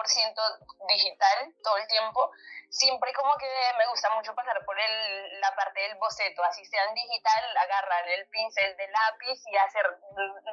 digital 0.88 1.54
todo 1.62 1.76
el 1.76 1.86
tiempo, 1.86 2.30
siempre 2.68 3.12
como 3.12 3.36
que 3.36 3.48
me 3.78 3.86
gusta 3.88 4.10
mucho 4.10 4.34
pasar 4.34 4.64
por 4.64 4.78
el, 4.78 5.40
la 5.40 5.54
parte 5.54 5.80
del 5.80 5.96
boceto, 5.98 6.42
así 6.44 6.64
sea 6.64 6.84
en 6.84 6.94
digital, 6.94 7.56
agarrar 7.56 8.08
el 8.08 8.28
pincel 8.28 8.76
de 8.76 8.88
lápiz 8.88 9.40
y 9.46 9.56
hacer 9.56 9.86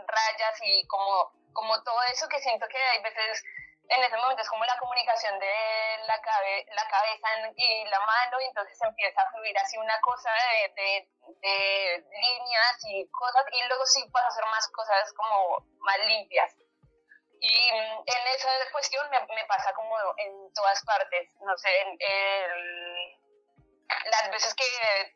rayas 0.08 0.60
y 0.64 0.88
como, 0.88 1.32
como 1.54 1.84
todo 1.84 2.02
eso 2.12 2.28
que 2.28 2.40
siento 2.40 2.68
que 2.68 2.78
hay 2.78 3.02
veces 3.02 3.44
en 3.90 4.04
ese 4.04 4.18
momento 4.18 4.42
es 4.42 4.50
como 4.50 4.66
la 4.66 4.78
comunicación 4.80 5.40
de 5.40 5.54
la, 6.06 6.20
cabe, 6.22 6.66
la 6.72 6.88
cabeza 6.88 7.28
y 7.56 7.86
la 7.86 8.00
mano 8.00 8.42
y 8.42 8.46
entonces 8.46 8.78
empieza 8.82 9.22
a 9.22 9.32
fluir 9.32 9.58
así 9.58 9.78
una 9.78 10.00
cosa 10.02 10.30
de, 10.76 11.08
de, 11.42 12.06
líneas 12.22 12.78
y 12.90 13.10
cosas 13.12 13.46
y 13.52 13.64
luego 13.68 13.86
sí 13.86 14.04
puedo 14.12 14.26
hacer 14.26 14.44
más 14.46 14.68
cosas 14.70 15.14
como 15.14 15.66
más 15.80 16.00
limpias. 16.06 16.56
Y 17.40 17.70
en 17.70 18.28
esa 18.36 18.50
cuestión 18.72 19.10
me, 19.12 19.20
me, 19.20 19.46
pasa 19.46 19.74
como 19.74 19.96
en 20.18 20.54
todas 20.54 20.84
partes, 20.84 21.30
no 21.42 21.56
sé, 21.58 21.70
en 21.82 21.98
el, 22.00 23.18
las 23.88 24.32
veces 24.32 24.54
que 24.56 24.66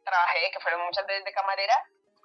trabajé, 0.03 0.51
que 0.51 0.59
fueron 0.59 0.81
muchas 0.81 1.05
veces 1.07 1.23
de 1.25 1.33
camarera, 1.33 1.75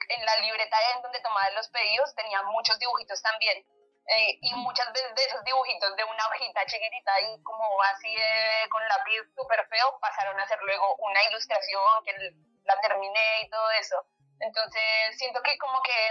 en 0.08 0.24
la 0.24 0.36
libreta 0.38 0.76
en 0.94 1.02
donde 1.02 1.20
tomaba 1.20 1.50
los 1.50 1.68
pedidos 1.68 2.14
tenía 2.14 2.42
muchos 2.42 2.78
dibujitos 2.78 3.20
también. 3.22 3.64
Eh, 4.08 4.38
y 4.40 4.54
muchas 4.54 4.92
veces 4.92 5.12
de 5.16 5.24
esos 5.24 5.42
dibujitos 5.42 5.96
de 5.96 6.04
una 6.04 6.28
hojita 6.28 6.64
chiquitita 6.66 7.20
y 7.22 7.42
como 7.42 7.82
así 7.82 8.14
eh, 8.14 8.68
con 8.70 8.86
lápiz 8.86 9.34
súper 9.34 9.66
feo 9.66 9.98
pasaron 10.00 10.38
a 10.38 10.46
ser 10.46 10.60
luego 10.62 10.94
una 10.98 11.20
ilustración 11.24 12.04
que 12.04 12.12
la 12.64 12.80
terminé 12.80 13.42
y 13.42 13.50
todo 13.50 13.68
eso. 13.72 14.06
Entonces 14.38 15.18
siento 15.18 15.42
que 15.42 15.58
como 15.58 15.82
que 15.82 16.10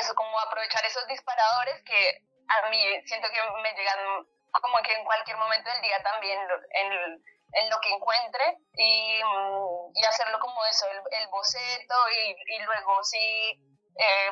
eso, 0.00 0.14
como 0.16 0.36
aprovechar 0.40 0.84
esos 0.84 1.06
disparadores 1.06 1.80
que 1.84 2.22
a 2.48 2.68
mí 2.70 2.80
siento 3.06 3.28
que 3.28 3.40
me 3.62 3.72
llegan 3.74 4.26
como 4.50 4.78
que 4.82 4.92
en 4.92 5.04
cualquier 5.04 5.36
momento 5.36 5.70
del 5.70 5.82
día 5.82 6.02
también 6.02 6.38
en, 6.70 7.22
en 7.52 7.70
lo 7.70 7.80
que 7.80 7.90
encuentre 7.90 8.56
y, 8.74 9.20
mm, 9.22 9.92
y 9.94 10.04
hacerlo 10.04 10.38
como 10.40 10.64
eso, 10.66 10.86
el, 10.90 11.28
boceto 11.28 11.94
y, 12.10 12.54
y, 12.54 12.58
luego 12.60 13.04
sí 13.04 13.60
eh, 13.98 14.30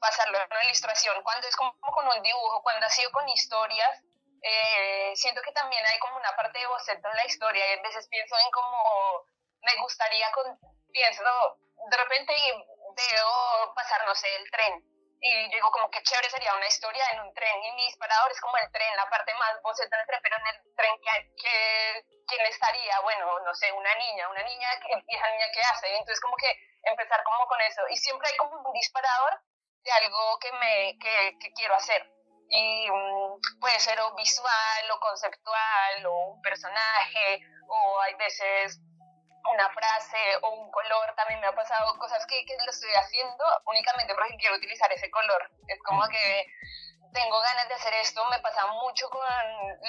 pasarlo 0.00 0.38
en 0.38 0.46
una 0.50 0.64
ilustración. 0.64 1.22
Cuando 1.22 1.46
es 1.46 1.56
como 1.56 1.74
con 1.80 2.06
un 2.06 2.22
dibujo, 2.22 2.62
cuando 2.62 2.86
ha 2.86 2.90
sido 2.90 3.10
con 3.12 3.28
historias, 3.28 4.02
eh, 4.42 5.12
siento 5.14 5.40
que 5.42 5.52
también 5.52 5.84
hay 5.86 5.98
como 6.00 6.16
una 6.16 6.34
parte 6.36 6.58
de 6.58 6.66
boceto 6.66 7.08
en 7.08 7.16
la 7.16 7.26
historia 7.26 7.64
y 7.74 7.78
a 7.78 7.82
veces 7.82 8.08
pienso 8.08 8.36
en 8.38 8.50
cómo 8.50 9.24
me 9.62 9.76
gustaría, 9.82 10.30
con, 10.32 10.58
pienso, 10.92 11.22
de 11.90 11.96
repente 11.96 12.34
veo 12.96 13.74
pasar, 13.74 14.04
no 14.06 14.14
sé, 14.14 14.34
el 14.36 14.50
tren 14.50 14.91
y 15.22 15.48
digo 15.50 15.70
como 15.70 15.88
que 15.88 16.02
chévere 16.02 16.28
sería 16.28 16.52
una 16.54 16.66
historia 16.66 17.04
en 17.12 17.20
un 17.20 17.32
tren 17.32 17.62
y 17.62 17.72
mi 17.72 17.86
disparador 17.86 18.32
es 18.32 18.40
como 18.40 18.56
el 18.56 18.70
tren, 18.72 18.96
la 18.96 19.08
parte 19.08 19.32
más 19.34 19.62
boceto 19.62 19.96
del 19.96 20.06
tren, 20.06 20.20
pero 20.20 20.36
en 20.36 20.46
el 20.48 20.74
tren 20.74 20.94
que, 20.98 21.34
que 21.40 22.24
quién 22.26 22.46
estaría, 22.46 22.98
bueno, 23.00 23.38
no 23.38 23.54
sé, 23.54 23.70
una 23.70 23.94
niña, 23.94 24.28
una 24.28 24.42
niña, 24.42 24.68
¿y 25.06 25.14
esa 25.14 25.30
niña 25.30 25.46
qué 25.54 25.60
hace? 25.60 25.94
Entonces 25.94 26.20
como 26.20 26.36
que 26.36 26.50
empezar 26.82 27.22
como 27.22 27.46
con 27.46 27.60
eso 27.60 27.82
y 27.88 27.96
siempre 27.96 28.28
hay 28.28 28.36
como 28.36 28.56
un 28.56 28.72
disparador 28.72 29.40
de 29.84 29.92
algo 29.92 30.38
que 30.40 30.52
me 30.52 30.98
que, 30.98 31.38
que 31.38 31.52
quiero 31.52 31.74
hacer 31.74 32.04
y 32.48 32.90
mm, 32.90 33.60
puede 33.60 33.78
ser 33.78 34.00
o 34.00 34.14
visual 34.16 34.90
o 34.90 35.00
conceptual 35.00 36.06
o 36.06 36.34
un 36.34 36.42
personaje 36.42 37.40
o 37.68 38.00
hay 38.00 38.14
veces 38.14 38.80
una 39.50 39.68
frase 39.70 40.36
o 40.42 40.50
un 40.50 40.70
color, 40.70 41.14
también 41.16 41.40
me 41.40 41.46
ha 41.46 41.54
pasado 41.54 41.96
cosas 41.98 42.24
que, 42.26 42.44
que 42.44 42.56
lo 42.56 42.70
estoy 42.70 42.90
haciendo 42.94 43.44
únicamente 43.66 44.14
porque 44.14 44.36
quiero 44.36 44.56
utilizar 44.56 44.90
ese 44.92 45.10
color. 45.10 45.50
Es 45.68 45.78
como 45.82 46.06
que 46.08 46.46
tengo 47.12 47.40
ganas 47.40 47.68
de 47.68 47.74
hacer 47.74 47.94
esto, 47.94 48.24
me 48.30 48.40
pasa 48.40 48.66
mucho 48.68 49.08
con 49.10 49.20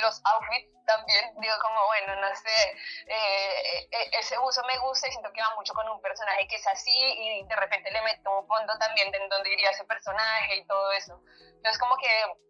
los 0.02 0.22
outfits 0.26 0.70
también, 0.86 1.34
digo 1.40 1.56
como, 1.62 1.86
bueno, 1.88 2.16
no 2.18 2.36
sé, 2.36 2.78
eh, 3.08 3.88
eh, 3.92 4.10
ese 4.20 4.38
uso 4.40 4.62
me 4.66 4.78
gusta 4.80 5.08
y 5.08 5.12
siento 5.12 5.32
que 5.32 5.42
va 5.42 5.56
mucho 5.56 5.74
con 5.74 5.88
un 5.88 6.02
personaje 6.02 6.48
que 6.48 6.58
es 6.58 6.68
así 6.68 6.92
y 6.92 7.46
de 7.46 7.56
repente 7.56 7.92
le 7.92 8.02
meto 8.02 8.40
un 8.40 8.48
fondo 8.48 8.78
también 8.78 9.10
de 9.12 9.18
en 9.18 9.30
dónde 9.30 9.54
iría 9.54 9.70
ese 9.70 9.86
personaje 9.86 10.58
y 10.58 10.68
todo 10.68 10.92
eso. 10.92 11.22
Entonces 11.56 11.80
como 11.80 11.96
que 11.98 12.10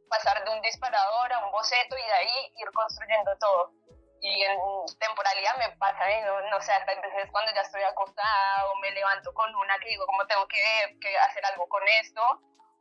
pasar 0.09 0.43
de 0.43 0.49
un 0.49 0.61
disparador 0.61 1.33
a 1.33 1.45
un 1.45 1.51
boceto 1.51 1.95
y 1.97 2.01
de 2.01 2.13
ahí 2.13 2.53
ir 2.57 2.71
construyendo 2.71 3.37
todo 3.37 3.71
y 4.23 4.41
en 4.41 4.57
temporalidad 4.99 5.57
me 5.57 5.69
pasa, 5.75 6.09
¿eh? 6.09 6.21
no, 6.25 6.39
no 6.49 6.61
sé, 6.61 6.71
hasta 6.71 6.95
veces 6.95 7.29
cuando 7.29 7.53
ya 7.53 7.59
estoy 7.59 7.83
acostada 7.83 8.67
o 8.67 8.75
me 8.77 8.89
levanto 8.91 9.33
con 9.33 9.53
una 9.53 9.77
que 9.79 9.89
digo, 9.89 10.05
como 10.05 10.25
tengo 10.25 10.47
que, 10.47 10.97
que, 11.01 11.17
hacer 11.17 11.43
algo 11.45 11.67
con 11.67 11.85
esto, 11.99 12.21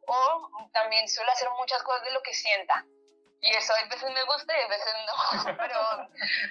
o 0.06 0.70
también 0.72 1.08
suelo 1.08 1.32
hacer 1.32 1.50
muchas 1.58 1.82
cosas 1.82 2.04
de 2.04 2.12
lo 2.12 2.22
que 2.22 2.32
sienta. 2.32 2.84
Y 3.40 3.50
eso 3.56 3.74
hay 3.74 3.88
veces 3.88 4.08
me 4.12 4.22
gusta 4.22 4.56
y 4.56 4.62
a 4.62 4.68
veces 4.68 4.94
no, 5.04 5.56
pero 5.58 5.80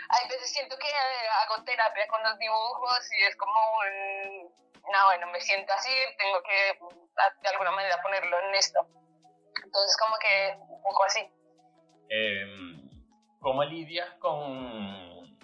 hay 0.10 0.28
veces 0.28 0.52
siento 0.52 0.78
que 0.78 0.94
hago 0.94 1.64
terapia 1.64 2.06
con 2.10 2.22
los 2.24 2.38
dibujos 2.38 3.00
y 3.18 3.24
es 3.24 3.36
como 3.38 3.54
un, 3.54 4.54
no, 4.92 5.06
bueno, 5.06 5.28
me 5.28 5.40
siento 5.40 5.72
así, 5.72 5.90
tengo 6.18 6.44
que 6.44 6.80
de 7.44 7.50
alguna 7.50 7.72
manera 7.72 8.02
ponerlo 8.02 8.38
en 8.40 8.56
esto. 8.56 8.86
Entonces 9.64 9.98
como 9.98 10.18
que 10.18 10.58
un 10.68 10.82
poco 10.84 11.06
así. 11.06 11.32
Em, 12.10 12.91
¿Cómo 13.42 13.64
lidias 13.64 14.08
con, 14.20 15.36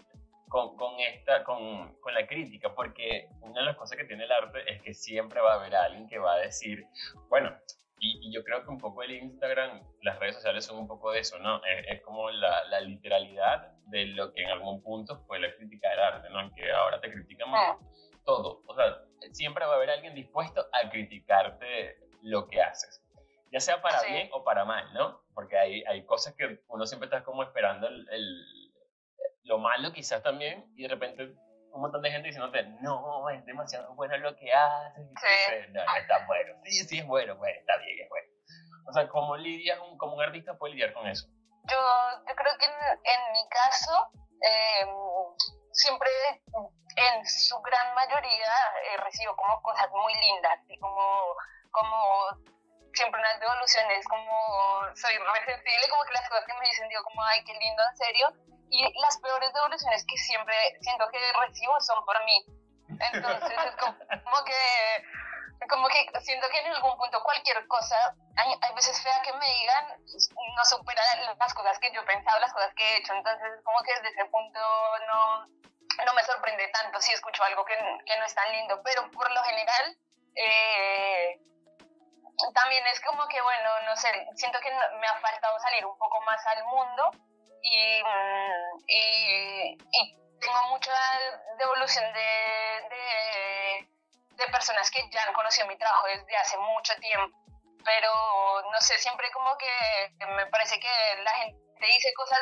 con, 0.48 0.78
con 0.78 1.00
esta, 1.00 1.44
con, 1.44 1.96
con, 2.00 2.14
la 2.14 2.28
crítica? 2.28 2.76
Porque 2.76 3.28
una 3.42 3.62
de 3.62 3.66
las 3.66 3.76
cosas 3.76 3.98
que 3.98 4.06
tiene 4.06 4.26
el 4.26 4.32
arte 4.32 4.60
es 4.72 4.84
que 4.84 4.94
siempre 4.94 5.42
va 5.42 5.54
a 5.54 5.56
haber 5.56 5.76
alguien 5.76 6.08
que 6.08 6.20
va 6.20 6.36
a 6.36 6.38
decir, 6.38 6.86
bueno, 7.28 7.52
y, 8.00 8.32
yo 8.32 8.44
creo 8.44 8.64
que 8.64 8.70
un 8.70 8.78
poco 8.78 9.02
el 9.02 9.14
Instagram, 9.14 9.82
las 10.04 10.20
redes 10.20 10.36
sociales 10.36 10.64
son 10.64 10.78
un 10.78 10.88
poco 10.88 11.12
de 11.12 11.22
eso, 11.22 11.40
¿no? 11.40 11.60
Es, 11.66 12.00
como 12.04 12.30
la, 12.30 12.66
la, 12.66 12.82
literalidad 12.82 13.72
de 13.88 14.06
lo 14.06 14.32
que 14.32 14.44
en 14.44 14.52
algún 14.52 14.84
punto 14.84 15.18
fue 15.26 15.40
la 15.40 15.52
crítica 15.56 15.90
del 15.90 16.00
arte, 16.00 16.30
¿no? 16.30 16.54
Que 16.54 16.72
ahora 16.72 17.02
te 17.02 17.12
critican 17.12 17.50
ah. 17.52 17.80
todo. 18.24 18.62
O 18.68 18.76
sea, 18.76 19.00
siempre 19.32 19.66
va 19.66 19.74
a 19.74 19.76
haber 19.78 19.90
alguien 19.90 20.14
dispuesto 20.14 20.68
a 20.72 20.88
criticarte 20.92 21.98
lo 22.22 22.48
que 22.48 22.62
haces. 22.62 23.04
Ya 23.52 23.60
sea 23.60 23.82
para 23.82 24.02
bien 24.04 24.30
o 24.34 24.44
para 24.44 24.66
mal, 24.66 24.94
¿no? 24.94 25.22
Porque 25.34 25.58
hay, 25.58 25.84
hay 25.86 26.06
cosas 26.06 26.36
que 26.36 26.62
uno 26.68 26.86
siempre 26.86 27.08
está 27.08 27.24
como 27.24 27.44
esperando 27.44 27.88
el, 27.88 28.08
el, 28.10 28.74
lo 29.44 29.58
malo 29.58 29.94
quizás 29.94 30.22
también 30.22 30.66
y 30.76 30.84
de 30.84 30.90
repente 30.90 31.34
un 31.72 31.82
montón 31.82 32.02
de 32.02 32.12
gente 32.12 32.28
diciéndote, 32.28 32.64
no, 32.82 33.30
es 33.30 33.46
demasiado 33.46 33.94
bueno 33.94 34.18
lo 34.18 34.36
que 34.36 34.52
haces. 34.52 35.08
Sí. 35.22 35.72
no, 35.72 35.86
no 35.86 35.96
está 35.96 36.26
bueno. 36.26 36.56
Sí, 36.64 36.72
sí 36.72 37.00
es 37.00 37.06
bueno, 37.06 37.38
pues 37.38 37.56
está 37.58 37.78
bien, 37.78 38.00
es 38.04 38.10
bueno. 38.10 38.28
O 38.90 38.94
sea, 38.94 39.08
¿cómo 39.10 39.38
lidias, 39.38 39.80
un, 39.80 39.98
como 39.98 40.16
un 40.16 40.24
artista 40.24 40.58
puede 40.58 40.74
lidiar 40.74 40.94
con 40.94 41.08
eso? 41.08 41.28
Yo, 41.70 41.78
yo 42.28 42.36
creo 42.36 42.58
que 42.58 42.66
en, 42.66 42.72
en 42.72 43.32
mi 43.34 43.50
caso, 43.50 44.10
eh, 44.42 44.88
siempre, 45.72 46.10
en 46.96 47.26
su 47.26 47.60
gran 47.62 47.94
mayoría, 47.94 48.54
eh, 48.94 48.98
recibo 49.04 49.36
como 49.36 49.62
cosas 49.62 49.90
muy 49.92 50.14
lindas 50.16 50.60
como, 50.80 51.36
como 51.72 52.57
siempre 52.98 53.22
unas 53.22 53.40
devoluciones, 53.40 54.06
como 54.08 54.82
soy 54.96 55.16
re 55.18 55.46
sensible, 55.46 55.90
como 55.90 56.04
que 56.04 56.14
las 56.14 56.28
cosas 56.30 56.46
que 56.46 56.54
me 56.54 56.66
dicen, 56.66 56.90
digo 56.90 57.04
como, 57.04 57.24
ay, 57.24 57.44
qué 57.46 57.54
lindo, 57.54 57.84
en 57.84 57.98
serio 57.98 58.28
y 58.70 59.00
las 59.00 59.18
peores 59.20 59.54
devoluciones 59.54 60.06
que 60.06 60.18
siempre 60.18 60.56
siento 60.82 61.08
que 61.10 61.20
recibo 61.40 61.80
son 61.82 62.04
por 62.06 62.24
mí. 62.26 62.46
Entonces 63.00 63.58
es 63.66 63.76
como, 63.76 64.44
que 64.44 65.68
como 65.70 65.88
que 65.88 66.20
siento 66.22 66.48
que 66.50 66.60
en 66.60 66.74
algún 66.74 66.98
punto 66.98 67.22
cualquier 67.24 67.66
cosa, 67.68 68.16
hay, 68.36 68.54
hay, 68.62 68.76
veces 68.76 69.02
fea 69.02 69.22
que 69.22 69.34
me 69.34 69.46
digan, 69.46 69.86
no 70.56 70.66
supera 70.66 71.02
las 71.38 71.54
cosas 71.54 71.78
que 71.80 71.92
yo 71.92 72.02
he 72.02 72.06
pensado, 72.06 72.40
las 72.40 72.54
cosas 72.54 72.74
que 72.76 72.84
he 72.84 72.98
hecho. 72.98 73.14
Entonces, 73.14 73.62
como 73.64 73.80
que 73.84 73.94
desde 73.94 74.10
ese 74.10 74.26
punto 74.26 74.60
no, 75.08 75.48
no 76.06 76.14
me 76.14 76.24
sorprende 76.24 76.68
tanto 76.70 77.02
si 77.02 77.14
escucho 77.14 77.44
algo 77.44 77.66
que, 77.66 77.76
que 78.06 78.18
no 78.18 78.26
es 78.26 78.36
tan 78.36 78.52
lindo. 78.52 78.82
Pero 78.84 79.10
por 79.12 79.30
lo 79.32 79.44
general, 79.44 79.98
eh, 80.36 81.40
también 82.54 82.86
es 82.88 83.00
como 83.02 83.28
que, 83.28 83.42
bueno, 83.42 83.70
no 83.86 83.96
sé, 83.96 84.10
siento 84.36 84.60
que 84.60 84.72
me 84.72 85.08
ha 85.08 85.20
faltado 85.20 85.60
salir 85.60 85.86
un 85.86 85.98
poco 85.98 86.22
más 86.22 86.46
al 86.48 86.64
mundo 86.66 87.12
Mm, 87.64 88.80
y, 88.88 89.78
y, 89.92 90.18
tengo 90.40 90.64
mucha 90.70 90.94
devolución 91.58 92.06
de, 92.14 92.90
de, 92.90 93.88
de, 94.32 94.52
personas 94.52 94.90
que 94.92 95.10
ya 95.10 95.24
han 95.24 95.34
conocido 95.34 95.68
mi 95.68 95.78
trabajo 95.78 96.08
desde 96.08 96.38
hace 96.38 96.58
mucho 96.58 96.94
tiempo, 97.02 97.38
pero 97.84 98.62
no 98.72 98.80
sé, 98.80 98.98
siempre 99.00 99.32
como 99.32 99.58
que 99.58 100.26
me 100.28 100.46
parece 100.48 100.80
que 100.80 101.24
la 101.24 101.32
gente 101.32 101.58
dice 101.80 102.14
cosas 102.16 102.40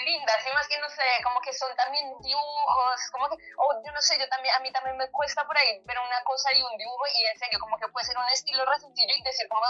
lindas, 0.00 0.46
y 0.46 0.52
más 0.52 0.66
que 0.68 0.78
no 0.78 0.88
sé, 0.88 1.04
como 1.22 1.40
que 1.40 1.52
son 1.52 1.74
también 1.76 2.12
dibujos, 2.20 3.00
como 3.12 3.28
que, 3.28 3.36
oh, 3.58 3.82
yo 3.84 3.92
no 3.92 4.00
sé, 4.00 4.18
yo 4.18 4.28
también, 4.28 4.54
a 4.54 4.60
mí 4.60 4.72
también 4.72 4.96
me 4.96 5.10
cuesta 5.10 5.46
por 5.46 5.56
ahí 5.56 5.80
ver 5.84 5.98
una 5.98 6.22
cosa 6.24 6.52
y 6.52 6.62
un 6.62 6.76
dibujo 6.76 7.04
y 7.14 7.26
en 7.26 7.38
serio, 7.38 7.58
como 7.60 7.76
que 7.76 7.88
puede 7.88 8.06
ser 8.06 8.18
un 8.18 8.28
estilo 8.28 8.64
re 8.64 8.80
sencillo 8.80 9.14
y 9.14 9.22
decir 9.22 9.48
como, 9.48 9.62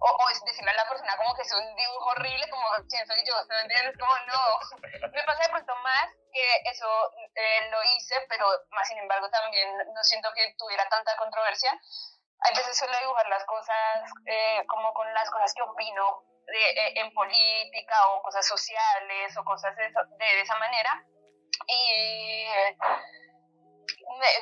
o, 0.00 0.06
o 0.06 0.46
decirle 0.46 0.70
a 0.70 0.74
la 0.74 0.88
persona 0.88 1.16
como 1.16 1.34
que 1.34 1.42
es 1.42 1.52
un 1.52 1.76
dibujo 1.76 2.10
horrible, 2.10 2.48
como 2.50 2.68
quién 2.88 3.06
soy 3.06 3.22
yo, 3.24 3.34
¿me 3.48 3.60
entiendes? 3.62 3.96
Como 3.98 4.12
no. 4.26 5.10
Me 5.12 5.22
pasa 5.24 5.42
de 5.42 5.48
pronto 5.50 5.74
más 5.76 6.10
que 6.32 6.70
eso 6.70 6.86
eh, 7.34 7.70
lo 7.70 7.82
hice, 7.96 8.16
pero 8.28 8.46
más 8.70 8.88
sin 8.88 8.98
embargo 8.98 9.30
también 9.30 9.70
no 9.94 10.02
siento 10.02 10.28
que 10.34 10.54
tuviera 10.58 10.88
tanta 10.88 11.16
controversia. 11.16 11.70
A 12.40 12.50
veces 12.50 12.76
suelo 12.76 12.98
dibujar 12.98 13.28
las 13.28 13.44
cosas 13.44 14.10
eh, 14.26 14.64
como 14.66 14.92
con 14.92 15.12
las 15.14 15.30
cosas 15.30 15.54
que 15.54 15.62
opino 15.62 16.24
de, 16.46 16.70
eh, 16.70 17.00
en 17.00 17.12
política 17.12 18.08
o 18.08 18.22
cosas 18.22 18.46
sociales 18.46 19.36
o 19.36 19.44
cosas 19.44 19.74
de, 19.76 19.90
de 20.18 20.40
esa 20.40 20.56
manera. 20.58 21.04
Y 21.66 22.46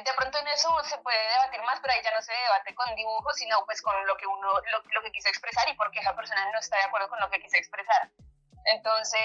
de 0.05 0.13
pronto 0.17 0.39
en 0.39 0.49
eso 0.49 0.69
se 0.85 0.99
puede 0.99 1.19
debatir 1.29 1.63
más, 1.63 1.81
pero 1.81 1.95
ahí 1.95 2.03
ya 2.03 2.11
no 2.13 2.23
se 2.23 2.33
debate 2.33 2.75
con 2.75 2.95
dibujos, 2.95 3.37
sino 3.37 3.65
pues 3.65 3.81
con 3.83 3.95
lo 4.07 4.17
que 4.17 4.27
uno, 4.27 4.49
lo, 4.53 4.83
lo 4.83 5.03
que 5.03 5.13
quiso 5.13 5.29
expresar 5.29 5.69
y 5.69 5.75
porque 5.75 6.01
esa 6.01 6.15
persona 6.15 6.51
no 6.53 6.59
está 6.59 6.77
de 6.77 6.85
acuerdo 6.85 7.09
con 7.09 7.21
lo 7.21 7.31
que 7.31 7.41
quiso 7.41 7.57
expresar. 7.57 8.11
Entonces, 8.65 9.21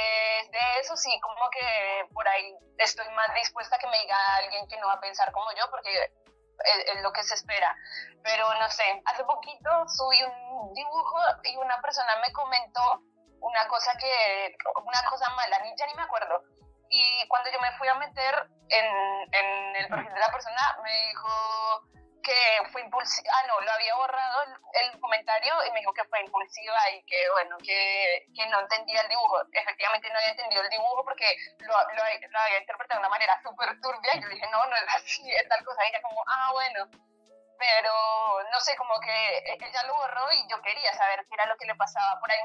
de 0.52 0.80
eso 0.80 0.96
sí, 0.98 1.20
como 1.22 1.50
que 1.52 2.08
por 2.14 2.28
ahí 2.28 2.56
estoy 2.78 3.08
más 3.10 3.34
dispuesta 3.36 3.76
a 3.76 3.80
que 3.80 3.88
me 3.88 4.00
diga 4.02 4.36
alguien 4.38 4.68
que 4.68 4.78
no 4.78 4.88
va 4.88 4.94
a 4.94 5.00
pensar 5.00 5.32
como 5.32 5.52
yo, 5.54 5.70
porque 5.70 6.12
es, 6.64 7.02
lo 7.02 7.12
que 7.12 7.24
se 7.24 7.36
espera. 7.36 7.76
Pero 8.24 8.54
no 8.56 8.70
sé, 8.70 9.02
hace 9.06 9.24
poquito 9.24 9.70
subí 9.88 10.22
un 10.24 10.74
dibujo 10.74 11.18
y 11.44 11.58
una 11.58 11.80
persona 11.82 12.16
me 12.26 12.32
comentó 12.34 13.02
una 13.40 13.68
cosa 13.68 13.94
que, 13.98 14.56
una 14.84 15.10
cosa 15.10 15.30
mala, 15.32 15.62
ya 15.78 15.86
ni 15.86 15.94
me 15.94 16.02
acuerdo, 16.02 16.42
y 16.90 17.28
cuando 17.28 17.52
yo 17.52 17.60
me 17.60 17.72
fui 17.78 17.88
a 17.88 17.96
meter 17.96 18.50
en, 18.70 18.86
en 19.34 19.76
el 19.76 19.88
perfil 19.88 20.14
de 20.14 20.20
la 20.20 20.32
persona, 20.32 20.78
me 20.84 20.92
dijo 21.08 21.28
que 22.28 22.70
fue 22.74 22.82
impulsiva, 22.82 23.32
ah, 23.32 23.48
no, 23.48 23.62
lo 23.62 23.72
había 23.72 23.96
borrado 23.96 24.44
el, 24.74 25.00
comentario 25.00 25.54
y 25.66 25.72
me 25.72 25.80
dijo 25.80 25.94
que 25.94 26.04
fue 26.04 26.20
impulsiva 26.20 26.92
y 26.92 27.02
que, 27.06 27.30
bueno, 27.32 27.56
que, 27.64 28.28
que, 28.36 28.46
no 28.48 28.60
entendía 28.60 29.00
el 29.00 29.08
dibujo. 29.08 29.40
Efectivamente 29.54 30.10
no 30.10 30.20
había 30.20 30.32
entendido 30.32 30.62
el 30.62 30.70
dibujo 30.70 31.06
porque 31.06 31.38
lo, 31.60 31.72
lo, 31.72 32.04
lo 32.04 32.40
había 32.40 32.60
interpretado 32.60 33.00
de 33.00 33.08
una 33.08 33.16
manera 33.16 33.42
súper 33.42 33.80
turbia 33.80 34.12
y 34.16 34.22
yo 34.22 34.28
dije, 34.28 34.46
no, 34.52 34.66
no 34.66 34.76
es 34.76 34.84
así, 34.96 35.24
es 35.32 35.48
tal 35.48 35.64
cosa. 35.64 35.86
Y 35.86 35.90
ella 35.90 36.02
como, 36.02 36.22
ah, 36.28 36.52
bueno. 36.52 36.90
Pero 37.58 37.94
no 38.52 38.60
sé, 38.60 38.76
como 38.76 39.00
que 39.00 39.38
ella 39.48 39.84
lo 39.84 39.96
borró 39.96 40.32
y 40.34 40.48
yo 40.50 40.62
quería 40.62 40.94
saber 40.94 41.26
qué 41.28 41.34
era 41.34 41.46
lo 41.46 41.58
que 41.58 41.66
le 41.66 41.76
pasaba 41.76 42.20
por 42.20 42.30
ahí. 42.30 42.42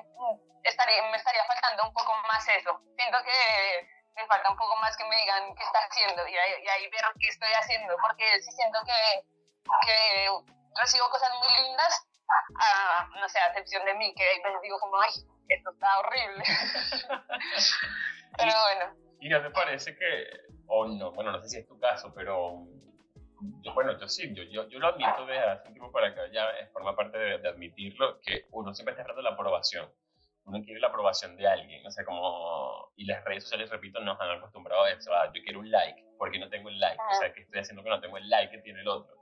Estaría, 0.62 1.02
me 1.10 1.16
estaría 1.16 1.44
faltando 1.44 1.88
un 1.88 1.92
poco 1.92 2.14
más 2.30 2.48
eso. 2.48 2.80
Siento 2.96 3.18
que 3.24 3.88
me 4.14 4.26
falta 4.26 4.50
un 4.50 4.56
poco 4.56 4.76
más 4.76 4.96
que 4.96 5.04
me 5.04 5.16
digan 5.16 5.54
qué 5.54 5.64
está 5.64 5.78
haciendo 5.80 6.26
y 6.28 6.36
ahí, 6.36 6.62
y 6.62 6.68
ahí 6.68 6.88
ver 6.88 7.04
qué 7.18 7.28
estoy 7.28 7.52
haciendo, 7.52 7.96
porque 8.00 8.40
sí 8.42 8.52
siento 8.52 8.78
que, 8.84 9.24
que 9.86 10.28
recibo 10.80 11.08
cosas 11.10 11.30
muy 11.38 11.66
lindas, 11.66 12.06
a, 12.60 13.08
no 13.20 13.28
sé, 13.28 13.38
a 13.38 13.48
excepción 13.48 13.84
de 13.84 13.94
mí, 13.94 14.14
que 14.14 14.24
a 14.24 14.48
veces 14.48 14.62
digo 14.62 14.78
como, 14.80 15.00
ay, 15.00 15.10
esto 15.48 15.70
está 15.70 15.98
horrible. 15.98 16.44
pero 18.36 18.52
bueno. 18.62 18.96
¿Y 19.20 19.28
no 19.28 19.42
te 19.42 19.50
parece 19.50 19.96
que, 19.96 20.26
o 20.66 20.86
no, 20.86 21.12
bueno, 21.12 21.32
no 21.32 21.42
sé 21.42 21.48
si 21.48 21.58
es 21.58 21.68
tu 21.68 21.78
caso, 21.78 22.12
pero 22.14 22.66
yo, 23.60 23.74
bueno, 23.74 23.98
yo 23.98 24.08
sí, 24.08 24.34
yo, 24.34 24.42
yo, 24.44 24.68
yo, 24.68 24.78
lo 24.78 24.88
admito 24.88 25.26
desde 25.26 25.42
hace 25.42 25.68
un 25.68 25.74
tiempo 25.74 25.92
para 25.92 26.08
acá, 26.08 26.22
ya 26.32 26.48
forma 26.72 26.96
parte 26.96 27.18
de, 27.18 27.38
de 27.38 27.48
admitirlo, 27.48 28.20
que 28.20 28.46
uno 28.50 28.74
siempre 28.74 28.92
está 28.92 29.04
tratando 29.04 29.22
la 29.28 29.34
aprobación 29.34 29.92
uno 30.44 30.62
quiere 30.64 30.80
la 30.80 30.88
aprobación 30.88 31.36
de 31.36 31.46
alguien, 31.46 31.86
o 31.86 31.90
sea, 31.90 32.04
como, 32.04 32.92
y 32.96 33.04
las 33.04 33.24
redes 33.24 33.44
sociales, 33.44 33.70
repito, 33.70 34.00
nos 34.00 34.20
han 34.20 34.38
acostumbrado 34.38 34.84
a 34.84 34.90
eso, 34.90 35.14
a 35.14 35.26
yo 35.32 35.42
quiero 35.44 35.60
un 35.60 35.70
like, 35.70 36.02
porque 36.18 36.38
no 36.38 36.48
tengo 36.48 36.68
el 36.68 36.78
like, 36.80 37.00
o 37.00 37.14
sea, 37.14 37.32
que 37.32 37.42
estoy 37.42 37.60
haciendo 37.60 37.82
que 37.82 37.90
no 37.90 38.00
tengo 38.00 38.18
el 38.18 38.28
like 38.28 38.50
que 38.50 38.62
tiene 38.62 38.80
el 38.80 38.88
otro, 38.88 39.14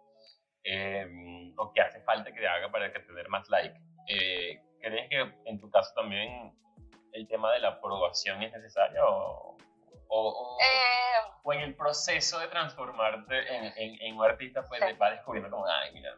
eh, 0.64 1.52
o 1.56 1.72
que 1.72 1.80
hace 1.80 2.00
falta 2.02 2.32
que 2.32 2.46
haga 2.46 2.70
para 2.70 2.92
que 2.92 3.00
tener 3.00 3.28
más 3.28 3.48
like. 3.48 3.78
Eh, 4.08 4.60
¿Crees 4.80 5.08
que 5.08 5.34
en 5.44 5.60
tu 5.60 5.70
caso 5.70 5.92
también 5.94 6.54
el 7.12 7.28
tema 7.28 7.52
de 7.52 7.60
la 7.60 7.68
aprobación 7.68 8.42
es 8.42 8.52
necesario 8.52 9.04
o, 9.06 9.56
o, 10.08 10.58
eh, 10.60 11.30
o 11.42 11.52
en 11.52 11.60
el 11.60 11.74
proceso 11.74 12.38
de 12.38 12.48
transformarte 12.48 13.38
en, 13.54 13.64
en, 13.76 14.02
en 14.02 14.16
un 14.16 14.24
artista 14.24 14.66
pues 14.66 14.80
va 15.00 15.10
descubriendo 15.10 15.50
como, 15.50 15.66
ay, 15.66 15.92
mira, 15.92 16.14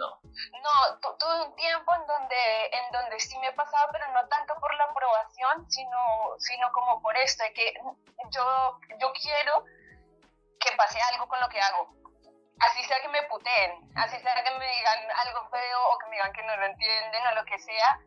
no. 0.00 0.20
No, 0.22 0.98
tuve 1.18 1.46
un 1.46 1.54
tiempo 1.56 1.94
en 1.94 2.06
donde, 2.06 2.66
en 2.72 2.92
donde 2.92 3.20
sí 3.20 3.38
me 3.38 3.52
pasaba, 3.52 3.90
pero 3.92 4.06
no 4.12 4.26
tanto 4.28 4.54
por 4.60 4.74
la 4.76 4.84
aprobación, 4.84 5.70
sino, 5.70 5.98
sino 6.38 6.72
como 6.72 7.02
por 7.02 7.16
esto, 7.16 7.44
de 7.44 7.52
que 7.52 7.74
yo, 8.30 8.78
yo 8.98 9.12
quiero 9.12 9.64
que 10.60 10.76
pase 10.76 11.00
algo 11.12 11.28
con 11.28 11.40
lo 11.40 11.48
que 11.48 11.60
hago. 11.60 11.99
Así 12.60 12.84
sea 12.84 13.00
que 13.00 13.08
me 13.08 13.22
puteen, 13.24 13.72
así 13.96 14.18
sea 14.20 14.44
que 14.44 14.50
me 14.58 14.68
digan 14.68 15.10
algo 15.26 15.48
feo 15.48 15.80
o 15.90 15.98
que 15.98 16.06
me 16.06 16.16
digan 16.16 16.32
que 16.32 16.42
no 16.42 16.56
lo 16.56 16.66
entienden 16.66 17.26
o 17.26 17.34
lo 17.34 17.44
que 17.44 17.58
sea, 17.58 17.98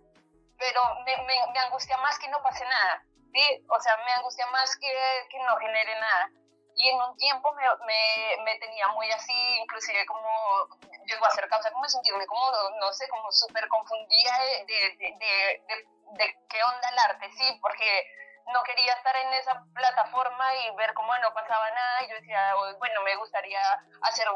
pero 0.57 0.81
me, 1.05 1.17
me, 1.25 1.35
me 1.51 1.59
angustia 1.59 1.97
más 1.97 2.19
que 2.19 2.27
no 2.29 2.41
pase 2.43 2.63
nada, 2.65 3.03
¿sí? 3.33 3.65
O 3.67 3.79
sea, 3.79 3.97
me 3.97 4.13
angustia 4.13 4.45
más 4.47 4.75
que, 4.77 4.93
que 5.29 5.39
no 5.39 5.57
genere 5.57 5.99
nada 5.99 6.29
y 6.75 6.89
en 6.89 7.01
un 7.01 7.15
tiempo 7.17 7.53
me, 7.53 7.63
me, 7.85 8.43
me, 8.43 8.59
tenía 8.59 8.87
muy 8.89 9.09
así, 9.11 9.33
inclusive 9.61 10.05
como 10.05 10.67
llegó 11.05 11.25
a 11.25 11.31
ser 11.31 11.47
causa 11.47 11.71
como 11.71 11.87
sentirme 11.87 12.25
como, 12.25 12.51
no 12.79 12.91
sé, 12.93 13.07
como 13.09 13.31
súper 13.31 13.67
confundida 13.67 14.39
de, 14.39 14.65
de, 14.65 14.97
de, 14.97 15.87
de, 16.17 16.37
qué 16.49 16.63
onda 16.63 16.89
el 16.89 16.99
arte, 16.99 17.29
sí, 17.31 17.59
porque 17.61 18.07
no 18.51 18.63
quería 18.63 18.93
estar 18.93 19.15
en 19.15 19.33
esa 19.33 19.63
plataforma 19.73 20.55
y 20.55 20.75
ver 20.75 20.93
cómo 20.93 21.17
no 21.17 21.33
pasaba 21.33 21.69
nada 21.71 22.03
y 22.03 22.09
yo 22.09 22.15
decía, 22.15 22.55
bueno, 22.77 23.01
me 23.03 23.15
gustaría 23.15 23.61
hacer 24.01 24.27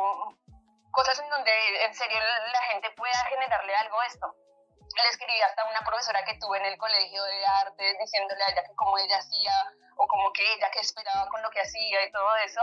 cosas 0.91 1.19
en 1.19 1.29
donde 1.29 1.85
en 1.85 1.93
serio 1.93 2.19
la 2.19 2.61
gente 2.71 2.89
pueda 2.91 3.25
generarle 3.29 3.75
algo 3.75 4.01
esto 4.03 4.35
le 5.03 5.09
escribí 5.09 5.41
hasta 5.41 5.65
una 5.65 5.81
profesora 5.81 6.23
que 6.23 6.37
tuve 6.39 6.57
en 6.57 6.65
el 6.65 6.77
colegio 6.77 7.23
de 7.23 7.45
arte 7.45 7.97
diciéndole 7.99 8.43
a 8.43 8.51
ella 8.51 8.63
que 8.63 8.75
como 8.75 8.97
ella 8.97 9.17
hacía 9.17 9.51
o 9.97 10.07
como 10.07 10.31
que 10.31 10.43
ella 10.53 10.69
que 10.71 10.79
esperaba 10.79 11.27
con 11.29 11.41
lo 11.41 11.49
que 11.49 11.61
hacía 11.61 12.05
y 12.05 12.11
todo 12.11 12.35
eso. 12.37 12.61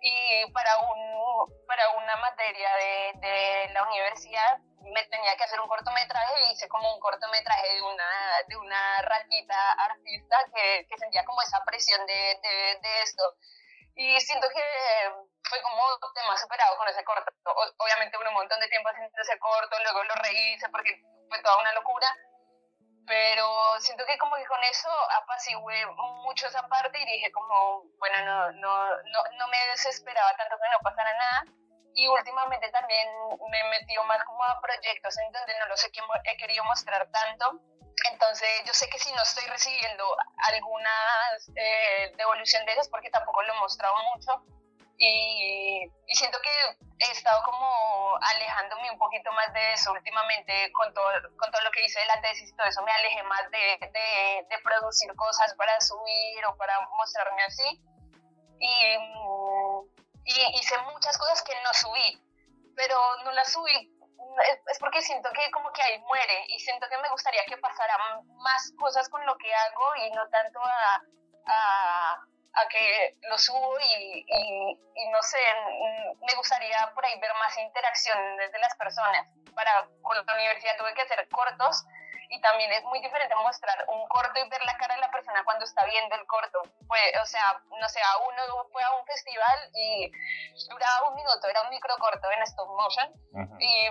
Y 0.00 0.50
para, 0.52 0.78
un, 0.78 1.66
para 1.66 1.90
una 1.90 2.16
materia 2.16 2.70
de, 2.76 3.12
de 3.20 3.68
la 3.72 3.82
universidad 3.84 4.58
me 4.92 5.04
tenía 5.06 5.36
que 5.36 5.44
hacer 5.44 5.60
un 5.60 5.68
cortometraje 5.68 6.42
y 6.42 6.52
hice 6.52 6.68
como 6.68 6.94
un 6.94 7.00
cortometraje 7.00 7.74
de 7.74 7.82
una, 7.82 8.10
de 8.48 8.56
una 8.56 9.02
ratita 9.02 9.72
artista 9.72 10.36
que, 10.54 10.86
que 10.88 10.98
sentía 10.98 11.24
como 11.24 11.40
esa 11.42 11.62
presión 11.64 12.04
de, 12.06 12.38
de, 12.42 12.78
de 12.82 13.02
esto. 13.02 13.34
Y 13.96 14.20
siento 14.20 14.48
que 14.48 14.62
fue 15.48 15.62
como 15.62 15.82
tema 16.14 16.36
superado 16.36 16.76
con 16.76 16.88
ese 16.88 17.04
corto. 17.04 17.30
obviamente 17.78 18.16
un 18.18 18.34
montón 18.34 18.58
de 18.60 18.68
tiempo 18.68 18.88
haciendo 18.88 19.22
ese 19.22 19.38
corto, 19.38 19.76
luego 19.82 20.02
lo 20.04 20.14
rehice 20.16 20.68
porque 20.70 21.00
fue 21.28 21.40
toda 21.42 21.60
una 21.60 21.72
locura, 21.74 22.08
pero 23.06 23.78
siento 23.80 24.04
que 24.06 24.18
como 24.18 24.36
que 24.36 24.46
con 24.46 24.62
eso 24.64 24.88
apacigué 25.22 25.86
mucho 26.24 26.46
esa 26.46 26.66
parte 26.68 26.98
y 26.98 27.04
dije 27.04 27.30
como, 27.32 27.84
bueno, 27.98 28.24
no, 28.24 28.52
no, 28.52 28.88
no, 29.04 29.22
no 29.38 29.48
me 29.48 29.66
desesperaba 29.68 30.36
tanto 30.36 30.56
que 30.56 30.70
no 30.72 30.78
pasara 30.82 31.12
nada. 31.14 31.44
Y 31.94 32.08
últimamente 32.08 32.68
también 32.70 33.08
me 33.50 33.60
he 33.60 33.80
metido 33.80 34.04
más 34.04 34.22
como 34.24 34.42
a 34.44 34.60
proyectos 34.60 35.16
en 35.18 35.32
donde 35.32 35.58
no 35.58 35.66
los 35.66 35.84
he, 35.84 35.90
he 36.24 36.36
querido 36.36 36.64
mostrar 36.64 37.08
tanto. 37.10 37.60
Entonces 38.10 38.48
yo 38.66 38.74
sé 38.74 38.88
que 38.88 38.98
si 38.98 39.12
no 39.12 39.22
estoy 39.22 39.46
recibiendo 39.46 40.04
alguna 40.36 40.90
eh, 41.54 42.12
devolución 42.16 42.66
de 42.66 42.72
esas, 42.72 42.88
porque 42.88 43.10
tampoco 43.10 43.42
lo 43.42 43.54
he 43.54 43.58
mostrado 43.58 43.94
mucho, 44.12 44.44
y, 44.98 45.90
siento 46.14 46.38
que 46.40 47.04
he 47.04 47.10
estado 47.10 47.42
como 47.42 48.16
alejándome 48.20 48.90
un 48.92 48.98
poquito 48.98 49.32
más 49.32 49.52
de 49.52 49.72
eso 49.72 49.90
últimamente 49.92 50.70
con 50.72 50.94
todo, 50.94 51.10
con 51.36 51.50
todo 51.50 51.62
lo 51.62 51.70
que 51.72 51.84
hice 51.84 51.98
de 51.98 52.06
la 52.06 52.20
tesis 52.20 52.50
y 52.50 52.56
todo 52.56 52.66
eso, 52.68 52.82
me 52.82 52.92
alejé 52.92 53.22
más 53.24 53.50
de, 53.50 53.78
de, 53.80 54.46
de 54.48 54.58
producir 54.62 55.12
cosas 55.16 55.54
para 55.54 55.80
subir 55.80 56.46
o 56.46 56.56
para 56.56 56.80
mostrarme 56.96 57.42
así. 57.44 57.80
Y, 58.60 58.96
y, 60.24 60.58
hice 60.58 60.78
muchas 60.92 61.16
cosas 61.18 61.42
que 61.42 61.54
no 61.62 61.72
subí, 61.74 62.22
pero 62.76 62.96
no 63.24 63.32
las 63.32 63.52
subí 63.52 63.90
es 64.72 64.78
porque 64.78 65.02
siento 65.02 65.30
que 65.32 65.50
como 65.52 65.70
que 65.72 65.82
ahí 65.82 65.98
muere 66.00 66.46
y 66.48 66.58
siento 66.58 66.88
que 66.88 66.98
me 66.98 67.10
gustaría 67.10 67.44
que 67.44 67.56
pasaran 67.58 68.26
más 68.38 68.72
cosas 68.78 69.08
con 69.08 69.24
lo 69.26 69.36
que 69.36 69.54
hago 69.54 69.96
y 69.96 70.10
no 70.10 70.28
tanto 70.28 70.60
a, 70.60 71.02
a 71.46 72.24
a 72.54 72.68
que 72.68 73.16
lo 73.28 73.36
subo 73.38 73.78
y, 73.80 74.24
y, 74.26 75.08
no 75.10 75.22
sé, 75.22 75.38
me 76.20 76.34
gustaría 76.36 76.90
por 76.94 77.04
ahí 77.04 77.18
ver 77.20 77.32
más 77.34 77.58
interacción 77.58 78.36
desde 78.36 78.58
las 78.58 78.74
personas. 78.76 79.26
Para, 79.54 79.86
con 80.02 80.16
la 80.16 80.34
universidad 80.34 80.76
tuve 80.76 80.94
que 80.94 81.02
hacer 81.02 81.28
cortos 81.28 81.84
y 82.30 82.40
también 82.40 82.72
es 82.72 82.84
muy 82.84 83.00
diferente 83.00 83.34
mostrar 83.36 83.84
un 83.88 84.06
corto 84.08 84.38
y 84.38 84.48
ver 84.48 84.62
la 84.64 84.76
cara 84.76 84.94
de 84.94 85.00
la 85.00 85.10
persona 85.10 85.44
cuando 85.44 85.64
está 85.64 85.84
viendo 85.84 86.14
el 86.16 86.26
corto. 86.26 86.62
Pues, 86.86 87.02
o 87.22 87.26
sea, 87.26 87.60
no 87.80 87.88
sé, 87.88 88.00
a 88.02 88.18
uno 88.18 88.68
fue 88.72 88.82
a 88.82 88.92
un 88.96 89.06
festival 89.06 89.70
y 89.74 90.10
duraba 90.68 91.08
un 91.08 91.14
minuto, 91.14 91.48
era 91.48 91.62
un 91.62 91.70
micro 91.70 91.96
corto 91.98 92.30
en 92.30 92.42
stop 92.42 92.68
motion. 92.68 93.12
Y, 93.60 93.88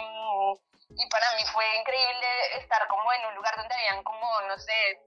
y 0.97 1.09
para 1.09 1.33
mí 1.35 1.43
fue 1.53 1.65
increíble 1.77 2.57
estar 2.57 2.87
como 2.87 3.11
en 3.13 3.25
un 3.25 3.35
lugar 3.35 3.55
donde 3.57 3.75
habían 3.75 4.03
como, 4.03 4.41
no 4.41 4.57
sé, 4.57 4.99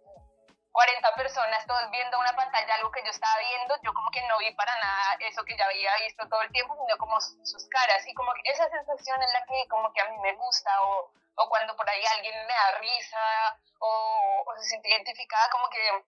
40 0.77 1.15
personas 1.15 1.67
todos 1.67 1.91
viendo 1.91 2.19
una 2.19 2.37
pantalla, 2.37 2.75
algo 2.75 2.91
que 2.91 3.03
yo 3.03 3.11
estaba 3.11 3.39
viendo, 3.39 3.75
yo 3.83 3.95
como 3.95 4.11
que 4.11 4.21
no 4.29 4.37
vi 4.39 4.53
para 4.55 4.77
nada 4.77 5.17
eso 5.21 5.43
que 5.45 5.57
ya 5.57 5.65
había 5.65 5.91
visto 6.05 6.29
todo 6.29 6.43
el 6.43 6.53
tiempo, 6.53 6.77
sino 6.77 6.99
como 6.99 7.19
sus 7.21 7.67
caras. 7.71 8.07
Y 8.07 8.13
como 8.13 8.31
que 8.35 8.53
esa 8.53 8.69
sensación 8.69 9.23
es 9.23 9.33
la 9.33 9.45
que 9.47 9.67
como 9.69 9.91
que 9.95 10.03
a 10.03 10.11
mí 10.11 10.19
me 10.19 10.35
gusta 10.35 10.71
o, 10.83 11.11
o 11.37 11.49
cuando 11.49 11.77
por 11.77 11.89
ahí 11.89 12.03
alguien 12.15 12.35
me 12.47 12.53
da 12.53 12.79
risa 12.79 13.59
o, 13.79 14.45
se 14.57 14.69
siente 14.69 14.89
identificada, 14.89 15.51
como 15.51 15.69
que 15.69 16.05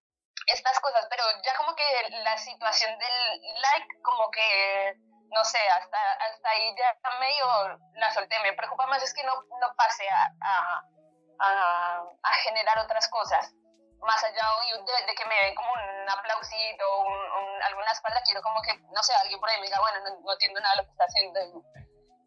estas 0.47 0.81
cosas, 0.81 1.07
pero 1.11 1.23
ya 1.45 1.55
como 1.57 1.75
que 1.75 1.85
la 2.11 2.37
situación 2.39 2.99
del 2.99 3.41
like 3.61 4.03
como 4.03 4.31
que 4.31 4.97
no 5.31 5.45
sé, 5.45 5.59
hasta, 5.59 6.13
hasta 6.13 6.51
ahí 6.51 6.75
ya 6.77 6.97
medio 7.21 7.79
la 7.95 8.11
solté, 8.13 8.39
me 8.41 8.55
preocupa 8.55 8.87
más 8.87 9.03
es 9.03 9.13
que 9.13 9.23
no, 9.25 9.35
no 9.61 9.75
pase 9.77 10.09
a, 10.09 10.33
a, 10.43 12.03
a, 12.23 12.35
generar 12.45 12.79
otras 12.79 13.09
cosas. 13.09 13.53
Más 14.01 14.23
allá 14.25 14.47
de, 15.07 15.15
que 15.15 15.27
me 15.27 15.35
den 15.35 15.55
como 15.55 15.73
un 15.73 16.09
aplausito 16.09 16.85
o 16.89 17.03
un, 17.03 17.63
alguna 17.63 17.91
espalda, 17.91 18.23
quiero 18.25 18.41
como 18.43 18.63
que, 18.63 18.75
no 18.93 19.03
sé, 19.03 19.13
alguien 19.15 19.41
por 19.41 19.51
ahí 19.51 19.61
me 19.61 19.67
diga, 19.67 19.81
bueno, 19.81 19.99
no, 20.23 20.33
entiendo 20.33 20.61
nada 20.61 20.77
de 20.77 20.83
lo 20.83 20.87
que 20.87 20.93
está 20.93 21.05
haciendo 21.05 21.41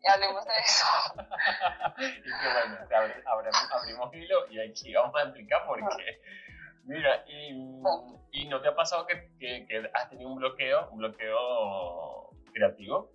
y, 0.01 0.07
hablemos 0.07 0.45
de 0.45 0.53
eso. 0.57 0.85
y 1.97 2.23
que 2.23 2.53
bueno, 2.53 2.77
abrimos, 3.25 3.71
abrimos 3.71 4.13
hilo 4.13 4.47
y 4.49 4.59
aquí 4.69 4.93
vamos 4.93 5.15
a 5.15 5.23
explicar 5.23 5.65
por 5.65 5.79
qué. 5.97 6.21
Mira, 6.83 7.23
y, 7.27 7.49
y, 8.31 8.47
no 8.47 8.61
te 8.61 8.69
ha 8.69 8.75
pasado 8.75 9.05
que, 9.05 9.29
que, 9.39 9.65
que, 9.67 9.89
has 9.93 10.09
tenido 10.09 10.29
un 10.29 10.37
bloqueo, 10.37 10.89
un 10.89 10.97
bloqueo 10.97 12.31
creativo? 12.53 13.11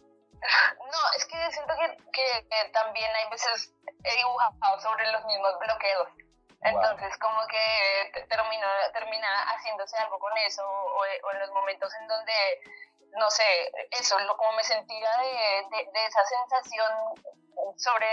No, 0.79 0.99
es 1.17 1.25
que 1.27 1.51
siento 1.51 1.75
que, 2.13 2.13
que 2.13 2.71
también 2.73 3.11
hay 3.11 3.31
veces 3.31 3.75
he 4.05 4.17
dibujado 4.17 4.81
sobre 4.81 5.11
los 5.11 5.25
mismos 5.25 5.59
bloqueos 5.59 6.09
entonces, 6.67 7.17
como 7.19 7.47
que 7.47 8.27
termina, 8.29 8.67
termina 8.93 9.29
haciéndose 9.53 9.97
algo 9.99 10.19
con 10.19 10.37
eso, 10.39 10.63
o, 10.67 11.05
en 11.33 11.39
los 11.39 11.51
momentos 11.53 11.93
en 12.01 12.09
donde, 12.09 12.33
no 13.17 13.31
sé, 13.31 13.73
eso, 13.91 14.19
lo, 14.21 14.37
como 14.37 14.53
me 14.53 14.65
sentía 14.65 15.11
de, 15.19 15.89
de, 15.93 16.07
esa 16.07 16.25
sensación 16.25 16.93
sobre 17.77 18.07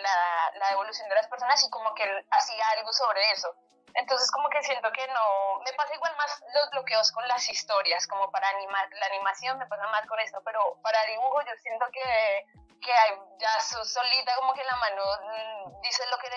la, 0.00 0.52
la, 0.54 0.70
evolución 0.70 1.08
de 1.08 1.14
las 1.16 1.26
personas 1.28 1.62
y 1.64 1.70
como 1.70 1.92
que 1.94 2.04
hacía 2.30 2.68
algo 2.70 2.92
sobre 2.92 3.30
eso. 3.32 3.52
Entonces 3.94 4.30
como 4.30 4.48
que 4.48 4.62
siento 4.62 4.90
que 4.92 5.06
no, 5.08 5.60
me 5.64 5.72
pasa 5.74 5.94
igual 5.94 6.16
más 6.16 6.42
los 6.52 6.70
bloqueos 6.70 7.12
con 7.12 7.26
las 7.28 7.48
historias, 7.48 8.06
como 8.06 8.30
para 8.30 8.48
animar, 8.48 8.88
la 8.92 9.06
animación 9.06 9.58
me 9.58 9.66
pasa 9.66 9.86
más 9.88 10.06
con 10.06 10.18
esto, 10.20 10.40
pero 10.44 10.78
para 10.82 11.04
dibujo 11.04 11.40
yo 11.42 11.52
siento 11.62 11.86
que 11.92 12.44
que 12.84 12.92
hay 12.92 13.12
ya 13.38 13.60
solita 13.60 14.36
como 14.36 14.52
que 14.52 14.62
la 14.62 14.76
mano 14.76 15.02
mm, 15.22 15.80
dice 15.80 16.04
lo 16.10 16.18
que 16.18 16.28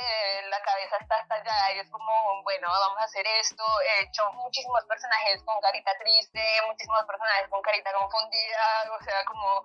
la 0.50 0.62
cabeza 0.62 0.98
está 0.98 1.26
allá 1.30 1.74
y 1.74 1.80
es 1.80 1.90
como, 1.92 2.44
bueno, 2.44 2.68
vamos 2.70 3.02
a 3.02 3.04
hacer 3.04 3.26
esto. 3.40 3.64
He 3.82 4.04
hecho 4.04 4.24
muchísimos 4.34 4.84
personajes 4.86 5.44
con 5.44 5.60
carita 5.62 5.92
triste, 6.00 6.42
muchísimos 6.68 7.04
personajes 7.06 7.48
con 7.50 7.62
carita 7.62 7.94
confundida, 7.94 8.92
o 9.00 9.04
sea, 9.04 9.26
como, 9.26 9.64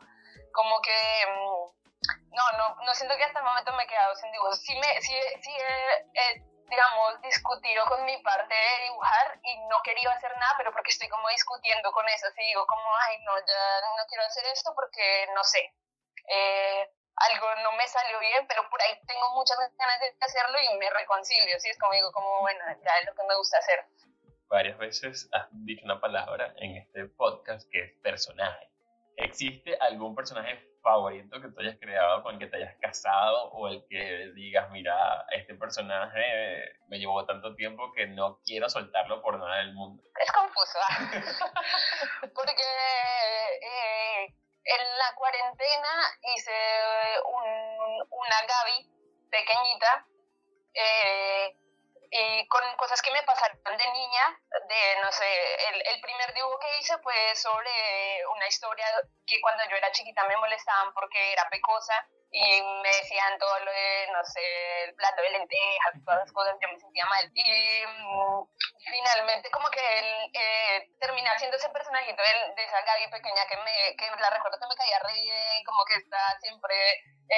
como 0.53 0.81
que... 0.83 1.27
Mm, 1.29 1.83
no, 2.33 2.45
no, 2.59 2.77
no 2.83 2.95
siento 2.95 3.17
que 3.17 3.25
hasta 3.25 3.39
el 3.39 3.45
momento 3.45 3.73
me 3.75 3.85
he 3.85 3.87
quedado 3.87 4.15
sin 4.17 4.33
dibujos. 4.33 4.61
Sí, 4.61 4.75
me, 4.75 5.01
sí, 5.01 5.15
sí 5.41 5.55
he, 6.15 6.43
digamos, 6.67 7.21
discutido 7.23 7.85
con 7.87 8.05
mi 8.05 8.17
parte 8.23 8.55
de 8.55 8.85
dibujar 8.85 9.39
y 9.45 9.57
no 9.69 9.77
quería 9.85 10.11
hacer 10.11 10.37
nada, 10.37 10.55
pero 10.59 10.73
porque 10.73 10.91
estoy 10.91 11.09
como 11.09 11.29
discutiendo 11.29 11.93
con 11.93 12.09
eso. 12.09 12.27
Así 12.27 12.43
digo 12.43 12.67
como, 12.67 12.83
ay, 13.07 13.19
no, 13.25 13.39
ya 13.39 13.87
no 13.97 14.05
quiero 14.09 14.25
hacer 14.25 14.45
esto 14.47 14.73
porque 14.75 15.29
no 15.35 15.45
sé, 15.45 15.73
eh, 16.29 16.91
algo 17.17 17.47
no 17.63 17.73
me 17.73 17.87
salió 17.87 18.19
bien, 18.21 18.47
pero 18.49 18.69
por 18.71 18.81
ahí 18.83 18.99
tengo 19.07 19.35
muchas 19.35 19.59
ganas 19.59 20.01
de 20.01 20.15
hacerlo 20.21 20.59
y 20.61 20.79
me 20.79 20.91
reconcilio, 20.91 21.59
¿sí? 21.61 21.69
Es 21.69 21.79
como 21.79 21.93
digo, 21.93 22.13
como, 22.13 22.41
bueno, 22.41 22.61
ya 22.85 22.99
es 23.01 23.07
lo 23.07 23.15
que 23.15 23.27
me 23.29 23.37
gusta 23.37 23.59
hacer. 23.59 23.85
Varias 24.49 24.79
veces 24.79 25.29
has 25.33 25.47
dicho 25.65 25.85
una 25.85 26.01
palabra 26.01 26.53
en 26.57 26.77
este 26.77 27.07
podcast 27.07 27.69
que 27.71 27.81
es 27.85 27.93
personaje. 28.03 28.69
¿Existe 29.17 29.77
algún 29.81 30.15
personaje 30.15 30.73
favorito 30.83 31.41
que 31.41 31.49
tú 31.49 31.61
hayas 31.61 31.79
creado, 31.79 32.23
con 32.23 32.35
el 32.35 32.39
que 32.41 32.47
te 32.49 32.57
hayas 32.57 32.77
casado 32.81 33.51
o 33.53 33.69
el 33.69 33.85
que 33.89 34.33
digas, 34.35 34.71
mira, 34.71 35.25
este 35.31 35.55
personaje 35.55 36.77
me 36.89 36.99
llevó 36.99 37.25
tanto 37.25 37.55
tiempo 37.55 37.93
que 37.93 38.07
no 38.07 38.41
quiero 38.45 38.69
soltarlo 38.69 39.23
por 39.23 39.39
nada 39.39 39.59
del 39.59 39.75
mundo? 39.75 40.03
Es 40.21 40.33
confuso, 40.33 40.79
¿ah? 40.89 41.11
porque 42.35 42.63
eh, 43.63 44.35
en 44.65 44.99
la 44.99 45.15
cuarentena 45.15 46.19
hice 46.23 46.53
un, 47.25 48.07
una 48.11 48.43
Gaby 48.43 48.91
pequeñita 49.31 50.07
eh, 50.75 51.57
y 52.11 52.47
con 52.49 52.63
cosas 52.77 53.01
que 53.01 53.11
me 53.11 53.23
pasaron 53.23 53.59
de 53.65 53.93
niña, 53.93 54.41
de 54.69 55.01
no 55.01 55.11
sé, 55.13 55.69
el, 55.69 55.83
el, 55.95 56.01
primer 56.03 56.35
dibujo 56.35 56.59
que 56.59 56.79
hice 56.79 56.99
fue 56.99 57.35
sobre 57.35 58.27
una 58.37 58.47
historia 58.47 58.87
que 59.27 59.41
cuando 59.41 59.65
yo 59.71 59.77
era 59.77 59.91
chiquita 59.93 60.23
me 60.25 60.37
molestaban 60.37 60.93
porque 60.93 61.33
era 61.33 61.49
pecosa 61.49 62.07
y 62.33 62.63
me 62.63 62.89
decían 62.89 63.39
todo 63.39 63.61
lo 63.61 63.71
de, 63.71 64.09
no 64.11 64.25
sé, 64.25 64.41
el 64.85 64.95
plato 64.95 65.21
de 65.21 65.31
lentejas, 65.31 65.93
todas 66.03 66.21
las 66.21 66.33
cosas, 66.33 66.57
yo 66.63 66.69
me 66.73 66.81
sentía 66.81 67.05
mal. 67.05 67.31
Y 67.35 67.85
mm, 67.87 68.49
finalmente 68.91 69.51
como 69.51 69.69
que 69.69 69.99
él 69.99 70.31
eh, 70.33 70.89
termina 70.99 71.39
siendo 71.39 71.59
ese 71.59 71.69
personajito 71.69 72.23
de, 72.23 72.55
de, 72.57 72.65
esa 72.65 72.81
Gaby 72.81 73.11
pequeña 73.11 73.47
que 73.47 73.57
me 73.59 73.97
que 73.97 74.07
la 74.19 74.31
recuerdo 74.31 74.59
que 74.59 74.67
me 74.67 74.77
caía 74.77 74.99
re 75.01 75.13
bien, 75.13 75.65
como 75.67 75.85
que 75.85 75.95
está 75.95 76.41
siempre 76.41 76.75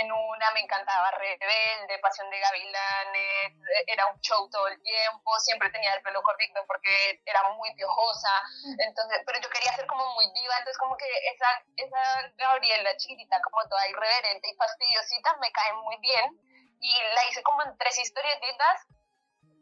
en 0.01 0.11
una, 0.11 0.51
me 0.51 0.61
encantaba 0.61 1.11
Rebelde, 1.13 1.99
Pasión 2.01 2.29
de 2.29 2.41
Gavilanes, 2.41 3.55
era 3.87 4.07
un 4.07 4.21
show 4.21 4.49
todo 4.51 4.67
el 4.67 4.83
tiempo, 4.83 5.39
siempre 5.39 5.71
tenía 5.71 5.95
el 5.95 6.03
pelo 6.03 6.21
cortito 6.23 6.65
porque 6.67 7.21
era 7.25 7.49
muy 7.51 7.73
piojosa, 7.75 8.43
entonces, 8.79 9.23
pero 9.25 9.39
yo 9.41 9.49
quería 9.51 9.73
ser 9.75 9.87
como 9.87 10.05
muy 10.15 10.27
viva, 10.33 10.55
entonces 10.59 10.79
como 10.79 10.97
que 10.97 11.07
esa, 11.33 11.63
esa 11.77 12.33
Gabriela 12.37 12.97
chiquitita, 12.97 13.41
como 13.43 13.69
toda 13.69 13.89
irreverente 13.89 14.51
y 14.51 14.57
fastidiosita, 14.57 15.37
me 15.37 15.53
cae 15.53 15.73
muy 15.75 15.97
bien, 15.99 16.41
y 16.81 16.93
la 17.15 17.27
hice 17.31 17.43
como 17.45 17.63
en 17.63 17.79
tres 17.79 17.97
historietitas, 17.97 18.87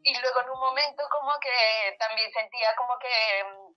y 0.01 0.17
luego 0.19 0.41
en 0.41 0.49
un 0.49 0.59
momento 0.59 1.07
como 1.11 1.39
que 1.39 1.95
también 1.99 2.31
sentía 2.33 2.75
como 2.75 2.97
que 2.97 3.43
mm, 3.45 3.73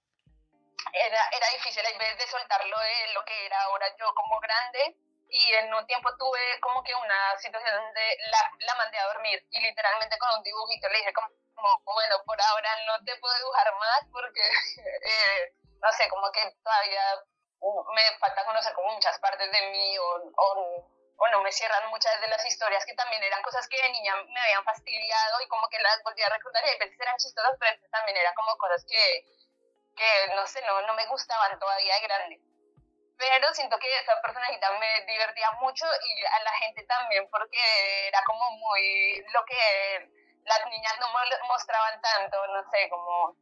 era, 0.93 1.29
era 1.37 1.49
difícil 1.51 1.85
en 1.85 1.99
vez 1.99 2.17
de 2.17 2.27
soltarlo 2.27 2.79
de 2.79 3.13
lo 3.13 3.25
que 3.27 3.47
era 3.47 3.63
ahora 3.65 3.87
yo 3.99 4.13
como 4.15 4.41
grande, 4.41 4.97
y 5.29 5.55
en 5.55 5.75
un 5.75 5.87
tiempo 5.87 6.09
tuve 6.17 6.61
como 6.61 6.83
que 6.83 6.95
una 6.95 7.37
situación 7.39 7.75
donde 7.75 8.19
la, 8.31 8.51
la 8.67 8.75
mandé 8.77 8.99
a 8.99 9.07
dormir 9.09 9.45
y 9.51 9.61
literalmente 9.61 10.19
con 10.19 10.39
un 10.39 10.43
dibujito 10.43 10.89
le 10.89 10.99
dije 10.99 11.13
como, 11.13 11.29
bueno, 11.85 12.23
por 12.25 12.41
ahora 12.41 12.71
no 12.87 13.05
te 13.05 13.17
puedo 13.17 13.35
dibujar 13.37 13.75
más 13.75 14.01
porque, 14.13 14.41
eh, 15.03 15.53
no 15.83 15.93
sé, 15.93 16.09
como 16.09 16.31
que 16.31 16.41
todavía 16.63 17.23
me 17.95 18.19
falta 18.19 18.45
conocer 18.45 18.73
como 18.75 18.93
muchas 18.93 19.19
partes 19.19 19.51
de 19.51 19.71
mí 19.71 19.99
o, 19.99 20.33
o, 20.37 20.89
o, 21.17 21.29
no 21.29 21.43
me 21.43 21.51
cierran 21.51 21.89
muchas 21.89 22.21
de 22.21 22.29
las 22.29 22.45
historias 22.47 22.85
que 22.85 22.95
también 22.95 23.23
eran 23.23 23.43
cosas 23.43 23.67
que 23.67 23.81
de 23.81 23.89
niña 23.89 24.15
me 24.29 24.41
habían 24.41 24.65
fastidiado 24.65 25.41
y 25.41 25.49
como 25.49 25.69
que 25.69 25.81
las 25.81 26.03
volví 26.05 26.23
a 26.23 26.29
recordar 26.29 26.65
y 26.67 26.69
a 26.69 26.79
veces 26.79 27.01
eran 27.01 27.17
chistosas, 27.17 27.57
pero 27.59 27.81
también 27.91 28.19
eran 28.19 28.35
como 28.35 28.57
cosas 28.59 28.85
que, 28.87 29.25
que 29.97 30.35
no 30.37 30.47
sé, 30.47 30.63
no, 30.67 30.83
no 30.83 30.95
me 30.95 31.07
gustaban 31.07 31.59
todavía 31.59 31.95
de 31.95 32.07
grande 32.07 32.41
pero 33.19 33.55
siento 33.55 33.79
que 33.79 33.99
esa 34.01 34.21
personajita 34.21 34.71
me 34.79 35.01
divertía 35.07 35.51
mucho 35.61 35.87
y 35.87 36.25
a 36.25 36.41
la 36.41 36.53
gente 36.53 36.85
también 36.85 37.29
porque 37.31 38.09
era 38.09 38.23
como 38.25 38.51
muy 38.53 39.25
lo 39.33 39.45
que 39.45 40.11
las 40.45 40.67
niñas 40.67 40.95
no 41.01 41.09
mostraban 41.49 42.01
tanto, 42.01 42.47
no 42.47 42.71
sé, 42.71 42.89
como 42.89 43.37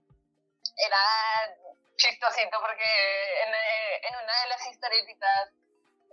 era 0.77 0.99
chistosito 1.97 2.61
porque 2.61 3.43
en, 3.43 4.15
una 4.15 4.43
de 4.43 4.49
las 4.49 4.67
historietitas 4.67 5.51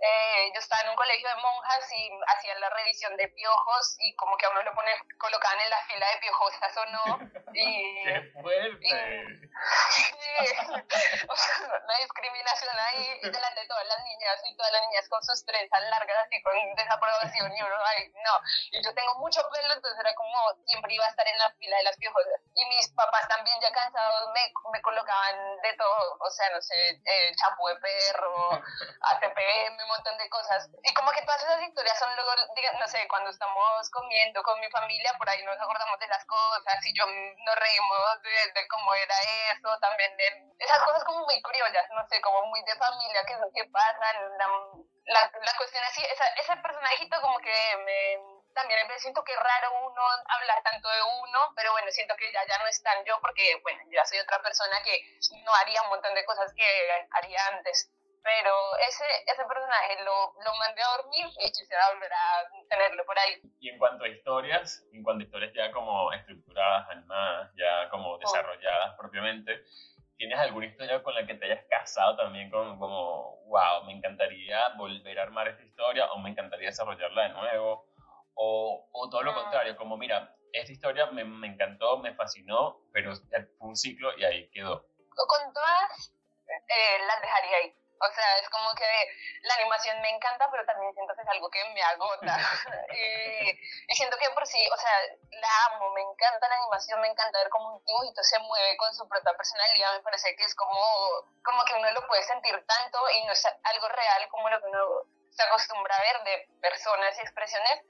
eh, 0.02 0.50
yo 0.52 0.58
estaba 0.58 0.82
en 0.82 0.90
un 0.90 0.96
colegio 0.96 1.28
de 1.28 1.36
monjas 1.36 1.92
y 1.92 2.10
hacían 2.26 2.60
la 2.60 2.70
revisión 2.70 3.16
de 3.16 3.28
piojos 3.28 3.96
y 4.00 4.16
como 4.16 4.36
que 4.36 4.46
a 4.46 4.50
uno 4.50 4.62
lo 4.62 4.74
pone, 4.74 4.90
colocaban 5.16 5.60
en 5.60 5.70
la 5.70 5.80
fila 5.86 6.06
de 6.10 6.18
piojosas 6.18 6.76
o 6.76 6.86
no. 6.86 7.04
Y, 7.54 8.04
¡Qué 8.04 8.32
fuerte! 8.32 9.42
una 11.84 11.98
discriminación 12.00 12.78
ahí 12.78 13.20
delante 13.20 13.60
de 13.60 13.66
todas 13.66 13.86
las 13.86 14.02
niñas 14.04 14.40
y 14.48 14.56
todas 14.56 14.72
las 14.72 14.80
niñas 14.88 15.08
con 15.10 15.22
sus 15.22 15.44
trenzas 15.44 15.82
largas 15.90 16.16
así 16.24 16.42
con 16.42 16.54
desaprobación 16.74 17.52
y 17.54 17.62
uno, 17.62 17.76
ay, 17.84 18.10
no. 18.24 18.40
Y 18.70 18.82
yo 18.82 18.94
tengo 18.94 19.14
mucho 19.18 19.42
pelo, 19.52 19.74
entonces 19.74 20.00
era 20.00 20.14
como 20.14 20.32
siempre 20.66 20.94
iba 20.94 21.04
a 21.04 21.10
estar 21.10 21.28
en 21.28 21.38
la 21.38 21.50
fila 21.60 21.76
de 21.76 21.82
las 21.82 21.96
piojosas. 21.98 22.40
Y 22.54 22.64
mis 22.66 22.88
papás 22.92 23.28
también 23.28 23.60
ya 23.60 23.70
cansados 23.70 24.30
me, 24.32 24.50
me 24.72 24.80
colocaban 24.80 25.60
de 25.60 25.74
todo, 25.74 26.16
o 26.20 26.30
sea, 26.30 26.48
no 26.50 26.62
sé, 26.62 27.00
eh, 27.04 27.34
champú 27.36 27.68
de 27.68 27.76
perro, 27.76 28.50
ATPM, 29.12 29.91
montón 29.92 30.16
de 30.18 30.28
cosas. 30.28 30.68
Y 30.82 30.94
como 30.94 31.12
que 31.12 31.22
todas 31.22 31.42
esas 31.42 31.62
historias 31.62 31.98
son 31.98 32.14
luego, 32.16 32.32
no 32.80 32.88
sé, 32.88 33.06
cuando 33.08 33.30
estamos 33.30 33.90
comiendo 33.90 34.42
con 34.42 34.58
mi 34.60 34.68
familia, 34.70 35.12
por 35.18 35.28
ahí 35.28 35.42
nos 35.44 35.60
acordamos 35.60 35.98
de 35.98 36.08
las 36.08 36.24
cosas 36.24 36.76
y 36.84 36.96
yo 36.96 37.04
nos 37.06 37.56
reímos 37.56 38.22
de, 38.54 38.66
cómo 38.68 38.94
era 38.94 39.14
eso, 39.52 39.68
también 39.80 40.16
de 40.16 40.26
esas 40.58 40.78
cosas 40.82 41.04
como 41.04 41.24
muy 41.24 41.40
criollas, 41.42 41.86
no 41.90 42.06
sé, 42.08 42.20
como 42.20 42.46
muy 42.46 42.62
de 42.64 42.76
familia, 42.76 43.24
que, 43.26 43.36
que 43.54 43.64
pasan, 43.70 44.16
la, 44.38 44.48
la, 45.06 45.30
la 45.32 45.56
cuestión 45.56 45.84
así, 45.84 46.02
esa, 46.04 46.26
ese 46.40 46.56
personajito 46.56 47.20
como 47.20 47.38
que 47.38 47.76
me 47.84 48.98
siento 49.02 49.24
que 49.24 49.32
es 49.32 49.38
raro 49.38 49.68
uno 49.82 50.02
hablar 50.28 50.62
tanto 50.62 50.88
de 50.88 51.02
uno, 51.02 51.52
pero 51.56 51.72
bueno, 51.72 51.90
siento 51.90 52.14
que 52.16 52.32
ya, 52.32 52.46
ya 52.46 52.58
no 52.58 52.66
es 52.66 52.82
tan 52.82 53.04
yo 53.04 53.18
porque, 53.20 53.58
bueno, 53.62 53.82
ya 53.90 54.04
soy 54.04 54.18
otra 54.18 54.40
persona 54.42 54.82
que 54.82 55.18
no 55.44 55.54
haría 55.54 55.82
un 55.82 55.88
montón 55.88 56.14
de 56.14 56.24
cosas 56.24 56.52
que 56.54 56.64
haría 57.10 57.46
antes 57.48 57.90
pero 58.22 58.54
ese, 58.88 59.04
ese 59.26 59.44
personaje 59.44 60.04
lo, 60.04 60.32
lo 60.44 60.54
mandé 60.58 60.82
a 60.82 60.96
dormir 60.96 61.26
y 61.44 61.50
quisiera 61.50 61.92
volver 61.92 62.12
a 62.12 62.48
tenerlo 62.68 63.04
por 63.04 63.18
ahí. 63.18 63.40
Y 63.60 63.68
en 63.68 63.78
cuanto 63.78 64.04
a 64.04 64.08
historias, 64.08 64.84
en 64.92 65.02
cuanto 65.02 65.22
a 65.22 65.24
historias 65.24 65.52
ya 65.54 65.72
como 65.72 66.12
estructuradas, 66.12 66.88
animadas, 66.90 67.50
ya 67.56 67.88
como 67.90 68.12
oh. 68.12 68.18
desarrolladas 68.18 68.94
propiamente, 68.96 69.64
¿tienes 70.16 70.38
alguna 70.38 70.66
historia 70.66 71.02
con 71.02 71.14
la 71.14 71.26
que 71.26 71.34
te 71.34 71.46
hayas 71.46 71.64
casado 71.68 72.16
también 72.16 72.50
con 72.50 72.78
como, 72.78 73.42
wow, 73.46 73.84
me 73.86 73.92
encantaría 73.92 74.68
volver 74.76 75.18
a 75.18 75.22
armar 75.24 75.48
esta 75.48 75.64
historia 75.64 76.10
o 76.12 76.18
me 76.18 76.30
encantaría 76.30 76.68
desarrollarla 76.68 77.22
de 77.24 77.28
nuevo? 77.30 77.86
O, 78.34 78.88
o 78.92 79.10
todo 79.10 79.22
lo 79.22 79.32
mm. 79.32 79.34
contrario, 79.34 79.76
como 79.76 79.96
mira, 79.96 80.34
esta 80.52 80.70
historia 80.70 81.06
me, 81.06 81.24
me 81.24 81.48
encantó, 81.48 81.98
me 81.98 82.14
fascinó, 82.14 82.80
pero 82.92 83.14
fue 83.16 83.68
un 83.68 83.76
ciclo 83.76 84.16
y 84.16 84.24
ahí 84.24 84.48
quedó. 84.50 84.86
Con 85.14 85.52
todas 85.52 86.14
eh, 86.48 86.98
las 87.06 87.20
dejaría 87.20 87.56
ahí 87.56 87.81
o 88.02 88.12
sea, 88.14 88.38
es 88.38 88.48
como 88.50 88.74
que 88.74 88.86
la 89.42 89.54
animación 89.54 90.00
me 90.00 90.10
encanta, 90.10 90.50
pero 90.50 90.64
también 90.66 90.92
siento 90.94 91.14
que 91.14 91.22
es 91.22 91.28
algo 91.28 91.50
que 91.50 91.64
me 91.72 91.82
agota. 91.82 92.36
y, 93.88 93.94
siento 93.94 94.16
que 94.18 94.30
por 94.30 94.46
sí, 94.46 94.58
o 94.72 94.76
sea, 94.76 94.90
la 95.30 95.48
amo, 95.66 95.90
me 95.90 96.02
encanta 96.02 96.48
la 96.48 96.56
animación, 96.56 97.00
me 97.00 97.08
encanta 97.08 97.38
ver 97.38 97.48
cómo 97.50 97.76
un 97.76 97.84
dibujito 97.84 98.22
se 98.22 98.38
mueve 98.40 98.76
con 98.76 98.92
su 98.94 99.08
propia 99.08 99.32
personalidad. 99.36 99.94
Me 99.94 100.02
parece 100.02 100.34
que 100.36 100.44
es 100.44 100.54
como, 100.54 100.80
como 101.44 101.64
que 101.64 101.74
uno 101.74 101.90
lo 101.92 102.06
puede 102.08 102.22
sentir 102.24 102.54
tanto 102.66 103.10
y 103.10 103.24
no 103.24 103.32
es 103.32 103.46
algo 103.62 103.88
real 103.88 104.28
como 104.30 104.50
lo 104.50 104.60
que 104.60 104.66
uno 104.66 105.21
se 105.32 105.42
acostumbra 105.42 105.96
a 105.96 106.00
ver 106.00 106.22
de 106.24 106.48
personas 106.60 107.16
y 107.18 107.20
expresiones, 107.22 107.80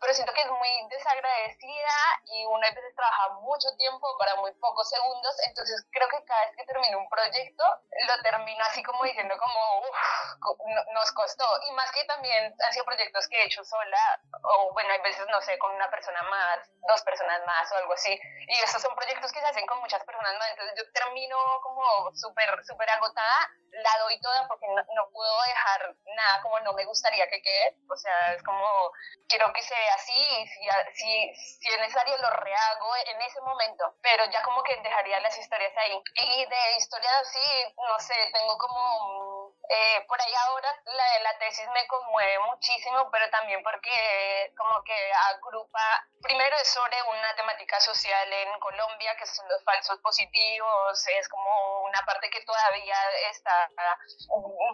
pero 0.00 0.14
siento 0.14 0.32
que 0.32 0.40
es 0.40 0.50
muy 0.50 0.88
desagradecida 0.88 1.94
y 2.24 2.44
uno 2.46 2.66
a 2.66 2.70
veces 2.70 2.94
trabaja 2.96 3.28
mucho 3.40 3.68
tiempo 3.76 4.16
para 4.18 4.36
muy 4.36 4.52
pocos 4.54 4.88
segundos, 4.88 5.34
entonces 5.46 5.86
creo 5.92 6.08
que 6.08 6.24
cada 6.24 6.46
vez 6.46 6.56
que 6.56 6.64
termino 6.64 6.98
un 6.98 7.08
proyecto 7.08 7.64
lo 8.08 8.22
termino 8.22 8.64
así 8.64 8.82
como 8.82 9.04
diciendo 9.04 9.36
como, 9.38 9.80
uff, 9.80 10.66
nos 10.94 11.12
costó, 11.12 11.44
y 11.68 11.72
más 11.72 11.90
que 11.92 12.04
también 12.04 12.54
han 12.58 12.72
sido 12.72 12.84
proyectos 12.84 13.28
que 13.28 13.36
he 13.36 13.46
hecho 13.46 13.62
sola, 13.64 14.20
o 14.42 14.72
bueno, 14.72 14.90
hay 14.92 15.00
veces, 15.00 15.26
no 15.28 15.40
sé, 15.42 15.58
con 15.58 15.74
una 15.74 15.90
persona 15.90 16.22
más, 16.22 16.70
dos 16.88 17.02
personas 17.02 17.44
más 17.46 17.70
o 17.72 17.76
algo 17.76 17.92
así, 17.92 18.18
y 18.48 18.60
esos 18.60 18.80
son 18.80 18.94
proyectos 18.94 19.30
que 19.32 19.40
se 19.40 19.46
hacen 19.46 19.66
con 19.66 19.80
muchas 19.80 20.02
personas 20.04 20.34
más, 20.38 20.50
entonces 20.50 20.74
yo 20.78 20.92
termino 20.92 21.36
como 21.62 22.10
súper, 22.14 22.64
súper 22.64 22.88
agotada, 22.90 23.50
la 23.70 23.98
doy 24.00 24.20
toda 24.20 24.48
porque 24.48 24.66
no, 24.66 24.82
no 24.94 25.10
puedo 25.10 25.42
dejar 25.42 25.94
nada 26.16 26.42
como 26.42 26.58
no 26.60 26.69
me 26.74 26.84
gustaría 26.84 27.28
que 27.28 27.42
quede. 27.42 27.76
O 27.88 27.96
sea, 27.96 28.34
es 28.34 28.42
como, 28.42 28.92
quiero 29.28 29.52
que 29.52 29.62
sea 29.62 29.94
así 29.94 30.12
y 30.12 30.46
si, 30.48 30.68
si, 30.94 31.34
si 31.34 31.68
es 31.68 31.80
necesario 31.80 32.16
lo 32.18 32.30
rehago 32.30 32.96
en 33.06 33.20
ese 33.22 33.40
momento. 33.40 33.94
Pero 34.02 34.24
ya 34.30 34.42
como 34.42 34.62
que 34.62 34.76
dejaría 34.76 35.20
las 35.20 35.36
historias 35.38 35.72
ahí. 35.76 36.02
Y 36.14 36.46
de 36.46 36.76
historias 36.78 37.14
así, 37.22 37.74
no 37.76 37.98
sé, 37.98 38.14
tengo 38.32 38.58
como 38.58 39.39
eh, 39.72 40.04
por 40.08 40.20
ahí 40.20 40.32
ahora 40.48 40.74
la, 40.84 41.20
la 41.20 41.38
tesis 41.38 41.68
me 41.72 41.86
conmueve 41.86 42.40
muchísimo, 42.40 43.08
pero 43.12 43.30
también 43.30 43.62
porque 43.62 44.52
como 44.56 44.82
que 44.82 45.12
agrupa, 45.30 46.08
primero 46.20 46.56
es 46.56 46.66
sobre 46.68 47.00
una 47.04 47.36
temática 47.36 47.78
social 47.78 48.32
en 48.32 48.58
Colombia, 48.58 49.16
que 49.16 49.26
son 49.26 49.48
los 49.48 49.62
falsos 49.62 50.00
positivos, 50.00 51.06
es 51.06 51.28
como 51.28 51.82
una 51.84 52.04
parte 52.04 52.28
que 52.30 52.44
todavía 52.44 52.96
está 53.30 53.70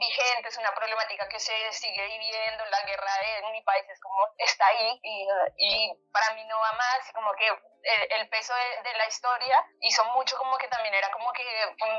vigente, 0.00 0.48
es 0.48 0.56
una 0.56 0.74
problemática 0.74 1.28
que 1.28 1.40
se 1.40 1.72
sigue 1.72 2.06
viviendo, 2.06 2.64
la 2.64 2.80
guerra 2.86 3.20
en 3.44 3.52
mi 3.52 3.60
país 3.64 3.84
es 3.90 4.00
como 4.00 4.16
está 4.38 4.66
ahí 4.66 4.98
y, 5.02 5.28
y 5.58 5.94
para 6.10 6.30
mí 6.36 6.44
no 6.46 6.58
va 6.58 6.72
más, 6.72 7.12
como 7.12 7.34
que 7.34 7.46
el, 8.16 8.28
peso 8.30 8.54
de, 8.54 8.88
de 8.88 8.96
la 8.96 9.06
historia 9.08 9.62
hizo 9.80 10.02
mucho 10.16 10.38
como 10.38 10.56
que 10.56 10.68
también 10.68 10.94
era 10.94 11.10
como 11.12 11.30
que 11.32 11.44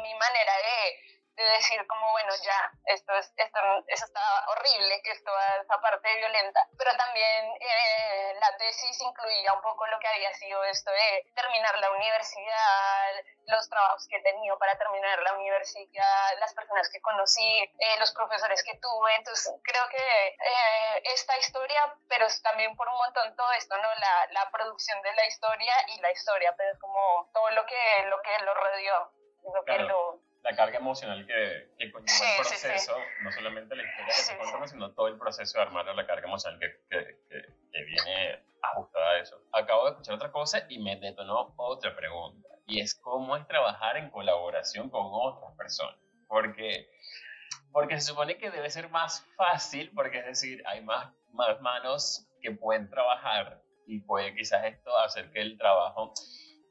mi 0.01 0.15
manera 0.15 0.53
de 0.57 1.16
de 1.37 1.51
decir 1.53 1.85
como, 1.85 2.11
bueno, 2.11 2.33
ya, 2.43 2.71
esto 2.85 3.13
es, 3.13 3.31
esto, 3.37 3.59
eso 3.87 4.05
está 4.05 4.21
horrible, 4.47 5.01
que 5.03 5.11
esto 5.11 5.31
esa 5.61 5.79
parte 5.79 6.15
violenta, 6.17 6.67
pero 6.77 6.91
también 6.97 7.53
eh, 7.59 8.33
la 8.39 8.57
tesis 8.57 8.99
incluía 9.01 9.53
un 9.53 9.61
poco 9.61 9.85
lo 9.85 9.99
que 9.99 10.07
había 10.07 10.33
sido 10.33 10.63
esto 10.63 10.89
de 10.91 11.31
terminar 11.35 11.77
la 11.77 11.91
universidad, 11.91 13.11
los 13.45 13.69
trabajos 13.69 14.07
que 14.09 14.17
he 14.17 14.23
tenido 14.23 14.57
para 14.57 14.77
terminar 14.77 15.21
la 15.21 15.33
universidad, 15.33 16.39
las 16.39 16.53
personas 16.55 16.89
que 16.89 17.01
conocí, 17.01 17.71
eh, 17.79 17.99
los 17.99 18.11
profesores 18.13 18.63
que 18.63 18.77
tuve, 18.79 19.15
entonces 19.15 19.53
creo 19.63 19.87
que 19.89 20.27
eh, 20.27 21.01
esta 21.13 21.37
historia, 21.37 21.93
pero 22.09 22.25
es 22.25 22.41
también 22.41 22.75
por 22.75 22.87
un 22.87 22.95
montón 22.95 23.35
todo 23.35 23.51
esto, 23.53 23.77
¿no? 23.77 23.93
La, 23.95 24.27
la 24.31 24.49
producción 24.49 24.99
de 25.03 25.13
la 25.13 25.27
historia 25.27 25.73
y 25.89 26.01
la 26.01 26.11
historia, 26.11 26.55
pero 26.57 26.71
es 26.71 26.79
como 26.79 27.29
todo 27.31 27.51
lo 27.51 27.63
que 27.67 28.05
lo, 28.07 28.21
que 28.23 28.39
lo 28.39 28.53
rodeó, 28.55 29.11
lo 29.53 29.63
que 29.65 29.79
lo 29.79 30.26
la 30.49 30.55
carga 30.55 30.77
emocional 30.77 31.25
que, 31.25 31.73
que 31.77 31.91
conlleva 31.91 32.25
el 32.29 32.37
proceso, 32.37 32.95
no 33.21 33.31
solamente 33.31 33.75
la 33.75 33.83
historia 33.83 34.05
que 34.07 34.13
se 34.13 34.37
cuenta, 34.37 34.67
sino 34.67 34.91
todo 34.93 35.07
el 35.07 35.17
proceso 35.17 35.57
de 35.57 35.63
armar 35.63 35.85
la 35.93 36.07
carga 36.07 36.27
emocional 36.27 36.57
que, 36.59 36.79
que, 36.89 37.19
que, 37.29 37.83
viene 37.83 38.43
ajustada 38.61 39.11
a 39.11 39.19
eso. 39.19 39.41
Acabo 39.51 39.85
de 39.85 39.91
escuchar 39.91 40.15
otra 40.15 40.31
cosa 40.31 40.65
y 40.69 40.79
me 40.79 40.95
detonó 40.95 41.53
otra 41.57 41.95
pregunta. 41.95 42.47
y 42.65 42.79
es 42.79 42.95
cómo 42.95 43.35
es 43.35 43.45
trabajar 43.47 43.97
en 43.97 44.09
colaboración 44.09 44.89
con 44.89 45.07
otras 45.11 45.53
personas. 45.57 45.97
Porque, 46.27 46.89
porque 47.71 47.99
se 47.99 48.09
supone 48.09 48.37
que 48.37 48.49
debe 48.49 48.69
ser 48.69 48.89
más 48.89 49.25
fácil, 49.35 49.91
porque 49.93 50.19
es 50.19 50.25
decir, 50.25 50.63
hay 50.65 50.81
más, 50.81 51.13
más 51.33 51.59
manos 51.61 52.25
que 52.41 52.51
pueden 52.51 52.89
trabajar 52.89 53.61
y 53.85 53.99
puede 53.99 54.33
quizás 54.33 54.63
esto 54.65 54.97
hacer 54.97 55.31
que 55.31 55.41
el 55.41 55.57
trabajo 55.57 56.13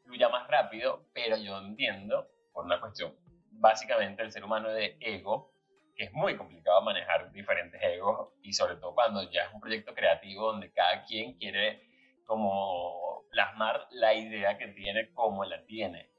fluya 0.04 0.28
más 0.28 0.48
rápido, 0.48 1.04
pero 1.12 1.36
yo 1.36 1.58
entiendo, 1.58 2.26
por 2.52 2.64
una 2.64 2.80
cuestión 2.80 3.14
básicamente 3.58 4.22
el 4.22 4.32
ser 4.32 4.44
humano 4.44 4.68
de 4.70 4.96
ego, 5.00 5.52
que 5.96 6.04
es 6.04 6.12
muy 6.12 6.36
complicado 6.36 6.82
manejar 6.82 7.32
diferentes 7.32 7.80
egos 7.82 8.32
y 8.42 8.52
sobre 8.52 8.76
todo 8.76 8.94
cuando 8.94 9.22
ya 9.30 9.44
es 9.44 9.54
un 9.54 9.60
proyecto 9.60 9.94
creativo 9.94 10.52
donde 10.52 10.72
cada 10.72 11.04
quien 11.04 11.34
quiere 11.38 11.82
como 12.26 13.24
plasmar 13.30 13.86
la 13.90 14.14
idea 14.14 14.58
que 14.58 14.68
tiene 14.68 15.12
como 15.12 15.44
la 15.44 15.64
tiene. 15.64 16.10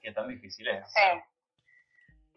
¿Qué 0.00 0.12
tan 0.12 0.28
difícil 0.28 0.68
es? 0.68 0.84
Sí. 0.92 1.00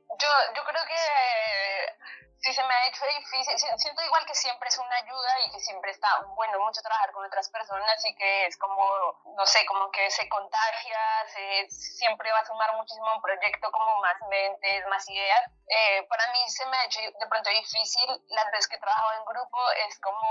Yo, 0.10 0.28
yo 0.56 0.62
creo 0.64 0.84
que 0.88 2.31
sí 2.42 2.54
se 2.54 2.64
me 2.64 2.74
ha 2.74 2.88
hecho 2.88 3.06
difícil. 3.06 3.58
Siento 3.78 4.04
igual 4.04 4.26
que 4.26 4.34
siempre 4.34 4.68
es 4.68 4.78
una 4.78 4.96
ayuda 4.96 5.40
y 5.46 5.52
que 5.52 5.60
siempre 5.60 5.92
está 5.92 6.08
bueno 6.36 6.60
mucho 6.60 6.82
trabajar 6.82 7.12
con 7.12 7.26
otras 7.26 7.50
personas 7.50 8.04
y 8.06 8.16
que 8.16 8.46
es 8.48 8.58
como, 8.58 9.22
no 9.38 9.46
sé, 9.46 9.66
como 9.66 9.92
que 9.92 10.10
se 10.10 10.28
contagia, 10.28 11.00
se, 11.28 11.70
siempre 11.70 12.32
va 12.32 12.40
a 12.40 12.46
sumar 12.46 12.76
muchísimo 12.76 13.14
un 13.14 13.22
proyecto, 13.22 13.72
como 13.72 13.98
más 14.02 14.16
mentes, 14.30 14.88
más 14.88 15.08
ideas. 15.10 15.52
Eh, 15.68 16.04
para 16.10 16.32
mí 16.34 16.50
se 16.50 16.66
me 16.66 16.78
ha 16.78 16.86
hecho 16.86 17.00
de 17.00 17.28
pronto 17.28 17.50
difícil 17.52 18.10
las 18.30 18.52
veces 18.52 18.68
que 18.68 18.76
he 18.76 18.80
trabajado 18.80 19.14
en 19.20 19.26
grupo, 19.26 19.60
es 19.88 20.00
como 20.00 20.22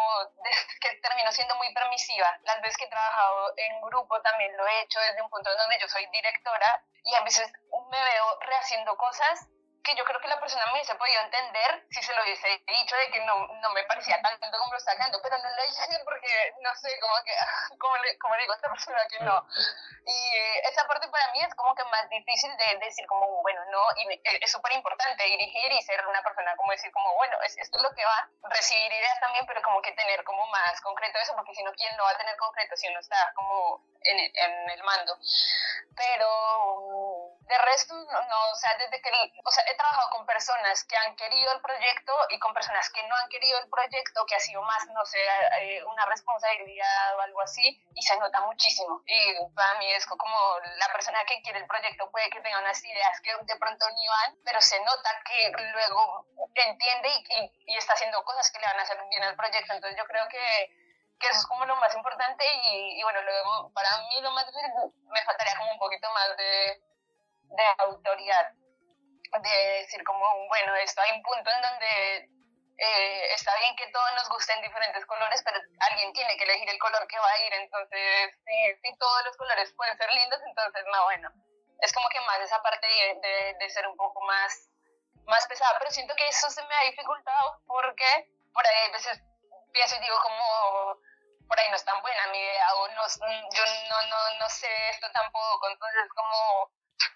que 0.81 0.97
termino 0.97 1.31
siendo 1.33 1.55
muy 1.57 1.73
permisiva. 1.73 2.39
Las 2.43 2.61
veces 2.61 2.77
que 2.77 2.85
he 2.85 2.91
trabajado 2.91 3.53
en 3.57 3.81
grupo 3.83 4.21
también 4.23 4.57
lo 4.57 4.67
he 4.67 4.81
hecho 4.83 4.99
desde 5.01 5.23
un 5.23 5.31
punto 5.31 5.51
donde 5.57 5.79
yo 5.81 5.89
soy 5.89 6.07
directora 6.07 6.83
y 7.05 7.15
a 7.15 7.23
veces 7.23 7.51
me 7.91 8.03
veo 8.03 8.39
rehaciendo 8.41 8.97
cosas 8.97 9.49
que 9.83 9.95
yo 9.97 10.05
creo 10.05 10.21
que 10.21 10.29
la 10.29 10.41
persona 10.41 10.67
me 10.67 10.73
hubiese 10.73 10.95
podido 10.95 11.21
entender 11.23 11.87
si 11.91 12.03
se 12.03 12.15
lo 12.15 12.23
hubiese 12.23 12.49
dicho 12.67 12.97
de 12.97 13.11
que 13.11 13.21
no, 13.25 13.47
no 13.47 13.71
me 13.71 13.83
parecía 13.85 14.21
tanto 14.21 14.59
como 14.59 14.73
lo 14.73 14.79
está 14.79 14.93
haciendo, 14.93 15.21
pero 15.23 15.39
no 15.39 15.49
lo 15.49 15.65
hice 15.65 15.99
porque, 16.05 16.55
no 16.61 16.75
sé, 16.77 16.99
como 17.01 17.15
que, 17.25 17.33
como 17.79 17.97
le, 17.99 18.19
como 18.19 18.37
digo 18.37 18.53
a 18.53 18.57
esta 18.57 18.71
persona 18.71 19.07
que 19.09 19.25
no. 19.25 19.47
Y 20.07 20.37
eh, 20.37 20.61
esa 20.69 20.87
parte 20.87 21.09
para 21.09 21.33
mí 21.33 21.41
es 21.43 21.55
como 21.55 21.75
que 21.75 21.85
más 21.85 22.09
difícil 22.11 22.55
de, 22.57 22.79
decir 22.79 23.07
como, 23.07 23.27
bueno, 23.43 23.61
no, 23.71 23.83
y 23.97 24.13
eh, 24.13 24.39
es 24.41 24.51
súper 24.51 24.73
importante 24.73 25.25
dirigir 25.25 25.73
y 25.73 25.83
ser 25.83 26.07
una 26.07 26.23
persona 26.23 26.55
como 26.57 26.73
decir 26.73 26.93
como, 26.93 27.15
bueno, 27.17 27.41
es, 27.43 27.57
esto 27.59 27.79
es 27.79 27.83
lo 27.83 27.95
que 27.95 28.05
va, 28.05 28.29
recibir 28.51 28.93
ideas 28.93 29.21
también, 29.21 29.47
pero 29.47 29.63
como 29.63 29.81
que 29.81 29.93
tener 29.93 30.23
como 30.25 30.47
más 30.49 30.81
concreto 30.83 31.19
eso, 31.19 31.35
porque 31.37 31.55
si 31.55 31.63
no, 31.63 31.73
¿quién 31.73 31.97
lo 31.97 32.05
va 32.05 32.11
a 32.11 32.19
tener 32.19 32.37
concreto 32.37 32.77
si 32.77 32.89
uno 32.89 33.01
está 33.01 33.33
como 33.35 33.83
en, 34.03 34.19
en 34.19 34.71
el 34.71 34.83
mando? 34.83 35.17
Pero 35.97 37.10
de 37.51 37.59
resto, 37.59 37.95
no, 37.95 38.51
o 38.53 38.55
sea, 38.55 38.71
desde 38.79 39.03
que, 39.03 39.11
o 39.45 39.51
sea, 39.51 39.65
he 39.67 39.75
trabajado 39.75 40.09
con 40.11 40.25
personas 40.25 40.85
que 40.85 40.97
han 40.97 41.17
querido 41.17 41.53
el 41.53 41.61
proyecto 41.61 42.15
y 42.31 42.39
con 42.39 42.55
personas 42.55 42.89
que 42.91 43.03
no 43.09 43.17
han 43.17 43.29
querido 43.29 43.59
el 43.59 43.69
proyecto, 43.69 44.25
que 44.25 44.37
ha 44.37 44.41
sido 44.41 44.63
más, 44.63 44.87
no 44.87 45.05
sé, 45.05 45.19
eh, 45.61 45.83
una 45.85 46.07
responsabilidad 46.07 47.17
o 47.17 47.21
algo 47.23 47.41
así, 47.43 47.83
y 47.93 48.03
se 48.03 48.17
nota 48.19 48.41
muchísimo. 48.43 49.03
Y 49.05 49.35
para 49.55 49.75
mí 49.81 49.91
es 49.93 50.07
como 50.07 50.61
la 50.79 50.93
persona 50.93 51.25
que 51.27 51.43
quiere 51.43 51.59
el 51.59 51.67
proyecto 51.67 52.09
puede 52.13 52.31
que 52.31 52.41
tenga 52.41 52.61
unas 52.61 52.83
ideas 52.85 53.21
que 53.21 53.35
de 53.35 53.57
pronto 53.59 53.85
ni 53.91 54.07
van, 54.07 54.37
pero 54.45 54.61
se 54.61 54.79
nota 54.85 55.11
que 55.27 55.51
luego 55.73 56.27
entiende 56.55 57.09
y, 57.09 57.73
y, 57.73 57.77
está 57.77 57.95
haciendo 57.95 58.23
cosas 58.25 58.51
que 58.53 58.61
le 58.61 58.67
van 58.67 58.79
a 58.79 58.83
hacer 58.83 58.99
bien 59.11 59.25
al 59.25 59.37
proyecto. 59.37 59.75
Entonces 59.75 59.99
yo 59.99 60.05
creo 60.05 60.29
que 60.29 60.81
que 61.21 61.29
eso 61.29 61.41
es 61.41 61.47
como 61.47 61.67
lo 61.67 61.77
más 61.77 61.95
importante 61.95 62.43
y, 62.73 62.99
y 62.99 63.03
bueno, 63.03 63.21
luego 63.21 63.71
para 63.75 63.91
mí 64.09 64.23
lo 64.23 64.31
más 64.31 64.47
difícil 64.47 64.71
me 65.05 65.23
faltaría 65.25 65.55
como 65.59 65.73
un 65.73 65.79
poquito 65.79 66.11
más 66.15 66.35
de, 66.39 66.81
de 67.51 67.67
autoridad, 67.79 68.53
de 69.43 69.57
decir 69.81 70.03
como, 70.05 70.25
bueno, 70.49 70.75
esto 70.77 71.01
hay 71.03 71.17
un 71.17 71.23
punto 71.23 71.51
en 71.51 71.63
donde 71.63 72.31
eh, 72.81 73.35
está 73.35 73.55
bien 73.59 73.77
que 73.77 73.93
todos 73.93 74.11
nos 74.15 74.29
gusten 74.31 74.61
diferentes 74.63 75.05
colores, 75.05 75.43
pero 75.45 75.61
alguien 75.81 76.13
tiene 76.13 76.37
que 76.37 76.45
elegir 76.45 76.71
el 76.71 76.79
color 76.79 77.07
que 77.07 77.19
va 77.19 77.31
a 77.31 77.39
ir, 77.47 77.53
entonces 77.53 78.35
si, 78.83 78.97
todos 78.97 79.25
los 79.25 79.37
colores 79.37 79.73
pueden 79.77 79.97
ser 79.99 80.11
lindos, 80.13 80.41
entonces 80.47 80.85
no, 80.91 81.05
bueno, 81.05 81.31
es 81.81 81.93
como 81.93 82.09
que 82.09 82.21
más 82.21 82.41
esa 82.41 82.63
parte 82.63 82.87
de, 82.87 83.55
de, 83.59 83.71
ser 83.71 83.87
un 83.87 83.97
poco 83.97 84.21
más, 84.23 84.71
más 85.27 85.47
pesada, 85.47 85.79
pero 85.79 85.91
siento 85.91 86.15
que 86.17 86.27
eso 86.29 86.49
se 86.49 86.65
me 86.65 86.75
ha 86.75 86.85
dificultado 86.85 87.61
porque 87.67 88.33
por 88.55 88.67
ahí 88.67 88.89
a 88.89 88.93
veces 88.93 89.21
pienso 89.73 89.97
y 89.97 90.01
digo 90.01 90.17
como 90.23 90.99
por 91.49 91.59
ahí 91.59 91.69
no 91.69 91.77
es 91.77 91.85
tan 91.85 92.01
buena 92.01 92.29
mi 92.29 92.39
idea 92.39 92.75
o 92.77 92.89
no, 92.89 93.03
yo 93.53 93.63
no, 93.91 94.03
no, 94.09 94.39
no 94.39 94.49
sé 94.49 94.89
esto 94.91 95.07
tampoco, 95.13 95.69
entonces 95.69 96.09
como 96.15 96.71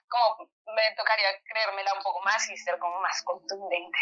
como 0.09 0.49
me 0.75 0.95
tocaría 0.97 1.29
creérmela 1.45 1.95
un 1.95 2.03
poco 2.03 2.21
más 2.23 2.49
y 2.51 2.57
ser 2.57 2.79
como 2.79 3.01
más 3.01 3.23
contundente. 3.23 3.99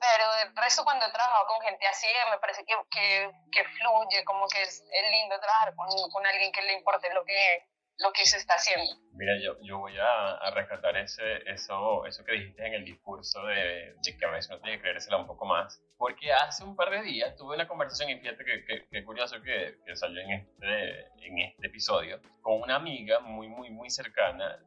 Pero 0.00 0.24
el 0.42 0.56
resto 0.56 0.84
cuando 0.84 1.06
he 1.06 1.12
trabajado 1.12 1.46
con 1.46 1.60
gente 1.62 1.86
así, 1.86 2.06
me 2.30 2.38
parece 2.38 2.64
que, 2.64 2.74
que, 2.90 3.30
que 3.52 3.64
fluye, 3.64 4.24
como 4.24 4.46
que 4.48 4.62
es, 4.62 4.84
lindo 5.10 5.38
trabajar 5.40 5.74
con, 5.74 5.88
con, 6.10 6.26
alguien 6.26 6.52
que 6.52 6.62
le 6.62 6.74
importe 6.74 7.12
lo 7.12 7.24
que, 7.24 7.64
lo 7.98 8.12
que 8.12 8.24
se 8.24 8.38
está 8.38 8.54
haciendo. 8.54 8.90
Mira, 9.12 9.34
yo, 9.42 9.56
yo 9.62 9.78
voy 9.78 9.96
a, 9.98 10.36
a, 10.36 10.50
rescatar 10.52 10.96
ese, 10.96 11.42
eso, 11.50 12.06
eso 12.06 12.24
que 12.24 12.32
dijiste 12.32 12.66
en 12.66 12.74
el 12.74 12.84
discurso 12.84 13.44
de, 13.46 13.94
de, 14.02 14.16
que 14.16 14.24
a 14.24 14.30
veces 14.30 14.50
no 14.50 14.60
tiene 14.60 14.76
que 14.76 14.82
creérsela 14.82 15.18
un 15.18 15.26
poco 15.26 15.44
más. 15.44 15.80
Porque 15.96 16.32
hace 16.32 16.64
un 16.64 16.76
par 16.76 16.90
de 16.90 17.02
días 17.02 17.36
tuve 17.36 17.56
una 17.56 17.68
conversación, 17.68 18.10
y 18.10 18.18
fíjate 18.18 18.44
que, 18.44 18.86
que, 18.90 19.04
curioso 19.04 19.42
que, 19.42 19.78
que, 19.84 19.96
salió 19.96 20.22
en 20.22 20.30
este, 20.30 21.00
en 21.26 21.38
este 21.38 21.66
episodio, 21.66 22.20
con 22.40 22.62
una 22.62 22.76
amiga 22.76 23.20
muy, 23.20 23.48
muy, 23.48 23.70
muy 23.70 23.90
cercana 23.90 24.58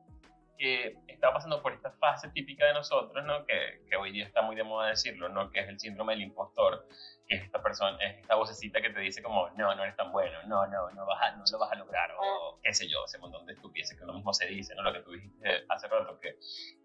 que 0.58 0.96
está 1.08 1.34
pasando 1.34 1.62
por 1.62 1.74
esta 1.74 1.92
fase 1.92 2.30
típica 2.30 2.66
de 2.66 2.74
nosotros, 2.74 3.24
¿no? 3.26 3.46
Que, 3.46 3.82
que, 3.90 3.96
hoy 3.96 4.12
día 4.12 4.26
está 4.26 4.42
muy 4.42 4.56
de 4.56 4.64
moda 4.64 4.90
decirlo, 4.90 5.30
¿no? 5.30 5.52
Que 5.52 5.62
es 5.62 5.70
el 5.70 5.80
síndrome 5.80 6.14
del 6.14 6.24
impostor, 6.24 6.88
que 7.28 7.36
es 7.36 7.44
esta 7.44 7.62
persona, 7.62 7.98
es 8.00 8.20
esta 8.22 8.36
vocecita 8.36 8.82
que 8.82 8.90
te 8.90 9.00
dice 9.00 9.22
como, 9.22 9.50
no, 9.52 9.76
no 9.76 9.84
eres 9.84 9.96
tan 9.96 10.12
bueno, 10.12 10.38
no, 10.48 10.68
no, 10.68 10.90
no, 10.92 11.06
vas 11.06 11.22
a, 11.22 11.32
no 11.36 11.44
lo 11.52 11.60
vas 11.60 11.72
a 11.72 11.76
lograr, 11.76 12.12
o 12.20 12.60
qué 12.62 12.74
sé 12.74 12.88
yo, 12.88 13.06
ese 13.06 13.18
montón 13.18 13.46
de 13.46 13.54
estupideces 13.54 13.98
que 13.98 14.04
uno 14.04 14.14
mismo 14.14 14.34
se 14.34 14.48
dice, 14.48 14.76
¿no? 14.76 14.84
Lo 14.84 14.94
que 14.94 15.02
tú 15.02 15.12
dijiste 15.12 15.66
hace 15.70 15.88
rato, 15.88 16.20
que, 16.20 16.38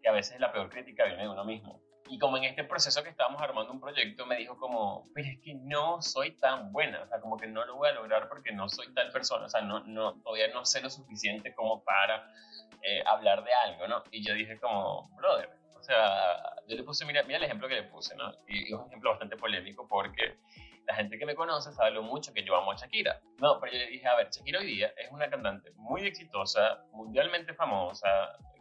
que 0.03 0.09
a 0.09 0.13
veces 0.13 0.41
la 0.41 0.53
peor 0.53 0.69
crítica 0.71 1.05
viene 1.05 1.23
de 1.23 1.29
uno 1.29 1.45
mismo. 1.45 1.83
Y 2.09 2.19
como 2.19 2.37
en 2.37 2.45
este 2.45 2.65
proceso 2.65 3.03
que 3.03 3.11
estábamos 3.11 3.41
armando 3.43 3.73
un 3.73 3.81
proyecto, 3.81 4.27
me 4.27 4.37
dijo 4.37 4.57
como, 4.59 5.09
pero 5.15 5.29
es 5.29 5.41
que 5.41 5.55
no 5.55 6.01
soy 6.01 6.33
tan 6.33 6.73
buena, 6.73 7.03
o 7.03 7.09
sea, 7.09 7.21
como 7.21 7.37
que 7.37 7.47
no 7.47 7.65
lo 7.65 7.77
voy 7.77 7.89
a 7.89 7.93
lograr 7.93 8.29
porque 8.29 8.53
no 8.53 8.69
soy 8.69 8.93
tal 8.95 9.11
persona, 9.11 9.47
o 9.47 9.49
sea, 9.49 9.61
no, 9.61 9.81
no, 9.81 10.15
todavía 10.23 10.49
no 10.49 10.65
sé 10.65 10.81
lo 10.81 10.91
suficiente 10.91 11.55
como 11.55 11.83
para 11.83 12.33
eh, 12.83 13.03
hablar 13.07 13.45
de 13.45 13.53
algo, 13.53 13.89
¿no? 13.89 14.03
Y 14.11 14.25
yo 14.25 14.35
dije 14.35 14.59
como, 14.61 15.11
brother, 15.17 15.51
o 15.79 15.83
sea, 15.83 16.55
yo 16.69 16.77
le 16.77 16.83
puse, 16.83 17.05
mira, 17.05 17.23
mira 17.25 17.39
el 17.39 17.45
ejemplo 17.45 17.69
que 17.69 17.75
le 17.75 17.83
puse, 17.85 18.15
¿no? 18.17 18.33
Y 18.49 18.73
es 18.73 18.79
un 18.79 18.87
ejemplo 18.87 19.11
bastante 19.11 19.37
polémico 19.37 19.87
porque 19.89 20.37
la 20.87 20.95
gente 20.95 21.19
que 21.19 21.27
me 21.27 21.35
conoce 21.35 21.73
sabe 21.73 21.91
lo 21.91 22.03
mucho 22.03 22.33
que 22.33 22.45
yo 22.45 22.57
amo 22.57 22.73
a 22.73 22.77
Shakira. 22.77 23.21
No, 23.39 23.59
pero 23.61 23.73
yo 23.73 23.79
le 23.79 23.87
dije, 23.89 24.07
a 24.07 24.17
ver, 24.17 24.31
Shakira 24.31 24.61
hoy 24.61 24.67
día 24.67 24.93
es 24.97 25.11
una 25.11 25.29
cantante 25.29 25.73
muy 25.77 26.07
exitosa, 26.07 26.85
mundialmente 26.93 27.55
famosa, 27.55 28.09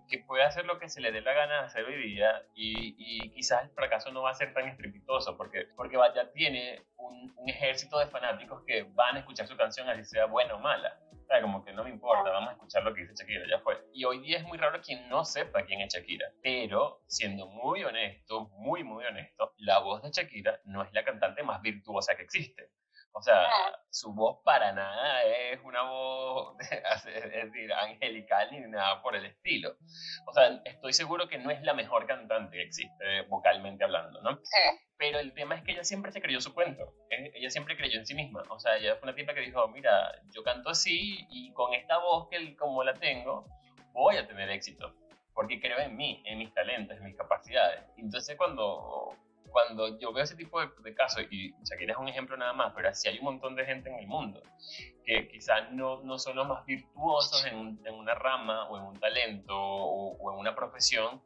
que 0.08 0.20
puede 0.20 0.44
hacer 0.44 0.66
lo 0.66 0.80
que 0.80 0.90
se 0.90 1.02
le 1.02 1.12
dé 1.12 1.22
la 1.22 1.34
gana 1.34 1.62
de 1.62 1.66
hacer 1.66 1.86
hoy 1.86 1.96
día 2.02 2.44
y, 2.54 2.96
y 2.98 3.30
quizás 3.32 3.64
el 3.64 3.70
fracaso 3.72 4.12
no 4.12 4.22
va 4.22 4.32
a 4.32 4.36
ser 4.36 4.54
tan 4.54 4.68
estrepitoso 4.68 5.38
porque, 5.38 5.68
porque 5.76 5.98
ya 6.16 6.32
tiene 6.32 6.86
un, 6.98 7.34
un, 7.36 7.50
ejército 7.50 8.00
de 8.00 8.08
fanáticos 8.08 8.64
que 8.66 8.84
van 8.94 9.16
a 9.16 9.20
escuchar 9.20 9.48
su 9.48 9.58
canción 9.58 9.90
así 9.90 10.04
sea 10.04 10.26
buena 10.26 10.56
o 10.56 10.60
mala. 10.60 11.00
O 11.12 11.28
sea, 11.28 11.42
como 11.42 11.66
que 11.66 11.74
no 11.74 11.84
me 11.84 11.90
importa, 11.90 12.30
vamos 12.30 12.50
a 12.50 12.54
escuchar 12.54 12.84
lo 12.84 12.94
que 12.94 13.02
dice 13.02 13.16
Shakira, 13.18 13.48
ya 13.50 13.60
fue. 13.60 13.82
Y 13.94 14.06
hoy 14.06 14.20
día 14.20 14.38
es 14.38 14.44
muy 14.44 14.60
raro 14.60 14.80
quien 14.82 15.10
no 15.10 15.26
sepa 15.26 15.64
quién 15.64 15.82
es 15.82 15.92
Shakira. 15.92 16.28
Pero, 16.44 17.02
siendo 17.08 17.48
muy 17.48 17.84
honesto, 17.84 18.50
muy, 18.60 18.84
muy 18.84 19.04
honesto, 19.06 19.54
la 19.58 19.80
voz 19.80 20.04
de 20.04 20.12
Shakira 20.12 20.60
no 20.66 20.84
es 20.84 20.94
la 20.94 21.04
cantante 21.04 21.42
más 21.42 21.64
virtuosa 21.64 22.16
que 22.16 22.22
existe. 22.22 22.70
O 23.18 23.22
sea, 23.22 23.48
su 23.90 24.14
voz 24.14 24.40
para 24.44 24.74
nada 24.74 25.24
es 25.24 25.62
una 25.64 25.84
voz, 25.84 26.58
es 26.60 27.32
decir, 27.32 27.72
angelical 27.72 28.50
ni 28.52 28.60
nada 28.60 29.02
por 29.02 29.16
el 29.16 29.26
estilo. 29.26 29.78
O 30.28 30.34
sea, 30.34 30.62
estoy 30.66 30.92
seguro 30.92 31.30
que 31.30 31.38
no 31.38 31.50
es 31.50 31.62
la 31.62 31.74
mejor 31.74 32.08
cantante 32.08 32.58
que 32.58 32.64
existe 32.64 33.22
vocalmente 33.30 33.86
hablando, 33.86 34.22
¿no? 34.22 34.36
Sí. 34.44 34.80
Pero 34.98 35.20
el 35.20 35.34
tema 35.34 35.56
es 35.56 35.64
que 35.64 35.72
ella 35.72 35.86
siempre 35.86 36.12
se 36.12 36.22
creyó 36.22 36.42
su 36.42 36.54
cuento. 36.54 36.94
Eh, 37.10 37.32
ella 37.36 37.50
siempre 37.50 37.78
creyó 37.78 37.98
en 38.00 38.06
sí 38.06 38.16
misma. 38.16 38.44
O 38.50 38.60
sea, 38.60 38.76
ella 38.76 38.98
fue 38.98 39.08
una 39.08 39.16
tipa 39.16 39.34
que 39.34 39.40
dijo, 39.40 39.66
mira, 39.70 40.12
yo 40.34 40.44
canto 40.44 40.70
así 40.70 41.26
y 41.30 41.54
con 41.54 41.74
esta 41.74 41.98
voz 42.00 42.28
que 42.30 42.58
como 42.58 42.84
la 42.84 42.96
tengo, 42.96 43.46
voy 43.94 44.18
a 44.18 44.28
tener 44.28 44.50
éxito. 44.50 44.94
Porque 45.34 45.62
creo 45.62 45.80
en 45.80 45.96
mí, 45.96 46.22
en 46.26 46.38
mis 46.38 46.54
talentos, 46.54 46.98
en 46.98 47.06
mis 47.06 47.16
capacidades. 47.16 47.82
Entonces 47.96 48.36
cuando 48.36 49.16
cuando 49.56 49.98
yo 50.00 50.12
veo 50.12 50.26
ese 50.26 50.36
tipo 50.36 50.60
de, 50.60 50.94
casos, 50.94 51.24
y 51.32 51.54
Shakira 51.64 51.94
es 51.94 51.98
un 51.98 52.10
ejemplo 52.10 52.36
nada 52.36 52.52
más, 52.52 52.74
pero 52.76 52.90
así 52.90 53.08
hay 53.08 53.20
un 53.20 53.24
montón 53.24 53.56
de 53.56 53.64
gente 53.66 53.90
en 53.90 54.00
el 54.00 54.06
mundo 54.06 54.44
que 55.06 55.30
quizás 55.30 55.72
no, 55.72 56.04
no 56.04 56.20
son 56.20 56.36
los 56.36 56.46
más 56.46 56.66
virtuosos 56.66 57.46
en, 57.46 57.80
en, 57.86 57.94
una 57.94 58.16
rama 58.16 58.68
o 58.68 58.78
en 58.78 58.84
un 58.84 59.00
talento 59.00 59.56
o, 59.58 60.34
en 60.34 60.40
una 60.40 60.54
profesión, 60.54 61.24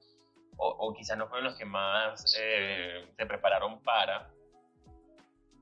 o, 0.58 0.68
o, 0.68 0.94
quizás 0.94 1.18
no 1.18 1.28
fueron 1.28 1.46
los 1.46 1.58
que 1.58 1.66
más 1.66 2.24
eh, 2.40 3.04
se 3.18 3.26
prepararon 3.26 3.82
para, 3.82 4.30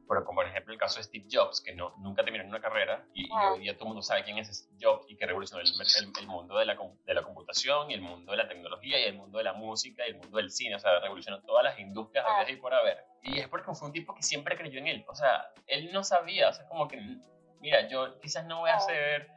pero 0.07 0.23
como 0.25 0.37
por 0.37 0.47
ejemplo 0.47 0.73
el 0.73 0.79
caso 0.79 0.97
de 0.97 1.03
Steve 1.03 1.25
Jobs, 1.31 1.61
que 1.61 1.75
no, 1.75 1.93
nunca 1.97 2.23
terminó 2.23 2.45
una 2.45 2.61
carrera 2.61 3.05
y, 3.13 3.29
hoy 3.31 3.59
día 3.59 3.73
todo 3.73 3.85
el 3.85 3.87
mundo 3.89 4.01
sabe 4.01 4.23
quién 4.23 4.37
es 4.37 4.47
Steve 4.47 4.77
Jobs 4.81 5.05
y 5.09 5.15
que 5.15 5.25
revolucionó 5.25 5.61
el, 5.61 5.69
el, 6.19 6.27
mundo 6.27 6.57
de 6.57 6.65
la, 6.65 6.77
de 7.05 7.13
la, 7.13 7.23
computación 7.23 7.91
y 7.91 7.93
el 7.93 8.01
mundo 8.01 8.31
de 8.31 8.37
la 8.37 8.47
tecnología 8.47 8.99
y 8.99 9.03
el 9.03 9.15
mundo 9.15 9.37
de 9.37 9.43
la 9.43 9.53
música 9.53 10.03
y 10.05 10.11
el 10.11 10.17
mundo 10.17 10.37
del 10.37 10.51
cine, 10.51 10.75
o 10.75 10.79
sea, 10.79 10.99
revolucionó 10.99 11.41
todas 11.41 11.63
las 11.63 11.79
industrias 11.79 12.25
a 12.27 12.49
y 12.49 12.55
por 12.55 12.73
haber. 12.73 13.03
Y 13.23 13.39
es 13.39 13.47
porque 13.47 13.73
fue 13.73 13.87
un 13.87 13.93
tipo 13.93 14.13
que 14.15 14.23
siempre 14.23 14.57
creyó 14.57 14.79
en 14.79 14.87
él, 14.87 15.05
o 15.07 15.15
sea, 15.15 15.51
él 15.67 15.91
no 15.91 16.03
sabía, 16.03 16.49
o 16.49 16.53
sea, 16.53 16.67
como 16.67 16.87
que, 16.87 16.99
mira, 17.59 17.87
yo 17.87 18.19
quizás 18.19 18.45
no 18.45 18.59
voy 18.59 18.69
a 18.69 18.79
ser 18.79 19.29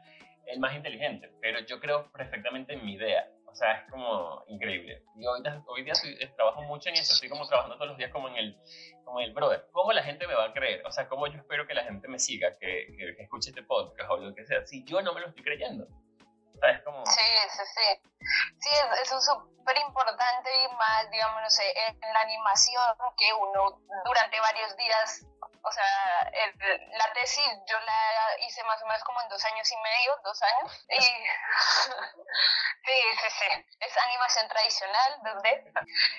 el 0.45 0.59
más 0.59 0.75
inteligente, 0.75 1.31
pero 1.41 1.59
yo 1.61 1.79
creo 1.79 2.11
perfectamente 2.11 2.73
en 2.73 2.85
mi 2.85 2.93
idea 2.93 3.29
o 3.51 3.55
sea, 3.55 3.73
es 3.73 3.91
como 3.91 4.43
increíble. 4.47 5.03
Y 5.15 5.25
hoy, 5.25 5.41
hoy 5.67 5.83
día 5.83 5.93
eh, 6.05 6.27
trabajo 6.35 6.61
mucho 6.63 6.89
en 6.89 6.95
eso, 6.95 7.13
estoy 7.13 7.29
como 7.29 7.47
trabajando 7.47 7.75
todos 7.75 7.89
los 7.89 7.97
días 7.97 8.11
como 8.11 8.29
en 8.29 8.35
el, 8.35 8.57
como 9.03 9.19
el 9.19 9.33
brother. 9.33 9.67
¿Cómo 9.71 9.91
la 9.91 10.03
gente 10.03 10.25
me 10.27 10.33
va 10.33 10.45
a 10.45 10.53
creer? 10.53 10.85
O 10.85 10.91
sea, 10.91 11.07
¿cómo 11.07 11.27
yo 11.27 11.37
espero 11.37 11.67
que 11.67 11.73
la 11.73 11.83
gente 11.83 12.07
me 12.07 12.19
siga, 12.19 12.57
que, 12.57 12.87
que, 12.97 13.21
escuche 13.21 13.49
este 13.49 13.63
podcast 13.63 14.09
o 14.09 14.17
lo 14.17 14.33
que 14.33 14.45
sea, 14.45 14.65
si 14.65 14.83
yo 14.85 15.01
no 15.01 15.13
me 15.13 15.21
lo 15.21 15.27
estoy 15.27 15.43
creyendo? 15.43 15.87
Sí, 17.05 17.21
sí, 17.49 17.63
sí. 17.75 18.01
Sí, 18.59 18.69
eso 19.01 19.17
es 19.17 19.25
súper 19.25 19.77
importante 19.79 20.55
y 20.63 20.67
más, 20.75 21.09
digamos, 21.09 21.41
no 21.41 21.49
sé, 21.49 21.63
en 21.87 22.13
la 22.13 22.21
animación 22.21 22.83
que 23.17 23.33
uno 23.33 23.81
durante 24.05 24.39
varios 24.39 24.75
días 24.77 25.25
o 25.63 25.71
sea, 25.71 26.31
la 26.97 27.13
tesis 27.13 27.45
yo 27.67 27.79
la 27.79 28.39
hice 28.39 28.63
más 28.63 28.81
o 28.81 28.87
menos 28.87 29.03
como 29.03 29.21
en 29.21 29.29
dos 29.29 29.43
años 29.45 29.71
y 29.71 29.77
medio, 29.77 30.17
dos 30.23 30.41
años. 30.41 30.85
Y 30.89 31.01
sí, 32.85 32.97
sí, 33.21 33.29
sí. 33.29 33.65
Es 33.79 33.97
animación 33.97 34.47
tradicional, 34.47 35.21
2D. 35.23 35.71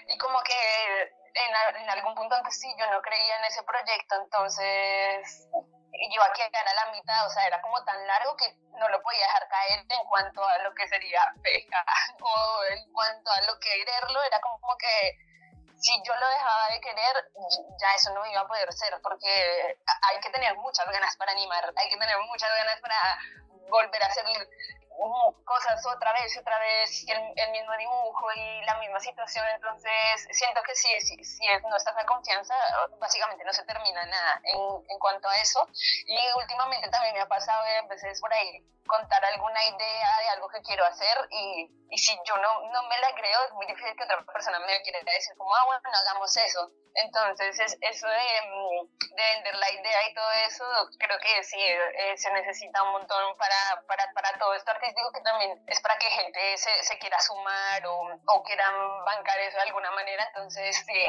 Y 0.09 0.19
como 0.19 0.41
que 0.43 1.03
en, 1.35 1.77
en 1.77 1.91
algún 1.91 2.15
punto 2.15 2.37
antes 2.37 2.59
sí 2.59 2.73
yo 2.79 2.89
no 2.91 3.03
creía 3.03 3.37
en 3.39 3.45
ese 3.45 3.63
proyecto, 3.65 4.15
entonces 4.23 5.49
yo 6.11 6.23
aquí 6.23 6.43
era 6.43 6.75
la 6.75 6.93
mitad, 6.93 7.27
o 7.27 7.31
sea, 7.31 7.47
era 7.47 7.61
como 7.61 7.83
tan 7.85 8.07
largo 8.07 8.37
que 8.37 8.57
no 8.79 8.89
lo 8.89 9.03
podía 9.03 9.27
dejar 9.27 9.49
caer 9.49 9.85
en 9.89 10.05
cuanto 10.09 10.45
a 10.45 10.59
lo 10.59 10.75
que 10.75 10.89
sería 10.89 11.21
feca 11.43 11.85
o 12.21 12.65
en 12.71 12.93
cuanto 12.93 13.31
a 13.31 13.41
lo 13.43 13.59
que 13.61 13.85
quererlo, 13.85 14.23
era 14.23 14.41
como 14.41 14.77
que 14.77 15.19
si 15.83 16.01
yo 16.05 16.15
lo 16.15 16.29
dejaba 16.29 16.69
de 16.69 16.81
querer, 16.81 17.31
ya 17.81 17.95
eso 17.95 18.15
no 18.15 18.25
iba 18.27 18.41
a 18.41 18.47
poder 18.47 18.73
ser, 18.73 19.01
porque 19.03 19.77
hay 20.03 20.21
que 20.21 20.31
tener 20.31 20.57
muchas 20.57 20.87
ganas 20.87 21.17
para 21.17 21.33
animar, 21.33 21.73
hay 21.77 21.89
que 21.89 21.97
tener 21.97 22.17
muchas 22.21 22.51
ganas 22.57 22.81
para 22.81 23.19
volver 23.69 24.03
a 24.03 24.07
hacer 24.07 24.25
cosas 25.45 25.85
otra 25.87 26.13
vez, 26.13 26.37
otra 26.39 26.59
vez, 26.59 27.05
el, 27.09 27.19
el, 27.37 27.51
mismo 27.51 27.77
dibujo 27.77 28.33
y 28.35 28.65
la 28.65 28.77
misma 28.79 29.01
situación, 29.01 29.47
entonces 29.55 29.93
siento 30.31 30.63
que 30.63 30.75
si, 30.75 30.89
si, 31.01 31.25
si 31.25 31.47
no 31.69 31.77
estás 31.77 31.97
en 31.99 32.07
confianza, 32.07 32.55
básicamente 32.99 33.45
no 33.45 33.53
se 33.53 33.65
termina 33.65 34.05
nada 34.07 34.41
en, 34.45 34.59
en, 34.89 34.99
cuanto 34.99 35.29
a 35.29 35.37
eso. 35.37 35.67
Y 36.07 36.19
últimamente 36.37 36.89
también 36.89 37.15
me 37.15 37.21
ha 37.21 37.29
pasado 37.29 37.63
a 37.63 37.87
veces 37.89 38.21
por 38.21 38.33
ahí 38.33 38.65
contar 38.87 39.25
alguna 39.25 39.65
idea 39.65 40.19
de 40.19 40.29
algo 40.31 40.49
que 40.49 40.61
quiero 40.63 40.85
hacer 40.85 41.17
y, 41.31 41.71
y 41.91 41.99
si 41.99 42.19
yo 42.25 42.37
no, 42.37 42.71
no 42.73 42.83
me 42.89 42.99
la 42.99 43.15
creo, 43.15 43.45
es 43.47 43.53
muy 43.53 43.67
difícil 43.67 43.95
que 43.97 44.05
otra 44.05 44.23
persona 44.25 44.59
me 44.61 44.83
quiera 44.83 44.99
decir 45.01 45.37
como, 45.37 45.55
ah, 45.55 45.65
bueno, 45.67 45.83
hagamos 45.93 46.37
eso. 46.37 46.71
Entonces, 46.95 47.59
es, 47.59 47.79
eso 47.81 48.07
de, 48.07 48.41
mm, 48.47 49.15
de, 49.15 49.23
vender 49.23 49.57
la 49.57 49.71
idea 49.71 50.09
y 50.09 50.15
todo 50.15 50.31
eso, 50.47 50.65
creo 50.99 51.19
que 51.19 51.45
sí, 51.45 51.59
eh, 51.59 52.17
se 52.17 52.31
necesita 52.33 52.83
un 52.83 52.93
montón 52.93 53.37
para, 53.37 53.83
para, 53.87 54.13
para 54.13 54.39
todo 54.39 54.55
esto 54.55 54.71
artístico, 54.83 55.13
que 55.13 55.21
también 55.21 55.63
es 55.67 55.81
para 55.81 55.97
que 55.99 56.07
gente 56.07 56.59
se, 56.59 56.83
se 56.83 56.99
quiera 56.99 57.19
sumar 57.21 57.87
o, 57.87 58.19
o 58.27 58.43
quieran 58.43 58.75
bancar 59.05 59.39
eso 59.39 59.57
de 59.57 59.63
alguna 59.63 59.91
manera. 59.93 60.25
Entonces, 60.29 60.77
sí, 60.85 61.01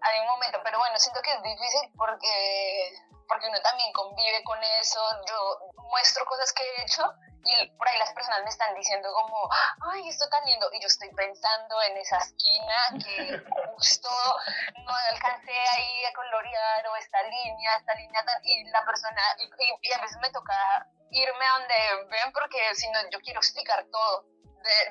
hay 0.00 0.20
un 0.20 0.26
momento, 0.26 0.60
pero 0.62 0.78
bueno, 0.78 0.98
siento 0.98 1.22
que 1.22 1.32
es 1.32 1.42
difícil 1.42 1.90
porque 1.96 2.92
porque 3.26 3.48
uno 3.48 3.60
también 3.62 3.90
convive 3.92 4.44
con 4.44 4.62
eso, 4.62 5.00
yo 5.26 5.58
muestro 5.90 6.26
cosas 6.26 6.52
que 6.52 6.62
he 6.62 6.82
hecho 6.82 7.10
y 7.44 7.68
por 7.76 7.88
ahí 7.88 7.98
las 7.98 8.12
personas 8.12 8.42
me 8.42 8.48
están 8.48 8.74
diciendo 8.74 9.08
como, 9.12 9.48
ay, 9.92 10.08
esto 10.08 10.26
tan 10.28 10.44
lindo, 10.46 10.68
y 10.72 10.80
yo 10.80 10.86
estoy 10.86 11.10
pensando 11.10 11.76
en 11.82 11.96
esa 11.98 12.18
esquina 12.18 12.76
que 13.04 13.42
justo 13.74 14.08
no 14.84 14.94
alcancé 15.10 15.52
ahí 15.52 16.04
a 16.06 16.12
colorear 16.14 16.86
o 16.88 16.96
esta 16.96 17.22
línea, 17.22 17.76
esta 17.76 17.94
línea 17.94 18.24
y 18.42 18.64
la 18.70 18.84
persona, 18.84 19.22
y, 19.38 19.92
a 19.92 20.00
veces 20.00 20.18
me 20.22 20.30
toca 20.30 20.86
irme 21.14 21.46
a 21.46 21.58
donde 21.58 22.08
ven 22.10 22.32
porque 22.32 22.74
si 22.74 22.90
no 22.90 22.98
yo 23.10 23.20
quiero 23.20 23.40
explicar 23.40 23.84
todo. 23.90 24.26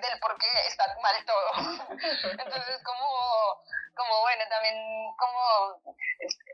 del 0.02 0.20
por 0.20 0.38
qué 0.38 0.48
está 0.68 0.86
mal 1.02 1.26
todo. 1.26 1.52
Entonces, 2.32 2.82
como 2.84 3.64
como 3.96 4.22
bueno, 4.22 4.44
también 4.50 4.76
como 5.18 5.96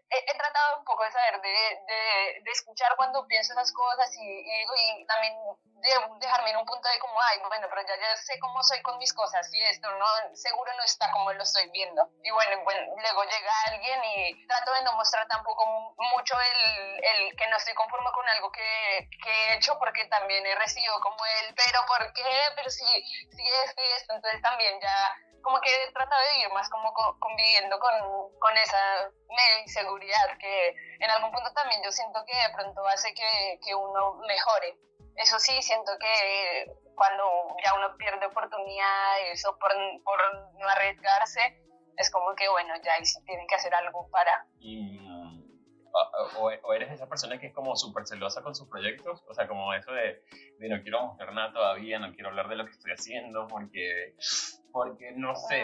he, 0.09 0.37
tratado 0.37 0.79
un 0.79 0.85
poco 0.85 1.03
de 1.03 1.11
saber, 1.11 1.41
de, 1.41 1.49
de, 1.49 2.41
de, 2.43 2.51
escuchar 2.51 2.95
cuando 2.95 3.25
pienso 3.27 3.53
esas 3.53 3.71
cosas 3.71 4.09
y, 4.17 4.23
y, 4.23 5.05
también 5.05 5.33
de 5.81 5.89
dejarme 6.19 6.49
en 6.51 6.57
un 6.57 6.65
punto 6.65 6.89
de 6.89 6.99
como, 6.99 7.13
ay, 7.21 7.39
bueno, 7.47 7.67
pero 7.69 7.81
ya, 7.87 7.95
ya 7.95 8.17
sé 8.17 8.39
cómo 8.39 8.61
soy 8.63 8.81
con 8.81 8.97
mis 8.97 9.13
cosas 9.13 9.47
y 9.53 9.61
esto 9.61 9.89
no, 9.91 10.05
seguro 10.33 10.71
no 10.73 10.83
está 10.83 11.11
como 11.11 11.31
lo 11.33 11.43
estoy 11.43 11.69
viendo. 11.71 12.09
Y 12.23 12.31
bueno, 12.31 12.63
bueno 12.63 12.81
luego 12.97 13.23
llega 13.23 13.51
alguien 13.67 14.03
y 14.03 14.47
trato 14.47 14.73
de 14.73 14.83
no 14.83 14.93
mostrar 14.93 15.27
tampoco 15.27 15.95
mucho 15.97 16.35
el, 16.39 17.03
el 17.03 17.35
que 17.37 17.47
no 17.47 17.57
estoy 17.57 17.73
conforme 17.75 18.11
con 18.11 18.27
algo 18.27 18.51
que, 18.51 19.09
que, 19.23 19.29
he 19.29 19.55
hecho 19.55 19.77
porque 19.79 20.05
también 20.05 20.45
he 20.45 20.55
recibido 20.55 20.99
como 21.01 21.17
el, 21.25 21.55
pero 21.55 21.85
¿por 21.85 22.13
qué? 22.13 22.23
Pero 22.55 22.69
si, 22.69 22.83
si 22.83 23.47
es 23.47 23.75
esto, 23.97 24.15
entonces 24.15 24.41
también 24.41 24.79
ya 24.81 25.15
como 25.41 25.59
que 25.61 25.69
trata 25.93 26.15
de 26.19 26.39
ir 26.39 26.53
más 26.53 26.69
como 26.69 26.93
conviviendo 26.93 27.79
con, 27.79 27.93
con 28.39 28.57
esa 28.57 29.11
inseguridad 29.61 30.37
que 30.39 30.75
en 30.99 31.09
algún 31.09 31.31
punto 31.31 31.51
también 31.53 31.81
yo 31.83 31.91
siento 31.91 32.23
que 32.25 32.35
de 32.35 32.53
pronto 32.55 32.85
hace 32.87 33.13
que, 33.13 33.59
que 33.63 33.75
uno 33.75 34.15
mejore. 34.27 34.77
Eso 35.15 35.39
sí, 35.39 35.61
siento 35.61 35.91
que 35.99 36.65
cuando 36.95 37.23
ya 37.63 37.73
uno 37.75 37.95
pierde 37.97 38.25
oportunidades 38.25 39.45
o 39.45 39.57
por, 39.57 39.71
por 40.03 40.19
no 40.57 40.67
arriesgarse, 40.69 41.61
es 41.97 42.09
como 42.11 42.33
que 42.35 42.47
bueno, 42.49 42.73
ya 42.83 42.93
ahí 42.93 43.05
sí 43.05 43.21
tiene 43.25 43.45
que 43.47 43.55
hacer 43.55 43.73
algo 43.73 44.09
para... 44.09 44.45
Y, 44.59 45.08
o, 46.37 46.73
eres 46.73 46.91
esa 46.91 47.07
persona 47.07 47.39
que 47.39 47.47
es 47.47 47.53
como 47.53 47.75
súper 47.75 48.07
celosa 48.07 48.41
con 48.41 48.55
sus 48.55 48.67
proyectos, 48.67 49.23
o 49.27 49.33
sea, 49.33 49.47
como 49.47 49.73
eso 49.73 49.91
de, 49.91 50.23
de 50.59 50.69
no 50.69 50.81
quiero 50.81 51.05
mostrar 51.05 51.33
nada 51.33 51.53
todavía, 51.53 51.99
no 51.99 52.13
quiero 52.13 52.29
hablar 52.29 52.49
de 52.49 52.55
lo 52.55 52.65
que 52.65 52.71
estoy 52.71 52.91
haciendo 52.91 53.47
porque 53.47 54.15
porque 54.71 55.11
no 55.13 55.35
sé. 55.35 55.63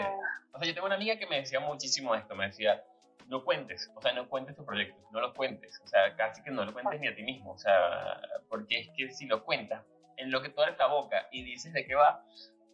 O 0.52 0.58
sea, 0.58 0.66
yo 0.66 0.74
tengo 0.74 0.86
una 0.86 0.96
amiga 0.96 1.18
que 1.18 1.26
me 1.26 1.36
decía 1.36 1.60
muchísimo 1.60 2.14
esto, 2.14 2.34
me 2.34 2.46
decía, 2.46 2.82
no 3.28 3.44
cuentes, 3.44 3.90
o 3.94 4.00
sea, 4.00 4.12
no 4.12 4.28
cuentes 4.28 4.56
tu 4.56 4.64
proyecto, 4.64 4.96
no 5.10 5.20
lo 5.20 5.34
cuentes, 5.34 5.80
o 5.84 5.86
sea, 5.86 6.14
casi 6.16 6.42
que 6.42 6.50
no 6.50 6.64
lo 6.64 6.72
cuentes 6.72 7.00
ni 7.00 7.08
a 7.08 7.14
ti 7.14 7.22
mismo, 7.22 7.52
o 7.52 7.58
sea, 7.58 8.20
porque 8.48 8.80
es 8.80 8.88
que 8.96 9.10
si 9.10 9.26
lo 9.26 9.44
cuentas, 9.44 9.84
en 10.16 10.30
lo 10.30 10.42
que 10.42 10.48
tú 10.48 10.60
abres 10.60 10.78
la 10.78 10.86
boca 10.86 11.28
y 11.30 11.42
dices 11.44 11.72
de 11.72 11.86
qué 11.86 11.94
va, 11.94 12.24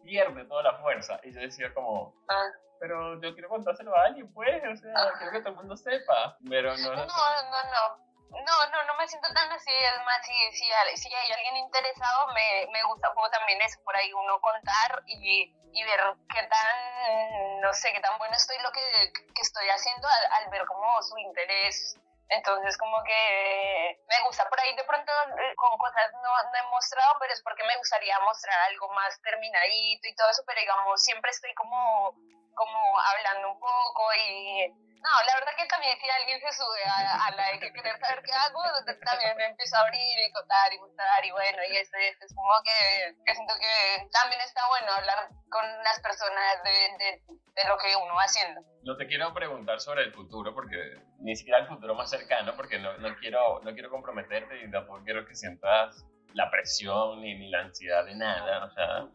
pierde 0.03 0.45
toda 0.45 0.63
la 0.63 0.77
fuerza. 0.79 1.19
Y 1.23 1.33
yo 1.33 1.41
decía 1.41 1.73
como, 1.73 2.15
ah. 2.27 2.51
Pero 2.83 3.15
yo 3.21 3.31
quiero 3.31 3.47
contárselo 3.47 3.95
a 3.95 4.03
alguien, 4.11 4.27
pues, 4.33 4.59
o 4.59 4.75
sea, 4.75 4.91
quiero 5.15 5.31
que 5.31 5.39
todo 5.39 5.51
el 5.51 5.55
mundo 5.55 5.77
sepa, 5.77 6.35
pero 6.49 6.75
no. 6.75 6.91
No, 6.91 7.05
no, 7.05 7.63
no. 7.71 8.03
No, 8.33 8.55
no, 8.73 8.83
no 8.83 8.93
me 8.95 9.07
siento 9.07 9.31
tan 9.31 9.49
así, 9.53 9.71
es 9.71 10.03
más, 10.03 10.19
si, 10.25 10.33
si, 10.51 10.65
si 10.97 11.15
hay 11.15 11.31
alguien 11.31 11.55
interesado, 11.57 12.27
me, 12.33 12.67
me 12.73 12.83
gusta 12.83 13.07
como 13.13 13.29
también 13.29 13.61
eso, 13.61 13.79
por 13.85 13.95
ahí 13.95 14.11
uno 14.11 14.41
contar 14.41 15.01
y, 15.05 15.55
y 15.71 15.83
ver 15.85 16.01
qué 16.27 16.43
tan, 16.43 17.61
no 17.61 17.71
sé, 17.73 17.93
qué 17.93 18.01
tan 18.01 18.17
bueno 18.17 18.35
estoy 18.35 18.57
lo 18.59 18.71
que, 18.73 19.13
que 19.33 19.41
estoy 19.41 19.69
haciendo 19.69 20.05
al, 20.05 20.43
al, 20.43 20.49
ver 20.49 20.65
como 20.65 21.01
su 21.03 21.17
interés. 21.19 21.95
Entonces, 22.27 22.75
como 22.77 23.01
que 23.03 24.01
me 24.09 24.25
gusta 24.25 24.49
por 24.49 24.59
ahí 24.59 24.75
de 24.75 24.83
pronto 24.83 25.11
eh, 25.39 25.53
con 25.55 25.77
cosas 25.77 26.11
no, 26.13 26.51
no 26.51 26.57
he 26.57 26.71
mostrado, 26.71 27.15
pero 27.19 27.31
es 27.31 27.41
porque 27.43 27.63
me 27.63 27.77
gustaría 27.77 28.19
mostrar 28.21 28.59
algo 28.71 28.89
más 28.89 29.21
terminadito 29.21 30.07
y 30.07 30.15
todo 30.15 30.29
eso, 30.31 30.43
pero 30.47 30.59
digamos, 30.59 31.01
siempre 31.01 31.29
estoy 31.31 31.53
como, 31.53 32.17
como 32.55 32.99
hablando 32.99 33.51
un 33.51 33.59
poco 33.59 34.03
y 34.27 34.71
no, 35.03 35.11
la 35.27 35.35
verdad 35.35 35.51
que 35.57 35.67
también 35.67 35.99
si 35.99 36.09
alguien 36.09 36.39
se 36.39 36.51
sube 36.55 36.79
a, 36.87 37.29
la 37.35 37.51
de 37.51 37.59
que 37.59 37.73
querer 37.73 37.99
saber 37.99 38.23
qué 38.23 38.31
hago, 38.31 38.63
también 39.03 39.35
me 39.35 39.47
empiezo 39.47 39.75
a 39.75 39.81
abrir 39.81 39.99
y 39.99 40.31
contar 40.31 40.71
y 40.71 40.77
gustar 40.77 41.25
y 41.25 41.31
bueno, 41.31 41.59
y 41.69 41.75
este, 41.75 42.07
este 42.07 42.25
es 42.25 42.33
como 42.33 42.47
que, 42.63 43.13
que, 43.25 43.35
siento 43.35 43.53
que 43.59 44.07
también 44.15 44.39
está 44.39 44.61
bueno 44.69 44.87
hablar 44.93 45.27
con 45.51 45.65
las 45.83 45.99
personas 45.99 46.63
de, 46.63 47.03
de, 47.03 47.35
de, 47.35 47.67
lo 47.67 47.77
que 47.83 47.93
uno 47.97 48.15
va 48.15 48.23
haciendo. 48.23 48.61
No 48.83 48.95
te 48.95 49.05
quiero 49.05 49.33
preguntar 49.33 49.81
sobre 49.81 50.03
el 50.03 50.13
futuro, 50.13 50.55
porque 50.55 50.77
ni 51.19 51.35
siquiera 51.35 51.59
el 51.59 51.67
futuro 51.67 51.95
más 51.95 52.09
cercano, 52.09 52.55
porque 52.55 52.79
no, 52.79 52.97
no, 52.99 53.13
quiero, 53.17 53.59
no 53.59 53.73
quiero 53.73 53.89
comprometerte 53.89 54.63
y 54.63 54.71
tampoco 54.71 55.03
quiero 55.03 55.25
que 55.25 55.35
sientas 55.35 56.05
la 56.33 56.49
presión 56.49 57.19
ni, 57.19 57.35
ni 57.35 57.49
la 57.49 57.59
ansiedad 57.59 58.05
de 58.05 58.15
nada, 58.15 58.65
o 58.65 58.71
sea, 58.71 59.05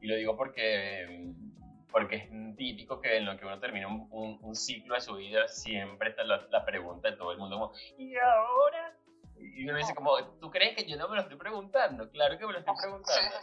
y 0.00 0.08
lo 0.08 0.16
digo 0.16 0.36
porque 0.36 1.06
porque 1.90 2.16
es 2.16 2.56
típico 2.56 3.00
que 3.00 3.16
en 3.16 3.26
lo 3.26 3.36
que 3.36 3.44
uno 3.44 3.58
termina 3.58 3.88
un, 3.88 4.38
un, 4.42 4.54
ciclo 4.54 4.94
de 4.94 5.00
su 5.00 5.14
vida 5.16 5.48
siempre 5.48 6.10
está 6.10 6.24
la, 6.24 6.46
la, 6.50 6.64
pregunta 6.64 7.10
de 7.10 7.16
todo 7.16 7.32
el 7.32 7.38
mundo 7.38 7.72
¿y 7.98 8.16
ahora 8.16 8.94
Y 9.36 9.68
uno 9.68 9.78
dice 9.78 9.94
como, 9.94 10.16
¿tú 10.40 10.50
crees 10.50 10.76
que 10.76 10.88
yo 10.88 10.96
no 10.96 11.08
me 11.08 11.16
lo 11.16 11.22
estoy 11.22 11.36
preguntando? 11.36 12.10
Claro 12.10 12.38
que 12.38 12.46
me 12.46 12.52
lo 12.52 12.58
estoy 12.58 12.74
preguntando. 12.80 13.36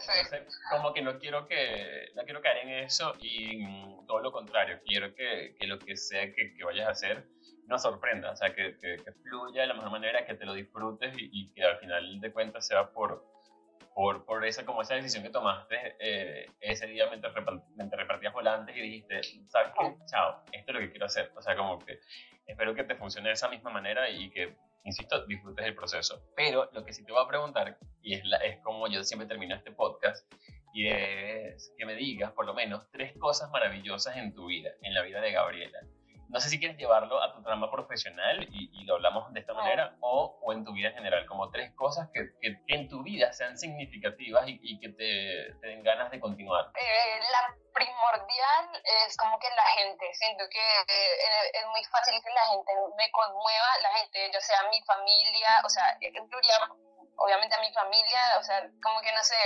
como 0.70 0.92
que 0.92 1.02
no 1.02 1.18
quiero 1.18 1.46
que, 1.46 2.10
no 2.14 2.24
quiero 2.24 2.40
caer 2.40 2.58
en 2.58 2.84
eso 2.84 3.14
y 3.20 3.64
todo 4.06 4.20
lo 4.20 4.32
contrario, 4.32 4.80
quiero 4.84 5.14
que, 5.14 5.56
que 5.58 5.66
lo 5.66 5.78
que 5.78 5.96
sea 5.96 6.32
que, 6.32 6.54
que, 6.54 6.64
vayas 6.64 6.88
a 6.88 6.92
hacer 6.92 7.26
no 7.66 7.78
sorprenda, 7.78 8.30
o 8.30 8.36
sea, 8.36 8.54
que, 8.54 8.78
que, 8.78 9.12
fluya 9.24 9.60
de 9.60 9.66
la 9.66 9.74
mejor 9.74 9.90
manera, 9.90 10.24
que 10.24 10.34
te 10.34 10.46
lo 10.46 10.54
disfrutes 10.54 11.14
y, 11.18 11.28
y 11.30 11.52
que 11.52 11.62
al 11.62 11.78
final 11.78 12.18
de 12.18 12.32
cuentas 12.32 12.66
sea 12.66 12.90
por, 12.90 13.22
por, 13.98 14.24
por 14.24 14.44
esa, 14.44 14.64
como 14.64 14.82
esa 14.82 14.94
decisión 14.94 15.24
que 15.24 15.30
tomaste 15.30 15.96
eh, 15.98 16.46
ese 16.60 16.86
día 16.86 17.08
mientras, 17.08 17.34
repartías 17.34 18.32
volantes 18.32 18.76
y 18.76 18.80
dijiste, 18.80 19.24
¿sabes 19.48 19.72
qué? 19.76 19.96
Chao, 20.06 20.44
esto 20.52 20.70
es 20.70 20.74
lo 20.74 20.78
que 20.78 20.90
quiero 20.92 21.06
hacer. 21.06 21.32
O 21.36 21.42
sea, 21.42 21.56
como 21.56 21.80
que 21.80 21.98
espero 22.46 22.76
que 22.76 22.84
te 22.84 22.94
funcione 22.94 23.26
de 23.26 23.34
esa 23.34 23.48
misma 23.48 23.70
manera 23.70 24.08
y 24.08 24.30
que, 24.30 24.56
insisto, 24.84 25.26
disfrutes 25.26 25.66
el 25.66 25.74
proceso. 25.74 26.22
Pero 26.36 26.70
lo 26.74 26.84
que 26.84 26.92
sí 26.92 27.04
te 27.04 27.10
voy 27.10 27.24
a 27.24 27.26
preguntar, 27.26 27.76
y 28.00 28.14
es, 28.14 28.24
la, 28.24 28.36
es 28.36 28.60
como 28.62 28.86
yo 28.86 29.02
siempre 29.02 29.26
termino 29.26 29.56
este 29.56 29.72
podcast, 29.72 30.32
y 30.72 30.86
es 30.86 31.74
que 31.76 31.84
me 31.84 31.96
digas 31.96 32.30
por 32.30 32.46
lo 32.46 32.54
menos 32.54 32.88
tres 32.92 33.18
cosas 33.18 33.50
maravillosas 33.50 34.16
en 34.16 34.32
tu 34.32 34.46
vida, 34.46 34.70
en 34.82 34.94
la 34.94 35.02
vida 35.02 35.20
de 35.20 35.32
Gabriela 35.32 35.80
no 36.28 36.40
sé 36.40 36.50
si 36.50 36.58
quieres 36.58 36.76
llevarlo 36.76 37.22
a 37.22 37.32
tu 37.32 37.42
trama 37.42 37.70
profesional 37.70 38.46
y, 38.50 38.68
lo 38.84 38.94
hablamos 38.94 39.32
de 39.34 39.40
esta 39.40 39.52
manera 39.52 39.96
o, 40.00 40.38
o, 40.40 40.52
en 40.52 40.64
tu 40.64 40.72
vida 40.72 40.88
en 40.88 40.94
general, 40.94 41.26
como 41.26 41.50
tres 41.50 41.74
cosas 41.74 42.08
que, 42.12 42.32
que, 42.40 42.56
en 42.68 42.88
tu 42.88 43.02
vida 43.02 43.32
sean 43.32 43.58
significativas 43.58 44.48
y, 44.48 44.58
y 44.62 44.80
que 44.80 44.88
te, 44.88 45.60
te, 45.60 45.66
den 45.66 45.82
ganas 45.82 46.10
de 46.10 46.18
continuar. 46.18 46.72
Eh, 46.72 47.20
la 47.20 47.54
primordial 47.74 48.80
es 49.04 49.16
como 49.18 49.38
que 49.38 49.48
la 49.54 49.68
gente, 49.76 50.08
siento 50.14 50.44
que 50.50 50.64
eh, 50.88 51.50
es 51.52 51.66
muy 51.68 51.84
fácil 51.84 52.16
que 52.24 52.30
la 52.32 52.46
gente 52.48 52.72
me 52.96 53.10
conmueva, 53.12 53.68
la 53.82 53.92
gente, 54.00 54.30
ya 54.32 54.40
sea 54.40 54.62
mi 54.70 54.80
familia, 54.84 55.60
o 55.64 55.68
sea, 55.68 55.84
incluiría 56.00 56.56
obviamente 57.16 57.56
a 57.56 57.60
mi 57.60 57.72
familia, 57.72 58.20
o 58.38 58.42
sea, 58.42 58.64
como 58.80 59.00
que 59.02 59.12
no 59.12 59.22
sé 59.22 59.36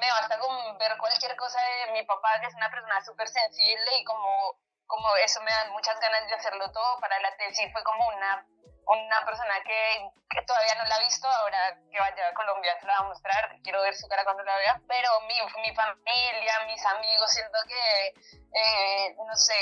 me 0.00 0.10
basta 0.10 0.38
con 0.38 0.78
ver 0.78 0.96
cualquier 0.98 1.36
cosa 1.36 1.60
de 1.60 1.92
mi 1.92 2.02
papá, 2.04 2.40
que 2.40 2.46
es 2.46 2.54
una 2.54 2.70
persona 2.70 3.04
súper 3.04 3.28
sensible 3.28 3.98
y 3.98 4.04
como 4.04 4.56
como 4.86 5.16
eso 5.16 5.40
me 5.42 5.50
dan 5.50 5.70
muchas 5.72 5.98
ganas 6.00 6.26
de 6.26 6.34
hacerlo 6.34 6.70
todo. 6.72 7.00
Para 7.00 7.18
la 7.20 7.36
tesis 7.36 7.72
fue 7.72 7.82
como 7.82 8.06
una, 8.08 8.46
una 8.86 9.24
persona 9.24 9.54
que, 9.64 10.10
que, 10.30 10.42
todavía 10.42 10.74
no 10.76 10.84
la 10.84 10.96
ha 10.96 11.00
visto, 11.00 11.28
ahora 11.28 11.76
que 11.90 11.98
vaya 11.98 12.28
a 12.28 12.34
Colombia 12.34 12.78
se 12.80 12.86
la 12.86 12.94
va 12.94 13.06
a 13.06 13.08
mostrar, 13.08 13.56
quiero 13.62 13.82
ver 13.82 13.94
su 13.94 14.08
cara 14.08 14.24
cuando 14.24 14.42
la 14.42 14.56
vea. 14.56 14.80
Pero 14.88 15.08
mi, 15.22 15.34
mi 15.62 15.74
familia, 15.74 16.60
mis 16.66 16.84
amigos, 16.86 17.30
siento 17.30 17.58
que, 17.66 18.14
eh, 18.54 19.14
no 19.16 19.34
sé, 19.36 19.54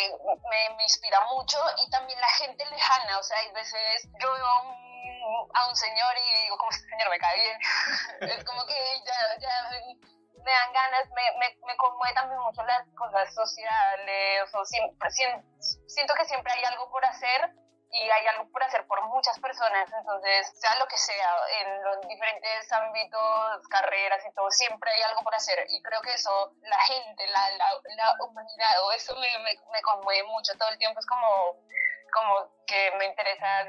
me, 0.51 0.77
me, 0.77 0.83
inspira 0.83 1.21
mucho 1.33 1.59
y 1.79 1.91
también 1.91 2.21
la 2.21 2.29
gente 2.31 2.65
lejana, 2.67 3.19
o 3.19 3.23
sea, 3.23 3.39
hay 3.39 3.53
veces 3.53 4.09
yo 4.19 4.33
veo 4.33 4.47
a 4.47 4.63
un, 4.63 5.49
a 5.55 5.69
un 5.69 5.77
señor 5.77 6.15
y 6.17 6.43
digo, 6.43 6.57
como 6.59 6.71
este 6.71 6.89
señor 6.89 7.11
me 7.11 7.19
cae 7.19 7.41
bien. 7.41 7.59
es 8.39 8.45
como 8.45 8.65
que 8.67 9.03
ya, 9.05 9.39
ya 9.39 9.71
me 10.45 10.51
dan 10.51 10.73
ganas, 10.73 11.09
me, 11.11 11.23
me, 11.39 11.57
me 11.67 11.77
conmueve 11.77 12.15
también 12.15 12.41
mucho 12.41 12.63
las 12.63 12.87
cosas 12.97 13.33
sociales, 13.35 14.55
o 14.55 14.65
siempre, 14.65 15.11
siento 15.87 16.15
que 16.15 16.25
siempre 16.25 16.53
hay 16.53 16.65
algo 16.65 16.91
por 16.91 17.05
hacer 17.05 17.51
y 17.93 18.09
hay 18.09 18.27
algo 18.29 18.51
por 18.53 18.63
hacer 18.63 18.87
por 18.87 19.03
muchas 19.09 19.39
personas, 19.41 19.93
entonces, 19.93 20.53
sea 20.61 20.79
lo 20.79 20.87
que 20.87 20.97
sea, 20.97 21.35
en 21.61 21.83
los 21.83 22.01
diferentes 22.03 22.73
ámbitos, 22.73 23.67
carreras 23.69 24.25
y 24.25 24.33
todo, 24.33 24.51
siempre 24.51 24.93
hay 24.93 25.03
algo 25.03 25.23
por 25.23 25.35
hacer 25.35 25.67
y 25.69 25.83
creo 25.83 26.01
que 26.01 26.15
eso, 26.15 26.53
la 26.63 26.79
gente, 26.83 27.27
la, 27.27 27.51
la, 27.57 27.71
la 27.97 28.15
humanidad, 28.25 28.71
eso 28.95 29.15
me, 29.17 29.39
me, 29.41 29.59
me, 29.73 29.83
conmueve 29.83 30.23
mucho 30.29 30.57
todo 30.57 30.69
el 30.69 30.79
tiempo, 30.79 31.01
es 31.01 31.07
como, 31.07 31.57
como 32.13 32.65
que 32.67 32.93
me 32.99 33.07
interesan 33.07 33.67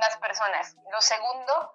las 0.00 0.16
personas. 0.18 0.76
Lo 0.90 1.00
segundo 1.00 1.74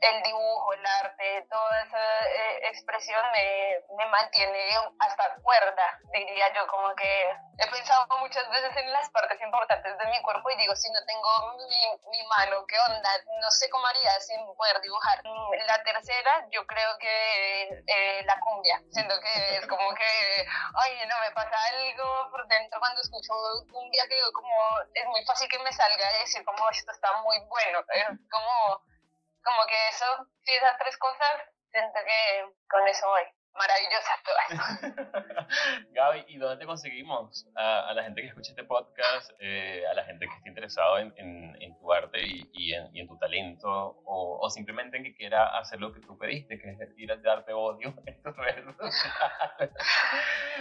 el 0.00 0.22
dibujo, 0.22 0.72
el 0.72 0.86
arte, 0.86 1.46
toda 1.50 1.82
esa 1.82 2.28
eh, 2.28 2.68
expresión 2.68 3.22
me, 3.32 3.96
me, 3.96 4.06
mantiene 4.06 4.70
hasta 4.98 5.34
cuerda, 5.42 6.00
diría 6.12 6.52
yo, 6.54 6.66
como 6.68 6.94
que 6.94 7.30
he 7.58 7.66
pensado 7.70 8.06
muchas 8.18 8.48
veces 8.50 8.74
en 8.76 8.90
las 8.92 9.10
partes 9.10 9.38
importantes 9.42 9.98
de 9.98 10.06
mi 10.06 10.22
cuerpo 10.22 10.50
y 10.50 10.56
digo, 10.56 10.74
si 10.74 10.90
no 10.90 11.04
tengo 11.06 11.54
mi, 11.56 12.10
mi 12.10 12.26
mano, 12.28 12.64
¿qué 12.66 12.76
onda? 12.80 13.10
No 13.40 13.50
sé 13.50 13.68
cómo 13.68 13.86
haría 13.86 14.18
sin 14.20 14.40
poder 14.56 14.80
dibujar. 14.80 15.20
La 15.66 15.82
tercera, 15.82 16.46
yo 16.50 16.66
creo 16.66 16.98
que 16.98 17.84
eh, 17.86 18.22
la 18.24 18.40
cumbia, 18.40 18.80
siento 18.90 19.14
que 19.20 19.56
es 19.56 19.66
como 19.66 19.94
que, 19.94 20.46
ay, 20.76 20.98
no, 21.08 21.20
me 21.20 21.30
pasa 21.32 21.56
algo 21.74 22.30
por 22.30 22.46
dentro 22.48 22.80
cuando 22.80 23.02
escucho 23.02 23.32
cumbia 23.70 24.08
que 24.08 24.14
digo, 24.14 24.32
como, 24.32 24.80
es 24.94 25.06
muy 25.06 25.24
fácil 25.26 25.48
que 25.48 25.58
me 25.58 25.72
salga 25.72 26.16
y 26.16 26.20
decir 26.20 26.42
como, 26.44 26.70
esto 26.70 26.90
está 26.90 27.20
muy 27.20 27.38
bueno, 27.40 27.80
es 27.92 28.06
como 28.30 28.89
como 29.44 29.66
que 29.66 29.88
eso, 29.88 30.06
sí, 30.42 30.54
esas 30.54 30.78
tres 30.78 30.96
cosas, 30.98 31.42
siento 31.70 31.98
que 32.04 32.44
con 32.68 32.86
eso 32.88 33.06
voy. 33.08 33.24
Maravillosas 33.52 34.22
todas. 34.24 35.48
Gaby, 35.90 36.24
¿y 36.28 36.38
dónde 36.38 36.58
te 36.58 36.66
conseguimos? 36.66 37.46
A, 37.56 37.92
la 37.94 38.04
gente 38.04 38.22
que 38.22 38.28
escucha 38.28 38.50
este 38.50 38.64
podcast, 38.64 39.32
eh, 39.40 39.84
a 39.90 39.94
la 39.94 40.04
gente 40.04 40.26
que 40.26 40.34
esté 40.34 40.48
interesado 40.48 40.98
en, 40.98 41.12
en, 41.16 41.78
tu 41.78 41.92
arte 41.92 42.20
y, 42.24 42.48
y, 42.52 42.74
en, 42.74 42.94
y, 42.94 43.00
en, 43.00 43.08
tu 43.08 43.18
talento, 43.18 43.68
o, 43.68 44.38
o, 44.40 44.50
simplemente 44.50 44.98
en 44.98 45.04
que 45.04 45.14
quiera 45.14 45.58
hacer 45.58 45.80
lo 45.80 45.92
que 45.92 46.00
tú 46.00 46.16
pediste, 46.16 46.60
que 46.60 46.70
es 46.70 46.98
ir 46.98 47.10
a 47.10 47.16
darte 47.16 47.52
odio 47.52 47.92
en 48.06 48.22
tus 48.22 48.36
redes 48.36 48.64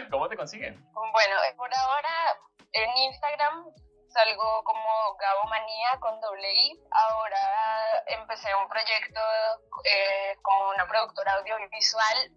¿Cómo 0.10 0.28
te 0.28 0.36
consiguen? 0.36 0.84
Bueno, 0.94 1.36
por 1.58 1.70
ahora 1.74 2.38
en 2.72 2.98
Instagram 2.98 3.66
salgo 4.10 4.64
como 4.64 5.16
Gabo 5.16 5.44
Manía 5.50 6.00
con 6.00 6.20
doble 6.22 6.54
I. 6.54 6.80
Ahora 6.92 8.04
empecé 8.08 8.54
un 8.56 8.68
proyecto 8.68 9.22
eh, 9.86 10.38
como 10.42 10.70
una 10.70 10.88
productora 10.88 11.34
audiovisual 11.34 12.32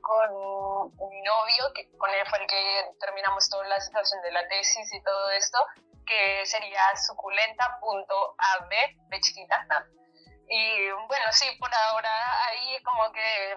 con 0.00 1.10
mi 1.10 1.20
novio, 1.22 1.72
que 1.74 1.88
con 1.98 2.10
él 2.10 2.24
fue 2.28 2.38
el 2.40 2.46
que 2.46 2.90
terminamos 3.00 3.48
toda 3.50 3.66
la 3.66 3.80
situación 3.80 4.22
de 4.22 4.32
la 4.32 4.46
tesis 4.48 4.92
y 4.92 5.02
todo 5.02 5.30
esto, 5.30 5.58
que 6.06 6.46
sería 6.46 6.80
suculenta.ab, 6.96 8.68
de 8.68 9.20
chiquita. 9.20 9.66
Y 10.48 10.90
bueno, 11.08 11.24
sí, 11.32 11.46
por 11.58 11.74
ahora 11.74 12.46
ahí 12.46 12.80
como 12.84 13.10
que 13.10 13.56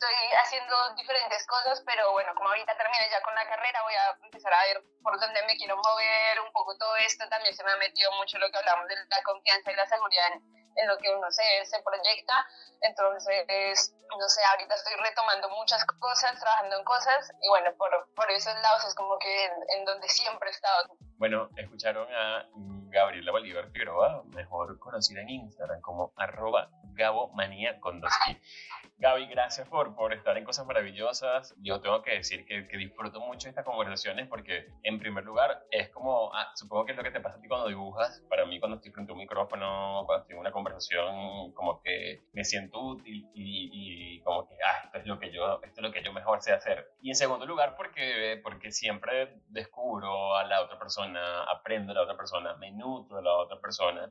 estoy 0.00 0.32
haciendo 0.32 0.74
diferentes 0.96 1.46
cosas, 1.46 1.82
pero 1.84 2.10
bueno, 2.12 2.32
como 2.34 2.48
ahorita 2.48 2.74
termine 2.74 3.10
ya 3.10 3.20
con 3.20 3.34
la 3.34 3.46
carrera, 3.46 3.82
voy 3.82 3.94
a 3.94 4.16
empezar 4.24 4.52
a 4.52 4.64
ver 4.64 4.82
por 5.02 5.20
dónde 5.20 5.42
me 5.44 5.56
quiero 5.56 5.76
mover, 5.76 6.40
un 6.40 6.50
poco 6.52 6.76
todo 6.78 6.96
esto. 6.96 7.28
También 7.28 7.54
se 7.54 7.62
me 7.64 7.72
ha 7.72 7.76
metido 7.76 8.10
mucho 8.16 8.38
lo 8.38 8.50
que 8.50 8.56
hablamos 8.56 8.88
de 8.88 8.96
la 8.96 9.22
confianza 9.22 9.70
y 9.70 9.76
la 9.76 9.86
seguridad 9.86 10.24
en, 10.76 10.88
lo 10.88 10.96
que 10.96 11.14
uno 11.14 11.30
se, 11.30 11.66
se 11.66 11.82
proyecta. 11.82 12.32
Entonces, 12.80 13.92
no 14.08 14.28
sé, 14.28 14.40
ahorita 14.52 14.74
estoy 14.74 14.94
retomando 15.04 15.50
muchas 15.50 15.84
cosas, 16.00 16.40
trabajando 16.40 16.78
en 16.78 16.84
cosas, 16.84 17.30
y 17.42 17.48
bueno, 17.50 17.70
por, 17.76 17.90
por 18.16 18.30
esos 18.30 18.54
lados 18.54 18.86
es 18.86 18.94
como 18.94 19.18
que 19.18 19.44
en, 19.44 19.84
donde 19.84 20.08
siempre 20.08 20.48
he 20.48 20.52
estado. 20.52 20.96
Bueno, 21.18 21.50
escucharon 21.56 22.08
a 22.14 22.46
Gabriela 22.88 23.32
Bolívar 23.32 23.70
Figueroa, 23.70 24.22
mejor 24.32 24.78
conocida 24.78 25.20
en 25.20 25.28
Instagram 25.28 25.82
como 25.82 26.14
arroba 26.16 26.70
Gabo 26.94 27.30
con 27.80 28.00
dos 28.00 28.12
Gaby, 29.00 29.28
gracias 29.28 29.66
por, 29.66 29.94
por 29.94 30.12
estar 30.12 30.36
en 30.36 30.44
Cosas 30.44 30.66
Maravillosas. 30.66 31.54
Yo 31.62 31.80
tengo 31.80 32.02
que 32.02 32.16
decir 32.16 32.44
que, 32.44 32.68
que 32.68 32.76
disfruto 32.76 33.18
mucho 33.18 33.48
estas 33.48 33.64
conversaciones 33.64 34.28
porque, 34.28 34.66
en 34.82 34.98
primer 34.98 35.24
lugar, 35.24 35.64
es 35.70 35.88
como, 35.88 36.30
ah, 36.34 36.52
supongo 36.54 36.84
que 36.84 36.92
es 36.92 36.98
lo 36.98 37.02
que 37.02 37.10
te 37.10 37.18
pasa 37.18 37.38
a 37.38 37.40
ti 37.40 37.48
cuando 37.48 37.68
dibujas. 37.68 38.22
Para 38.28 38.44
mí, 38.44 38.60
cuando 38.60 38.76
estoy 38.76 38.92
frente 38.92 39.10
a 39.10 39.14
un 39.14 39.20
micrófono, 39.20 40.02
cuando 40.04 40.20
estoy 40.20 40.34
en 40.34 40.40
una 40.40 40.52
conversación, 40.52 41.50
como 41.52 41.80
que 41.80 42.24
me 42.34 42.44
siento 42.44 42.78
útil 42.78 43.26
y, 43.32 44.16
y, 44.16 44.20
como 44.20 44.46
que, 44.46 44.56
ah, 44.56 44.82
esto 44.84 44.98
es, 44.98 45.06
lo 45.06 45.18
que 45.18 45.32
yo, 45.32 45.62
esto 45.62 45.80
es 45.80 45.82
lo 45.82 45.92
que 45.92 46.02
yo 46.02 46.12
mejor 46.12 46.42
sé 46.42 46.52
hacer. 46.52 46.90
Y 47.00 47.08
en 47.08 47.16
segundo 47.16 47.46
lugar, 47.46 47.76
porque, 47.78 48.38
porque 48.42 48.70
siempre 48.70 49.40
descubro 49.48 50.36
a 50.36 50.44
la 50.44 50.60
otra 50.60 50.78
persona, 50.78 51.44
aprendo 51.44 51.92
a 51.92 51.94
la 51.94 52.02
otra 52.02 52.18
persona, 52.18 52.54
me 52.56 52.70
nutro 52.70 53.16
de 53.16 53.22
la 53.22 53.34
otra 53.34 53.58
persona 53.62 54.10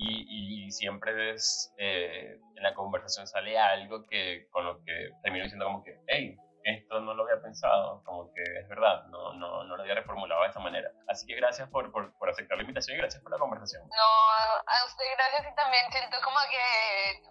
y, 0.00 0.66
y 0.66 0.70
siempre 0.70 1.32
es, 1.32 1.74
eh, 1.76 2.38
en 2.54 2.62
la 2.62 2.72
conversación 2.74 3.26
sale 3.26 3.58
algo 3.58 4.04
que 4.08 4.46
con 4.50 4.64
lo 4.64 4.82
que 4.84 5.10
termino 5.22 5.44
diciendo 5.44 5.66
como 5.66 5.82
que, 5.82 5.98
hey, 6.06 6.36
esto 6.68 7.00
no 7.00 7.14
lo 7.14 7.24
había 7.24 7.40
pensado, 7.42 8.02
como 8.04 8.32
que 8.32 8.42
es 8.42 8.68
verdad, 8.68 9.04
no, 9.06 9.32
no, 9.34 9.64
no 9.64 9.76
lo 9.76 9.82
había 9.82 9.94
reformulado 9.94 10.42
de 10.42 10.48
esa 10.48 10.60
manera. 10.60 10.90
Así 11.06 11.26
que 11.26 11.34
gracias 11.36 11.68
por, 11.70 11.90
por, 11.92 12.12
por, 12.18 12.30
aceptar 12.30 12.56
la 12.56 12.62
invitación 12.62 12.96
y 12.96 13.00
gracias 13.00 13.22
por 13.22 13.32
la 13.32 13.38
conversación. 13.38 13.82
No, 13.88 14.62
a 14.66 14.84
usted 14.86 15.04
gracias 15.16 15.52
y 15.52 15.54
también 15.54 15.90
siento 15.90 16.16
como 16.22 16.38
que 16.50 17.22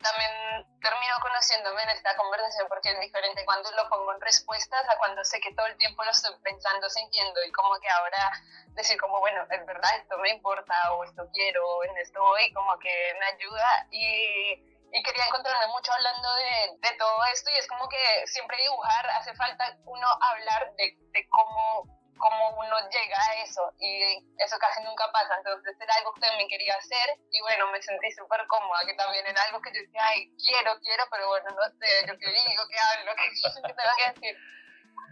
también 0.00 0.66
termino 0.80 1.14
conociéndome 1.20 1.82
en 1.82 1.90
esta 1.90 2.16
conversación 2.16 2.66
porque 2.68 2.90
es 2.90 3.00
diferente 3.00 3.44
cuando 3.44 3.70
lo 3.72 3.88
pongo 3.88 4.12
en 4.14 4.20
respuestas 4.20 4.88
a 4.88 4.98
cuando 4.98 5.24
sé 5.24 5.40
que 5.40 5.54
todo 5.54 5.66
el 5.66 5.76
tiempo 5.76 6.04
lo 6.04 6.10
estoy 6.10 6.34
pensando, 6.42 6.88
sintiendo 6.88 7.40
y 7.44 7.52
como 7.52 7.78
que 7.80 7.88
ahora 7.88 8.32
decir 8.74 8.98
como, 8.98 9.20
bueno, 9.20 9.46
es 9.50 9.66
verdad, 9.66 9.90
esto 9.98 10.16
me 10.18 10.30
importa 10.30 10.74
o 10.94 11.04
esto 11.04 11.28
quiero, 11.32 11.84
en 11.84 11.96
esto 11.98 12.20
voy, 12.20 12.52
como 12.52 12.78
que 12.78 12.90
me 13.18 13.26
ayuda 13.26 13.86
y 13.90 14.69
y 14.92 15.02
quería 15.02 15.26
encontrarme 15.26 15.66
mucho 15.68 15.92
hablando 15.92 16.34
de, 16.34 16.88
de, 16.88 16.96
todo 16.96 17.24
esto 17.32 17.50
y 17.50 17.56
es 17.56 17.66
como 17.68 17.88
que 17.88 18.26
siempre 18.26 18.56
dibujar 18.62 19.06
hace 19.10 19.34
falta 19.34 19.76
uno 19.84 20.06
hablar 20.20 20.72
de, 20.76 20.96
de 21.12 21.28
cómo 21.28 22.00
cómo 22.20 22.50
uno 22.60 22.76
llega 22.92 23.18
a 23.18 23.42
eso 23.42 23.72
y 23.80 24.22
eso 24.38 24.56
casi 24.60 24.84
nunca 24.84 25.10
pasa, 25.10 25.36
entonces 25.38 25.74
era 25.80 25.94
algo 25.94 26.12
que 26.12 26.20
también 26.20 26.48
quería 26.48 26.76
hacer 26.76 27.16
y 27.32 27.40
bueno, 27.40 27.66
me 27.72 27.82
sentí 27.82 28.12
súper 28.12 28.46
cómoda, 28.46 28.84
que 28.86 28.94
también 28.94 29.26
era 29.26 29.42
algo 29.44 29.60
que 29.62 29.72
yo 29.72 29.80
decía, 29.80 30.04
ay, 30.04 30.30
quiero, 30.36 30.78
quiero, 30.80 31.04
pero 31.10 31.28
bueno, 31.28 31.48
no 31.50 31.64
sé, 31.80 32.06
yo 32.06 32.12
qué 32.18 32.28
digo, 32.28 32.62
qué 32.68 32.76
hablo, 32.78 33.12
qué, 33.16 33.30
tengo 33.72 33.96
que 33.96 34.12
decir. 34.12 34.36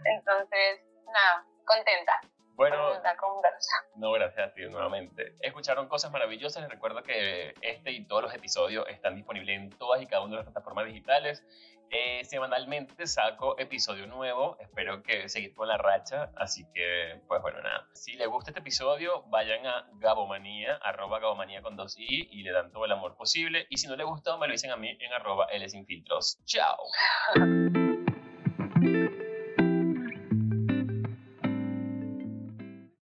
Entonces, 0.05 0.79
nada, 1.11 1.43
contenta. 1.65 2.21
Bueno, 2.59 2.91
no, 3.95 4.11
gracias 4.11 4.49
a 4.49 4.53
ti 4.53 4.63
nuevamente. 4.69 5.37
Escucharon 5.39 5.87
cosas 5.87 6.11
maravillosas. 6.11 6.61
Les 6.61 6.69
recuerdo 6.69 7.01
que 7.03 7.53
este 7.61 7.91
y 7.93 8.05
todos 8.05 8.23
los 8.23 8.33
episodios 8.33 8.85
están 8.89 9.15
disponibles 9.15 9.57
en 9.57 9.69
todas 9.69 10.01
y 10.01 10.07
cada 10.07 10.23
una 10.23 10.31
de 10.31 10.43
las 10.43 10.51
plataformas 10.51 10.87
digitales. 10.87 11.41
Eh, 11.89 12.25
semanalmente 12.25 13.07
saco 13.07 13.57
episodio 13.57 14.07
nuevo. 14.07 14.57
Espero 14.59 15.01
que 15.03 15.29
seguir 15.29 15.55
con 15.55 15.69
la 15.69 15.77
racha. 15.77 16.33
Así 16.35 16.65
que, 16.73 17.21
pues 17.29 17.41
bueno, 17.41 17.61
nada. 17.61 17.87
Si 17.93 18.17
les 18.17 18.27
gusta 18.27 18.51
este 18.51 18.59
episodio, 18.59 19.23
vayan 19.27 19.65
a 19.65 19.89
Gabomanía, 19.93 20.75
arroba 20.83 21.19
Gabomanía 21.19 21.61
con 21.61 21.77
dos 21.77 21.97
i 21.97 22.27
y 22.29 22.43
le 22.43 22.51
dan 22.51 22.73
todo 22.73 22.83
el 22.83 22.91
amor 22.91 23.15
posible. 23.15 23.67
Y 23.69 23.77
si 23.77 23.87
no 23.87 23.95
les 23.95 24.05
gustó, 24.05 24.37
me 24.37 24.47
lo 24.47 24.51
dicen 24.51 24.71
a 24.71 24.75
mí 24.75 24.97
en 24.99 25.13
arroba 25.13 25.45
L 25.45 25.69
sin 25.69 25.85
filtros. 25.85 26.41
Chao. 26.43 26.77